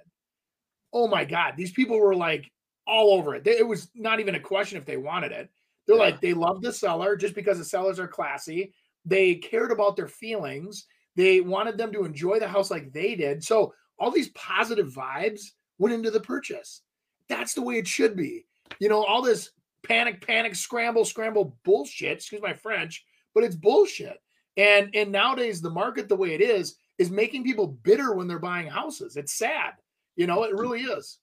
Oh 0.93 1.09
my 1.09 1.25
God. 1.25 1.55
These 1.57 1.73
people 1.73 1.99
were 1.99 2.15
like 2.15 2.51
all 2.87 3.15
over 3.19 3.35
it. 3.35 3.43
They- 3.43 3.59
It 3.59 3.67
was 3.67 3.91
not 3.97 4.21
even 4.21 4.37
a 4.37 4.41
question 4.41 4.79
if 4.79 4.85
they 4.85 4.97
wanted 4.97 5.33
it. 5.33 5.51
They're 5.87 5.97
like, 5.97 6.21
they 6.21 6.35
love 6.35 6.63
the 6.63 6.73
seller 6.73 7.17
just 7.17 7.35
because 7.35 7.59
the 7.59 7.65
sellers 7.65 7.99
are 7.99 8.09
classy. 8.09 8.73
They 9.07 9.37
cared 9.37 9.71
about 9.71 9.97
their 9.97 10.09
feelings. 10.09 10.87
They 11.15 11.41
wanted 11.41 11.79
them 11.79 11.93
to 11.93 12.05
enjoy 12.05 12.41
the 12.41 12.49
house 12.49 12.71
like 12.71 12.93
they 12.93 13.15
did. 13.15 13.43
So 13.43 13.73
all 13.99 14.11
these 14.11 14.29
positive 14.31 14.89
vibes 14.89 15.43
went 15.79 15.95
into 15.95 16.11
the 16.11 16.21
purchase. 16.21 16.83
That's 17.29 17.55
the 17.55 17.63
way 17.63 17.79
it 17.79 17.89
should 17.89 18.17
be. 18.17 18.47
You 18.81 18.89
know, 18.89 19.05
all 19.05 19.23
this 19.23 19.51
panic, 19.85 20.27
panic, 20.27 20.55
scramble, 20.55 21.05
scramble 21.05 21.57
bullshit, 21.65 22.19
excuse 22.19 22.43
my 22.43 22.53
French, 22.53 23.05
but 23.35 23.45
it's 23.45 23.57
bullshit. 23.57 24.19
And 24.57 24.91
and 24.95 25.13
nowadays 25.13 25.61
the 25.61 25.71
market 25.71 26.09
the 26.09 26.17
way 26.17 26.35
it 26.35 26.41
is 26.41 26.77
is 26.99 27.11
making 27.11 27.45
people 27.45 27.67
bitter 27.67 28.15
when 28.15 28.27
they're 28.27 28.39
buying 28.39 28.67
houses. 28.67 29.17
It's 29.17 29.35
sad. 29.35 29.75
You 30.17 30.27
know, 30.27 30.45
it 30.45 30.55
really 30.55 30.81
is. 30.81 31.19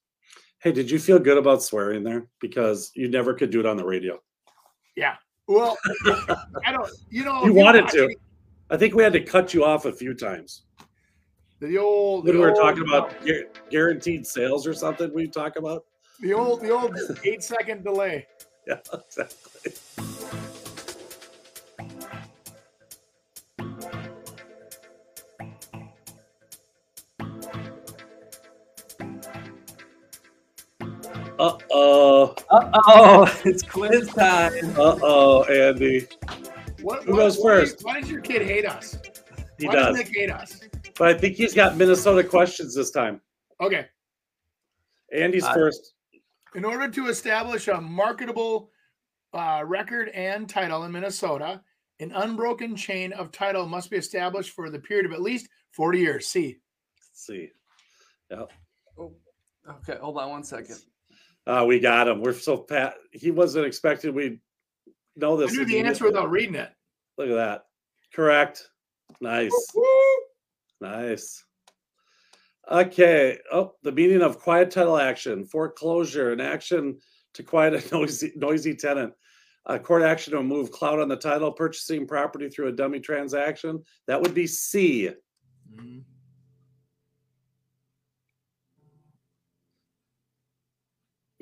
Hey, 0.62 0.72
did 0.72 0.90
you 0.90 0.98
feel 0.98 1.18
good 1.18 1.36
about 1.36 1.62
swearing 1.62 2.04
there? 2.04 2.28
Because 2.40 2.90
you 2.94 3.08
never 3.08 3.34
could 3.34 3.50
do 3.50 3.60
it 3.60 3.66
on 3.66 3.76
the 3.76 3.84
radio. 3.84 4.20
Yeah. 4.96 5.16
Well, 5.46 5.76
I 6.64 6.72
don't, 6.72 6.90
you 7.10 7.24
know, 7.24 7.44
You 7.44 7.50
if 7.50 7.56
wanted 7.56 7.88
to. 7.88 8.14
I 8.70 8.76
think 8.76 8.94
we 8.94 9.02
had 9.02 9.12
to 9.12 9.20
cut 9.20 9.52
you 9.52 9.64
off 9.64 9.84
a 9.84 9.92
few 9.92 10.14
times. 10.14 10.62
The 11.60 11.78
old, 11.78 12.24
When 12.24 12.34
the 12.34 12.40
we 12.40 12.46
were 12.46 12.54
talking 12.54 12.82
about 12.86 13.22
gu- 13.24 13.46
guaranteed 13.70 14.26
sales 14.26 14.66
or 14.66 14.74
something, 14.74 15.12
we 15.14 15.28
talk 15.28 15.56
about. 15.56 15.84
the 16.20 16.32
old, 16.32 16.60
the 16.62 16.70
old 16.70 16.96
eight 17.24 17.42
second 17.42 17.84
delay. 17.84 18.26
Yeah, 18.66 18.76
exactly. 18.94 19.72
Oh. 32.62 32.70
Uh 32.72 32.80
oh, 32.86 33.40
it's 33.44 33.62
quiz 33.62 34.08
time. 34.08 34.52
Uh 34.78 34.98
oh, 35.02 35.44
Andy. 35.44 36.06
What, 36.82 37.04
Who 37.04 37.12
what- 37.12 37.18
goes 37.18 37.38
why- 37.38 37.44
first? 37.50 37.82
Why 37.84 38.00
does 38.00 38.10
your 38.10 38.20
kid 38.20 38.42
hate 38.42 38.66
us? 38.66 38.98
He 39.58 39.66
why 39.68 39.74
does. 39.74 39.96
Nick 39.96 40.08
hate 40.14 40.30
us? 40.30 40.60
But 40.98 41.08
I 41.08 41.14
think 41.14 41.36
he's 41.36 41.54
got 41.54 41.76
Minnesota 41.76 42.22
questions 42.24 42.74
this 42.74 42.90
time. 42.90 43.20
Okay. 43.60 43.86
Andy's 45.12 45.44
Uh, 45.44 45.54
first. 45.54 45.94
In 46.54 46.64
order 46.64 46.88
to 46.88 47.06
establish 47.08 47.68
a 47.68 47.80
marketable 47.80 48.70
uh, 49.32 49.62
record 49.66 50.08
and 50.10 50.48
title 50.48 50.84
in 50.84 50.92
Minnesota, 50.92 51.60
an 52.00 52.12
unbroken 52.12 52.76
chain 52.76 53.12
of 53.12 53.32
title 53.32 53.66
must 53.66 53.90
be 53.90 53.96
established 53.96 54.50
for 54.50 54.70
the 54.70 54.78
period 54.78 55.06
of 55.06 55.12
at 55.12 55.22
least 55.22 55.48
40 55.72 55.98
years. 55.98 56.26
C. 56.28 56.58
Let's 56.96 57.26
see. 57.26 57.50
Yeah. 58.30 58.44
Okay, 58.98 59.98
hold 60.00 60.18
on 60.18 60.30
one 60.30 60.44
second. 60.44 60.78
Uh, 61.46 61.64
we 61.66 61.78
got 61.78 62.08
him. 62.08 62.20
We're 62.20 62.32
so 62.32 62.56
pat. 62.56 62.94
He 63.12 63.30
wasn't 63.30 63.66
expecting 63.66 64.14
we'd 64.14 64.40
know 65.16 65.36
I 65.36 65.40
this. 65.40 65.52
knew 65.52 65.64
the 65.64 65.78
answer 65.80 66.04
without 66.04 66.30
reading 66.30 66.54
it. 66.54 66.70
Look 67.18 67.28
at 67.28 67.34
that. 67.34 67.64
Correct. 68.12 68.68
Nice. 69.20 69.52
Nice. 70.80 71.44
Okay. 72.70 73.38
Oh, 73.52 73.74
the 73.82 73.92
meaning 73.92 74.22
of 74.22 74.38
quiet 74.38 74.70
title 74.70 74.98
action, 74.98 75.44
foreclosure, 75.44 76.32
an 76.32 76.40
action 76.40 76.98
to 77.34 77.42
quiet 77.42 77.74
a 77.74 77.90
noisy, 77.94 78.32
noisy 78.36 78.74
tenant, 78.74 79.12
a 79.66 79.78
court 79.78 80.02
action 80.02 80.32
to 80.32 80.38
remove 80.38 80.70
cloud 80.70 81.00
on 81.00 81.08
the 81.08 81.16
title, 81.16 81.52
purchasing 81.52 82.06
property 82.06 82.48
through 82.48 82.68
a 82.68 82.72
dummy 82.72 83.00
transaction. 83.00 83.82
That 84.06 84.20
would 84.20 84.34
be 84.34 84.46
C. 84.46 85.10
Mm-hmm. 85.74 85.98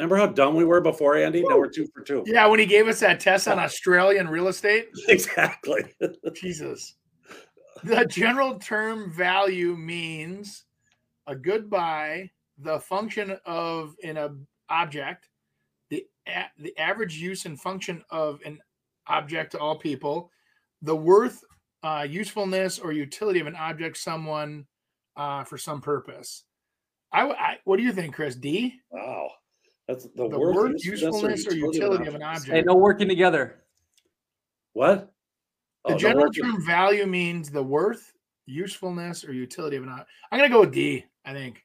Remember 0.03 0.17
how 0.17 0.27
dumb 0.27 0.57
we 0.57 0.65
were 0.65 0.81
before, 0.81 1.17
Andy? 1.17 1.45
Now 1.45 1.57
we're 1.59 1.69
two 1.69 1.87
for 1.95 2.03
two. 2.03 2.25
Yeah, 2.27 2.47
when 2.49 2.59
he 2.59 2.67
gave 2.67 2.89
us 2.89 2.99
that 2.99 3.21
test 3.21 3.47
on 3.47 3.61
Australian 3.61 4.29
real 4.29 4.49
estate. 4.49 4.89
Exactly. 5.09 5.85
Jesus. 6.35 6.97
The 7.85 8.05
general 8.07 8.59
term 8.59 9.13
value 9.13 9.77
means 9.77 10.65
a 11.29 11.37
good 11.37 11.71
buy, 11.71 12.31
the 12.59 12.81
function 12.81 13.39
of 13.47 13.95
an 14.03 14.19
ob- 14.19 14.45
object, 14.69 15.29
the 15.89 16.05
a- 16.27 16.51
the 16.59 16.77
average 16.79 17.15
use 17.15 17.47
and 17.47 17.61
function 17.61 18.03
of 18.11 18.41
an 18.45 18.59
object 19.07 19.53
to 19.53 19.59
all 19.61 19.79
people, 19.79 20.33
the 20.83 20.97
worth, 20.97 21.45
uh, 21.85 22.05
usefulness, 22.11 22.81
or 22.81 22.91
utility 22.91 23.39
of 23.39 23.47
an 23.47 23.55
object, 23.55 23.97
someone 23.99 24.67
uh, 25.17 25.45
for 25.45 25.57
some 25.59 25.81
purpose. 25.81 26.43
I. 27.13 27.59
what 27.63 27.77
do 27.77 27.85
you 27.85 27.93
think, 27.93 28.17
Chris? 28.17 28.35
D. 28.35 28.81
Wow. 28.91 29.31
That's 29.93 30.05
the, 30.07 30.27
The 30.27 30.39
worth, 30.39 30.57
worth, 30.57 30.85
usefulness, 30.87 31.47
or 31.47 31.55
utility 31.55 32.07
of 32.07 32.15
an 32.15 32.23
object. 32.23 32.39
object. 32.49 32.57
Hey, 32.57 32.63
no 32.63 32.77
working 32.77 33.09
together. 33.09 33.63
What? 34.73 35.13
The 35.85 35.91
Oh, 35.91 35.93
no 35.93 35.99
general 35.99 36.25
working- 36.29 36.45
term 36.45 36.65
value 36.65 37.05
means 37.07 37.51
the 37.51 37.63
worth, 37.63 38.15
usefulness, 38.47 39.23
or 39.23 39.35
utility 39.35 39.77
of 39.77 39.83
an 39.83 39.91
object. 39.91 40.09
I'm 40.31 40.39
gonna 40.39 40.49
go 40.49 40.61
with 40.61 40.73
D. 40.73 41.05
I 41.27 41.35
think. 41.35 41.63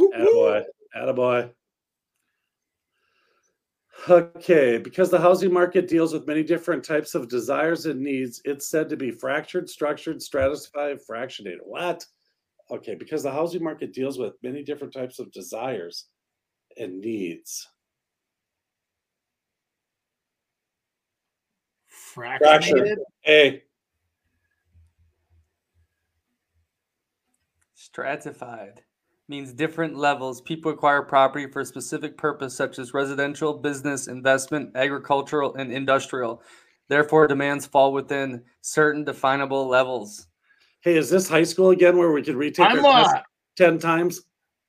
Attaboy. 0.00 0.64
Attaboy. 0.94 1.50
Okay, 4.08 4.78
because 4.78 5.10
the 5.10 5.20
housing 5.20 5.52
market 5.52 5.88
deals 5.88 6.12
with 6.12 6.28
many 6.28 6.44
different 6.44 6.84
types 6.84 7.16
of 7.16 7.28
desires 7.28 7.86
and 7.86 8.00
needs, 8.00 8.40
it's 8.44 8.68
said 8.68 8.88
to 8.88 8.96
be 8.96 9.10
fractured, 9.10 9.68
structured, 9.68 10.22
stratified, 10.22 10.98
fractionated. 11.08 11.58
What? 11.64 12.04
Okay, 12.70 12.94
because 12.94 13.24
the 13.24 13.32
housing 13.32 13.64
market 13.64 13.92
deals 13.92 14.16
with 14.16 14.34
many 14.44 14.62
different 14.62 14.92
types 14.92 15.18
of 15.18 15.32
desires 15.32 16.06
and 16.76 17.00
needs. 17.00 17.68
Fractionated. 22.14 22.96
A. 23.26 23.62
Stratified 27.74 28.82
means 29.28 29.52
different 29.52 29.96
levels. 29.96 30.40
People 30.40 30.70
acquire 30.70 31.02
property 31.02 31.46
for 31.50 31.60
a 31.60 31.66
specific 31.66 32.16
purpose, 32.16 32.54
such 32.54 32.78
as 32.78 32.94
residential, 32.94 33.54
business, 33.54 34.06
investment, 34.06 34.70
agricultural, 34.76 35.54
and 35.56 35.72
industrial. 35.72 36.42
Therefore, 36.88 37.26
demands 37.26 37.66
fall 37.66 37.92
within 37.92 38.42
certain 38.60 39.04
definable 39.04 39.66
levels. 39.66 40.28
Hey, 40.80 40.96
is 40.96 41.10
this 41.10 41.28
high 41.28 41.42
school 41.42 41.70
again 41.70 41.98
where 41.98 42.12
we 42.12 42.22
could 42.22 42.36
retake 42.36 42.66
I'm 42.66 42.84
our 42.84 43.00
uh, 43.00 43.02
test 43.02 43.24
ten 43.56 43.78
times? 43.78 44.22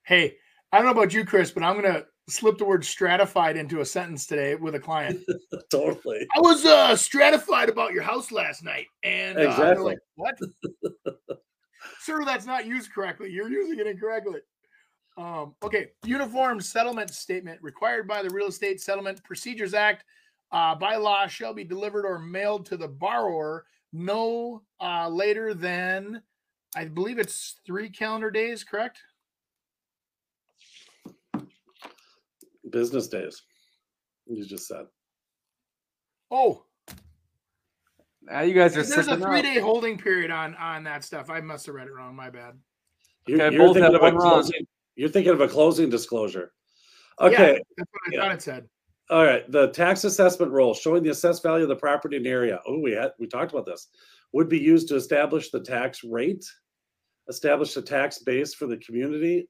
hey, 0.07 0.37
I 0.71 0.77
don't 0.77 0.85
know 0.85 0.91
about 0.91 1.13
you, 1.13 1.25
Chris, 1.25 1.51
but 1.51 1.63
I'm 1.63 1.79
gonna 1.79 2.05
slip 2.29 2.57
the 2.57 2.65
word 2.65 2.83
stratified 2.83 3.55
into 3.55 3.81
a 3.81 3.85
sentence 3.85 4.25
today 4.25 4.55
with 4.55 4.73
a 4.73 4.79
client. 4.79 5.19
totally. 5.71 6.25
I 6.35 6.39
was 6.39 6.65
uh 6.65 6.95
stratified 6.95 7.69
about 7.69 7.93
your 7.93 8.03
house 8.03 8.31
last 8.31 8.63
night, 8.63 8.87
and 9.03 9.37
uh, 9.37 9.41
Exactly. 9.41 9.85
like, 9.85 9.99
"What, 10.15 10.39
sir? 12.07 12.25
That's 12.25 12.47
not 12.47 12.65
used 12.65 12.91
correctly. 12.91 13.29
You're 13.29 13.51
using 13.51 13.79
it 13.79 13.85
incorrectly." 13.85 14.39
Um, 15.17 15.55
okay, 15.63 15.89
uniform 16.05 16.61
settlement 16.61 17.11
statement 17.11 17.61
required 17.61 18.07
by 18.07 18.23
the 18.23 18.29
Real 18.29 18.47
Estate 18.47 18.81
Settlement 18.81 19.23
Procedures 19.23 19.73
Act. 19.73 20.03
Uh, 20.51 20.75
by 20.75 20.95
law, 20.95 21.27
shall 21.27 21.53
be 21.53 21.63
delivered 21.63 22.05
or 22.05 22.19
mailed 22.19 22.65
to 22.67 22.77
the 22.77 22.87
borrower 22.87 23.65
no 23.91 24.61
uh, 24.79 25.09
later 25.09 25.53
than, 25.53 26.21
I 26.75 26.85
believe 26.85 27.19
it's 27.19 27.59
three 27.65 27.89
calendar 27.89 28.29
days. 28.31 28.63
Correct? 28.63 28.99
Business 32.69 33.07
days. 33.07 33.41
You 34.25 34.45
just 34.45 34.67
said. 34.67 34.85
Oh, 36.29 36.63
Now 38.27 38.41
you 38.41 38.53
guys 38.53 38.75
are 38.75 38.83
there's 38.83 39.07
a 39.07 39.15
three 39.17 39.39
up. 39.39 39.43
day 39.43 39.59
holding 39.59 39.97
period 39.97 40.31
on 40.31 40.55
on 40.55 40.83
that 40.83 41.03
stuff. 41.03 41.29
I 41.29 41.39
must 41.39 41.65
have 41.65 41.75
read 41.75 41.87
it 41.87 41.93
wrong. 41.93 42.15
My 42.15 42.29
bad. 42.29 42.55
You're, 43.25 43.41
Okay, 43.41 43.55
you're 43.55 43.73
thinking 43.73 43.83
of 43.95 43.95
a 43.95 43.99
one 43.99 44.15
wrong. 44.15 44.31
closing. 44.33 44.67
You're 44.95 45.09
thinking 45.09 45.31
of 45.33 45.41
a 45.41 45.47
closing 45.47 45.89
disclosure. 45.89 46.51
Yeah, 47.21 47.27
Okay. 47.27 47.61
that's 47.77 47.89
what 47.91 48.01
I 48.07 48.11
Yeah. 48.15 48.21
thought 48.21 48.31
it 48.35 48.41
said. 48.41 48.69
All 49.09 49.23
right. 49.23 49.49
The 49.51 49.67
tax 49.69 50.03
assessment 50.03 50.51
roll 50.51 50.73
showing 50.73 51.03
the 51.03 51.09
assessed 51.11 51.41
value 51.43 51.63
of 51.63 51.69
the 51.69 51.75
property 51.75 52.17
and 52.17 52.27
area. 52.27 52.59
Oh, 52.67 52.79
we 52.79 52.91
had 52.91 53.11
we 53.19 53.27
talked 53.27 53.51
about 53.53 53.65
this. 53.65 53.87
Would 54.33 54.49
be 54.49 54.59
used 54.59 54.89
to 54.89 54.95
establish 54.95 55.49
the 55.49 55.61
tax 55.61 56.03
rate, 56.03 56.45
establish 57.29 57.73
the 57.73 57.81
tax 57.81 58.19
base 58.19 58.53
for 58.53 58.65
the 58.67 58.77
community, 58.77 59.47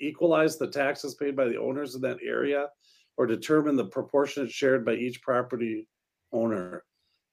equalize 0.00 0.58
the 0.58 0.66
taxes 0.66 1.14
paid 1.14 1.36
by 1.36 1.46
the 1.46 1.58
owners 1.58 1.94
in 1.94 2.00
that 2.02 2.18
area, 2.22 2.68
or 3.16 3.26
determine 3.26 3.76
the 3.76 3.84
proportionate 3.86 4.50
shared 4.50 4.84
by 4.84 4.94
each 4.94 5.22
property 5.22 5.86
owner. 6.32 6.84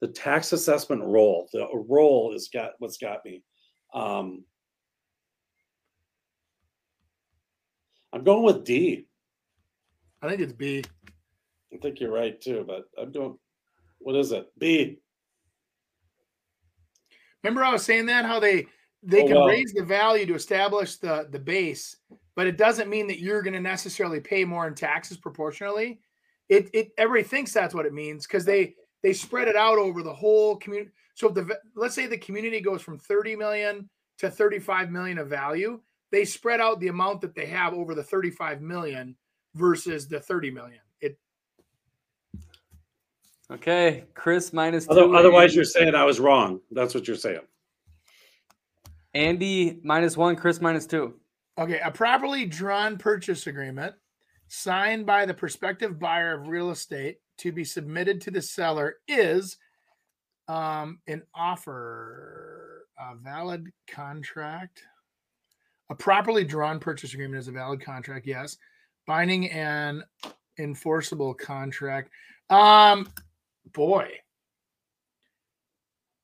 The 0.02 0.08
tax 0.08 0.54
assessment 0.54 1.04
roll. 1.04 1.50
The 1.52 1.68
roll 1.74 2.34
is 2.34 2.50
got 2.54 2.72
what's 2.80 2.98
got 2.98 3.26
me. 3.26 3.44
Um, 3.94 4.44
I'm 8.14 8.24
going 8.24 8.44
with 8.44 8.64
D. 8.64 9.08
I 10.22 10.30
think 10.30 10.42
it's 10.42 10.54
B. 10.54 10.84
I 11.74 11.78
think 11.78 12.00
you're 12.00 12.12
right 12.12 12.40
too, 12.40 12.64
but 12.68 12.86
I'm 13.02 13.12
going. 13.12 13.38
What 14.00 14.16
is 14.16 14.32
it? 14.32 14.48
B. 14.58 15.00
Remember, 17.44 17.64
I 17.64 17.72
was 17.72 17.84
saying 17.84 18.06
that 18.08 18.26
how 18.26 18.40
they 18.40 18.68
they 19.04 19.24
Oh, 19.24 19.28
can 19.28 19.36
wow. 19.38 19.48
raise 19.48 19.74
the 19.74 19.84
value 19.84 20.26
to 20.26 20.36
establish 20.36 20.98
the 20.98 21.28
the 21.32 21.40
base, 21.40 21.98
but 22.36 22.48
it 22.48 22.58
doesn't 22.58 22.90
mean 22.90 23.08
that 23.08 23.20
you're 23.20 23.42
going 23.42 23.54
to 23.54 23.60
necessarily 23.60 24.20
pay 24.20 24.46
more 24.46 24.68
in 24.68 24.76
taxes 24.76 25.18
proportionally. 25.18 26.00
It 26.50 26.70
it 26.74 26.92
everybody 26.98 27.28
thinks 27.28 27.52
that's 27.52 27.74
what 27.74 27.86
it 27.86 27.94
means 27.94 28.26
because 28.28 28.46
they 28.46 28.76
they 29.08 29.14
spread 29.14 29.48
it 29.48 29.56
out 29.56 29.78
over 29.78 30.04
the 30.04 30.14
whole 30.14 30.58
community. 30.58 30.92
So 31.16 31.30
if 31.30 31.34
the 31.34 31.58
let's 31.78 31.96
say 31.96 32.08
the 32.08 32.18
community 32.18 32.60
goes 32.60 32.82
from 32.82 33.00
30 33.00 33.38
million 33.38 33.90
to 34.18 34.30
35 34.30 34.92
million 34.92 35.18
of 35.18 35.30
value, 35.30 35.80
they 36.12 36.26
spread 36.26 36.60
out 36.60 36.82
the 36.82 36.90
amount 36.90 37.22
that 37.22 37.34
they 37.34 37.46
have 37.46 37.74
over 37.74 37.96
the 37.96 38.04
35 38.04 38.62
million 38.62 39.16
versus 39.56 40.10
the 40.10 40.20
30 40.20 40.52
million. 40.52 40.82
It 41.00 41.18
Okay, 43.50 44.04
Chris 44.14 44.52
minus 44.52 44.88
two. 44.88 44.92
Other, 44.92 45.16
otherwise, 45.16 45.56
you're 45.56 45.64
saying 45.64 45.96
I 45.96 46.04
was 46.04 46.20
wrong. 46.20 46.60
That's 46.72 46.94
what 46.94 47.08
you're 47.08 47.16
saying. 47.16 47.40
Andy 49.14 49.80
minus 49.84 50.18
one, 50.18 50.36
Chris 50.36 50.60
minus 50.60 50.86
two. 50.86 51.14
Okay, 51.58 51.80
a 51.82 51.92
properly 51.92 52.46
drawn 52.46 52.98
purchase 52.98 53.48
agreement 53.48 53.96
signed 54.50 55.06
by 55.06 55.26
the 55.26 55.34
prospective 55.34 55.98
buyer 55.98 56.34
of 56.34 56.50
real 56.50 56.72
estate 56.72 57.20
to 57.38 57.52
be 57.52 57.64
submitted 57.64 58.22
to 58.22 58.32
the 58.32 58.42
seller 58.42 58.98
is 59.08 59.58
um, 60.48 61.00
an 61.08 61.24
offer, 61.34 62.88
a 63.00 63.16
valid 63.16 63.72
contract. 63.88 64.84
A 65.90 65.96
properly 65.96 66.44
drawn 66.44 66.80
purchase 66.80 67.14
agreement 67.14 67.40
is 67.40 67.48
a 67.48 67.52
valid 67.52 67.82
contract, 67.82 68.28
yes. 68.28 68.58
Binding 69.06 69.50
and 69.52 70.04
enforceable 70.60 71.34
contract. 71.34 72.10
Um, 72.50 73.10
boy, 73.74 74.10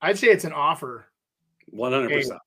I'd 0.02 0.18
say 0.18 0.28
it's 0.28 0.44
an 0.44 0.54
offer. 0.54 1.06
100%. 1.74 2.38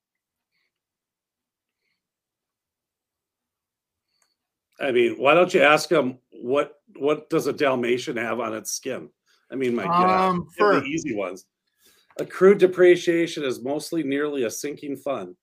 I 4.79 4.91
mean, 4.91 5.15
why 5.17 5.33
don't 5.33 5.53
you 5.53 5.61
ask 5.61 5.89
them 5.89 6.19
what 6.31 6.73
what 6.95 7.29
does 7.29 7.47
a 7.47 7.53
Dalmatian 7.53 8.17
have 8.17 8.39
on 8.39 8.53
its 8.53 8.71
skin? 8.71 9.09
I 9.51 9.55
mean, 9.55 9.75
my 9.75 9.83
God, 9.85 10.29
Um, 10.29 10.39
give 10.43 10.53
fur. 10.57 10.79
the 10.79 10.85
easy 10.85 11.15
ones. 11.15 11.45
Accrued 12.19 12.57
depreciation 12.57 13.43
is 13.43 13.61
mostly 13.61 14.03
nearly 14.03 14.43
a 14.43 14.49
sinking 14.51 14.97
fund. 14.97 15.35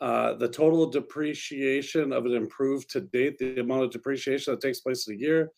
Uh, 0.00 0.34
the 0.34 0.48
total 0.48 0.86
depreciation 0.86 2.12
of 2.12 2.26
an 2.26 2.34
improved 2.34 2.90
to 2.90 3.00
date, 3.00 3.38
the 3.38 3.60
amount 3.60 3.84
of 3.84 3.90
depreciation 3.90 4.52
that 4.52 4.60
takes 4.60 4.80
place 4.80 5.08
in 5.08 5.14
a 5.14 5.18
year, 5.18 5.50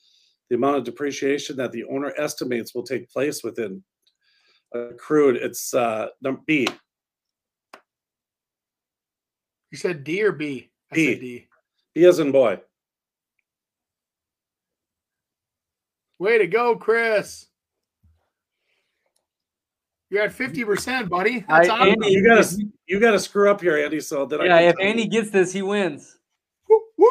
the 0.48 0.56
amount 0.56 0.76
of 0.76 0.84
depreciation 0.84 1.56
that 1.56 1.72
the 1.72 1.84
owner 1.84 2.12
estimates 2.16 2.74
will 2.74 2.82
take 2.84 3.08
place 3.10 3.42
within 3.42 3.82
accrued. 4.72 5.36
It's 5.36 5.74
uh, 5.74 6.08
number 6.22 6.42
B. 6.46 6.68
You 9.70 9.78
said 9.78 10.04
D 10.04 10.22
or 10.22 10.32
B? 10.32 10.70
I 10.92 10.94
B. 10.94 11.12
said 11.12 11.20
D. 11.20 11.46
B 11.94 12.04
as 12.04 12.18
in 12.18 12.30
boy. 12.32 12.60
Way 16.18 16.38
to 16.38 16.46
go, 16.46 16.76
Chris. 16.76 17.46
You're 20.10 20.22
at 20.22 20.32
50%, 20.32 21.08
buddy. 21.08 21.40
That's 21.48 21.68
I- 21.68 21.72
awesome. 21.72 21.88
Andy, 21.88 22.10
You 22.12 22.24
gotta 22.26 22.56
you 22.86 23.00
gotta 23.00 23.18
screw 23.18 23.50
up 23.50 23.60
here, 23.60 23.76
Andy. 23.76 24.00
So 24.00 24.24
that 24.26 24.40
Yeah, 24.40 24.58
can 24.58 24.68
if 24.68 24.74
tell 24.76 24.84
you. 24.84 24.90
Andy 24.90 25.06
gets 25.08 25.30
this, 25.30 25.52
he 25.52 25.62
wins. 25.62 26.18
Woo, 26.68 26.80
woo. 26.96 27.08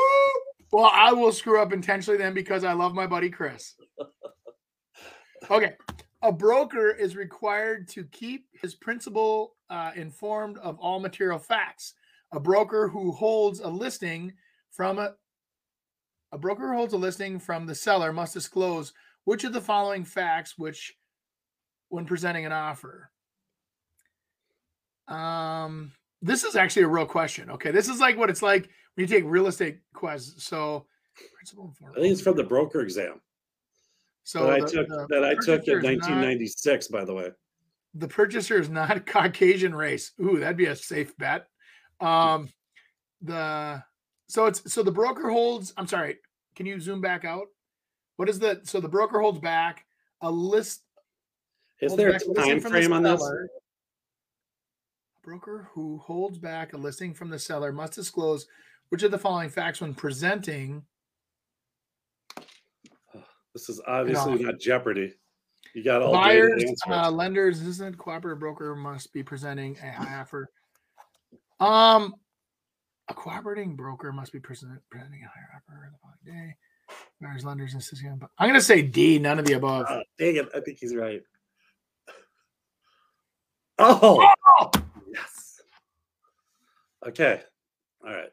Well, 0.72 0.90
I 0.94 1.12
will 1.12 1.32
screw 1.32 1.62
up 1.62 1.74
intentionally 1.74 2.18
then 2.18 2.34
because 2.34 2.64
I 2.64 2.74
love 2.74 2.94
my 2.94 3.08
buddy 3.08 3.30
Chris. 3.30 3.76
Okay. 5.52 5.74
A 6.24 6.32
broker 6.32 6.90
is 6.90 7.16
required 7.16 7.88
to 7.90 8.04
keep 8.06 8.48
his 8.60 8.74
principal 8.74 9.54
uh, 9.70 9.92
informed 9.96 10.58
of 10.58 10.80
all 10.80 11.00
material 11.00 11.38
facts. 11.38 11.94
A 12.32 12.40
broker 12.40 12.88
who 12.88 13.12
holds 13.12 13.60
a 13.60 13.68
listing 13.68 14.34
from 14.72 14.98
a 14.98 15.14
a 16.32 16.38
broker 16.38 16.70
who 16.72 16.78
holds 16.78 16.94
a 16.94 16.98
listing 16.98 17.40
from 17.40 17.66
the 17.66 17.76
seller 17.76 18.12
must 18.14 18.34
disclose 18.34 18.94
which 19.26 19.44
of 19.44 19.54
the 19.54 19.62
following 19.62 20.04
facts 20.04 20.58
which 20.58 20.94
when 21.90 22.06
presenting 22.06 22.46
an 22.46 22.52
offer. 22.52 23.10
Um 25.08 25.92
this 26.22 26.44
is 26.44 26.56
actually 26.56 26.84
a 26.84 26.88
real 26.88 27.06
question. 27.06 27.52
Okay. 27.52 27.72
This 27.72 27.88
is 27.88 28.00
like 28.00 28.18
what 28.18 28.30
it's 28.30 28.42
like 28.42 28.64
when 28.96 29.04
you 29.04 29.08
take 29.08 29.24
real 29.26 29.48
estate 29.48 29.80
quests. 29.94 30.44
So. 30.46 30.88
I 31.96 32.00
think 32.00 32.12
it's 32.12 32.22
from 32.22 32.36
the 32.36 32.44
broker 32.44 32.82
exam 32.82 33.22
So 34.24 34.48
that 34.48 34.54
I 34.54 34.60
took 34.60 34.88
that 35.10 35.24
I 35.24 35.36
took 35.36 35.68
in 35.68 35.78
is 35.78 35.84
not- 35.84 36.10
1996. 36.10 36.88
By 36.90 37.06
the 37.06 37.14
way, 37.14 37.30
the 37.94 38.08
purchaser 38.08 38.60
is 38.60 38.70
not 38.70 39.06
Caucasian 39.06 39.74
race. 39.76 40.12
Ooh, 40.20 40.40
that'd 40.40 40.58
be 40.58 40.66
a 40.66 40.76
safe 40.76 41.16
bet. 41.18 41.48
Um, 42.02 42.50
the 43.22 43.82
so 44.28 44.46
it's 44.46 44.72
so 44.72 44.84
the 44.84 44.92
broker 44.92 45.30
holds. 45.30 45.74
I'm 45.78 45.88
sorry. 45.88 46.18
Can 46.56 46.66
you 46.66 46.80
zoom 46.80 47.02
back 47.02 47.26
out? 47.26 47.48
What 48.18 48.30
is 48.30 48.40
the 48.40 48.62
so 48.64 48.80
the 48.80 48.90
broker 48.90 49.20
holds 49.20 49.40
back 49.40 49.86
a 50.22 50.32
list? 50.32 50.82
is 51.82 51.96
there 51.96 52.10
a 52.10 52.20
time 52.20 52.60
the 52.60 52.70
frame 52.70 52.94
on 52.94 53.04
this? 53.04 53.22
Broker 55.24 55.70
who 55.74 55.98
holds 55.98 56.38
back 56.38 56.74
a 56.74 56.78
listing 56.78 57.14
from 57.14 57.30
the 57.30 57.40
seller 57.40 57.72
must 57.72 57.94
disclose 57.94 58.48
which 58.90 59.04
of 59.04 59.12
the 59.12 59.18
following 59.18 59.50
facts 59.50 59.82
when 59.82 59.94
presenting. 59.94 60.84
This 63.54 63.70
is 63.70 63.82
obviously 63.88 64.44
not 64.44 64.60
Jeopardy. 64.60 65.14
You 65.74 65.84
got 65.84 66.02
all 66.02 66.14
Buyers, 66.14 66.64
uh, 66.88 67.12
lenders, 67.12 67.62
isn't 67.62 67.98
cooperative 67.98 68.40
broker 68.40 68.76
must 68.76 69.12
be 69.12 69.24
presenting 69.24 69.78
a 69.84 69.92
high 69.92 70.20
offer. 70.20 70.50
Um, 71.60 72.16
a 73.08 73.14
cooperating 73.14 73.76
broker 73.76 74.12
must 74.12 74.32
be 74.32 74.40
present, 74.40 74.80
presenting 74.90 75.24
a 75.24 75.28
higher 75.28 75.50
offer 75.56 75.92
the 75.92 75.98
following 76.02 76.48
day. 76.48 76.56
Buyers, 77.22 77.46
lenders, 77.46 77.74
insisting 77.74 78.10
on. 78.10 78.22
I'm 78.38 78.48
going 78.50 78.60
to 78.60 78.66
say 78.66 78.82
D. 78.82 79.18
None 79.20 79.40
of 79.40 79.46
the 79.46 79.54
above. 79.54 79.86
Uh, 79.90 80.02
dang 80.20 80.36
it! 80.36 80.50
I 80.56 80.60
think 80.60 80.78
he's 80.80 80.96
right. 80.96 81.22
Oh 83.78 84.26
oh, 84.48 84.72
yes. 85.12 85.62
Okay. 87.06 87.42
All 88.06 88.14
right. 88.14 88.30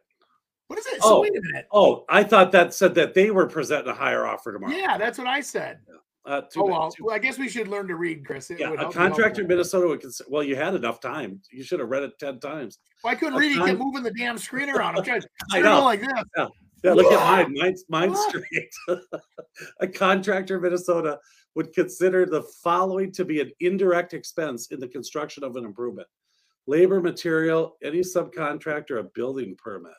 what 0.68 0.79
is 0.79 0.87
it? 0.87 1.03
So 1.03 1.16
Oh. 1.16 1.20
wait 1.20 1.37
a 1.37 1.41
minute. 1.43 1.66
Oh, 1.73 2.05
I 2.09 2.23
thought 2.23 2.53
that 2.53 2.75
said 2.75 2.95
that 2.95 3.14
they 3.14 3.31
were 3.31 3.47
presenting 3.47 3.89
a 3.91 3.95
higher 3.95 4.25
offer 4.27 4.53
tomorrow. 4.53 4.73
Yeah, 4.75 4.99
that's 4.99 5.18
what 5.18 5.27
I 5.27 5.41
said. 5.41 5.81
Uh, 6.25 6.43
Oh 6.57 6.64
well, 6.64 6.95
well, 7.01 7.14
I 7.14 7.18
guess 7.18 7.37
we 7.37 7.49
should 7.49 7.66
learn 7.66 7.89
to 7.89 7.97
read, 7.97 8.25
Chris. 8.25 8.49
It 8.51 8.61
yeah, 8.61 8.66
a 8.66 8.77
help 8.77 8.81
you 8.81 8.87
out 8.87 8.93
contractor 8.93 9.43
in. 9.43 9.49
Minnesota 9.49 9.89
would 9.89 10.01
consider. 10.01 10.31
Well, 10.31 10.45
you 10.45 10.55
had 10.55 10.75
enough 10.77 11.01
time. 11.01 11.41
You 11.51 11.64
should 11.64 11.81
have 11.81 11.89
read 11.89 12.05
it 12.05 12.16
ten 12.20 12.39
times. 12.39 12.79
Well, 13.03 13.12
I 13.12 13.16
couldn't 13.16 13.35
a 13.35 13.39
read. 13.39 13.53
He 13.53 13.57
kept 13.57 13.66
con- 13.66 13.79
moving 13.79 14.03
the 14.05 14.12
damn 14.12 14.39
screen 14.39 14.70
around. 14.70 14.97
I'm 14.97 15.05
trying 15.05 15.20
to 15.20 15.29
I 15.53 15.61
know. 15.61 15.85
like 15.85 16.01
this. 16.01 16.09
Yeah, 16.85 16.93
look 16.95 17.12
at 17.12 17.18
mine. 17.18 17.55
Mine's 17.57 17.85
mine's 17.89 18.18
straight. 18.29 18.73
a 19.81 19.89
contractor 19.89 20.57
in 20.57 20.62
Minnesota 20.62 21.18
would 21.57 21.73
consider 21.73 22.25
the 22.25 22.43
following 22.62 23.11
to 23.12 23.25
be 23.25 23.41
an 23.41 23.51
indirect 23.59 24.14
expense 24.14 24.68
in 24.68 24.79
the 24.79 24.89
construction 24.89 25.43
of 25.43 25.57
an 25.57 25.64
improvement: 25.64 26.07
labor, 26.68 27.01
material, 27.01 27.77
any 27.83 28.01
subcontractor, 28.01 29.01
a 29.01 29.05
building 29.14 29.57
permit. 29.57 29.93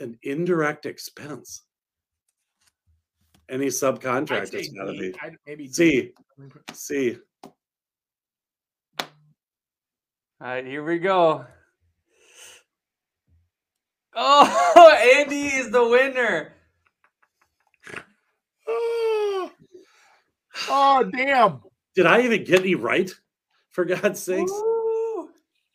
An 0.00 0.18
indirect 0.24 0.86
expense. 0.86 1.62
Any 3.52 3.66
I'd 3.66 3.74
say 3.74 3.86
subcontractor's 3.86 4.68
got 4.68 4.86
to 4.86 4.92
be 4.92 5.14
I'd 5.22 5.36
maybe 5.46 5.68
D. 5.68 5.72
C. 5.72 6.12
C. 6.72 7.18
All 9.00 9.06
right, 10.40 10.66
here 10.66 10.82
we 10.82 10.98
go. 10.98 11.44
Oh, 14.14 15.14
Andy 15.18 15.48
is 15.48 15.70
the 15.70 15.86
winner. 15.86 16.54
Oh, 18.68 19.50
oh, 20.68 21.10
damn. 21.12 21.60
Did 21.96 22.06
I 22.06 22.20
even 22.20 22.44
get 22.44 22.60
any 22.60 22.74
right? 22.74 23.10
For 23.72 23.84
God's 23.84 24.22
sakes. 24.22 24.50
Woo. 24.50 25.30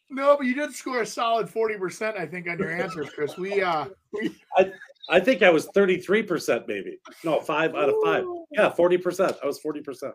No, 0.10 0.38
but 0.38 0.46
you 0.46 0.56
did 0.56 0.74
score 0.74 1.02
a 1.02 1.06
solid 1.06 1.48
40%, 1.48 2.18
I 2.18 2.26
think, 2.26 2.48
on 2.48 2.58
your 2.58 2.72
answers, 2.72 3.10
Chris. 3.10 3.38
We 3.38 3.62
uh 3.62 3.86
we 4.14 4.36
I 4.56 4.72
think 5.20 5.42
I 5.42 5.50
was 5.50 5.68
33% 5.68 6.68
maybe. 6.68 7.00
No, 7.24 7.40
five 7.40 7.76
out 7.76 7.90
of 7.90 7.96
five. 8.04 8.26
Yeah, 8.52 8.72
40%. 8.78 9.38
I 9.42 9.46
was 9.46 9.60
40%. 9.60 10.12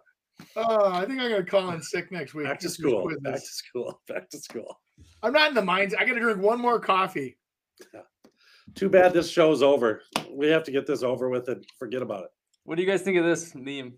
uh 0.56 0.90
I 0.92 1.04
think 1.06 1.20
I'm 1.20 1.30
gonna 1.30 1.44
call 1.44 1.70
in 1.70 1.82
sick 1.82 2.10
next 2.10 2.34
week. 2.34 2.46
Back 2.46 2.58
to 2.60 2.68
school. 2.68 3.08
Back 3.20 3.34
to 3.34 3.40
school. 3.40 4.00
Back 4.08 4.30
to 4.30 4.38
school. 4.38 4.80
I'm 5.22 5.32
not 5.32 5.48
in 5.48 5.54
the 5.54 5.62
minds. 5.62 5.94
I 5.94 6.04
gotta 6.04 6.20
drink 6.20 6.40
one 6.40 6.60
more 6.60 6.80
coffee. 6.80 7.38
Yeah. 7.94 8.00
Too 8.74 8.88
bad 8.88 9.12
this 9.12 9.28
show's 9.28 9.62
over. 9.62 10.02
We 10.30 10.48
have 10.48 10.64
to 10.64 10.70
get 10.70 10.86
this 10.86 11.02
over 11.02 11.28
with 11.28 11.48
and 11.48 11.64
forget 11.78 12.02
about 12.02 12.24
it. 12.24 12.30
What 12.64 12.76
do 12.76 12.82
you 12.82 12.88
guys 12.88 13.02
think 13.02 13.18
of 13.18 13.24
this 13.24 13.54
meme? 13.54 13.94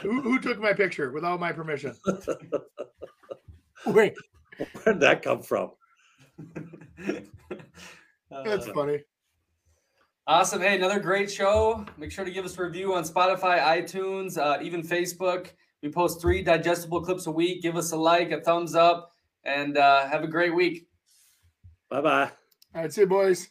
Who, 0.00 0.20
who 0.20 0.40
took 0.40 0.60
my 0.60 0.72
picture 0.72 1.12
without 1.12 1.40
my 1.40 1.52
permission? 1.52 1.94
Wait, 3.86 4.14
Where'd 4.82 5.00
that 5.00 5.22
come 5.22 5.42
from? 5.42 5.70
That's 8.30 8.68
Uh, 8.68 8.72
funny. 8.74 8.98
Awesome. 10.26 10.62
Hey, 10.62 10.76
another 10.76 11.00
great 11.00 11.30
show. 11.30 11.84
Make 11.98 12.10
sure 12.10 12.24
to 12.24 12.30
give 12.30 12.44
us 12.46 12.58
a 12.58 12.62
review 12.64 12.94
on 12.94 13.04
Spotify, 13.04 13.60
iTunes, 13.60 14.38
uh, 14.38 14.62
even 14.62 14.82
Facebook. 14.82 15.48
We 15.82 15.90
post 15.90 16.20
three 16.20 16.42
digestible 16.42 17.02
clips 17.02 17.26
a 17.26 17.30
week. 17.30 17.60
Give 17.62 17.76
us 17.76 17.92
a 17.92 17.96
like, 17.96 18.30
a 18.30 18.40
thumbs 18.40 18.74
up, 18.74 19.12
and 19.44 19.76
uh, 19.76 20.06
have 20.08 20.24
a 20.24 20.28
great 20.28 20.54
week. 20.54 20.88
Bye 21.90 22.00
bye. 22.00 22.32
All 22.74 22.82
right, 22.82 22.92
see 22.92 23.02
you, 23.02 23.06
boys. 23.06 23.50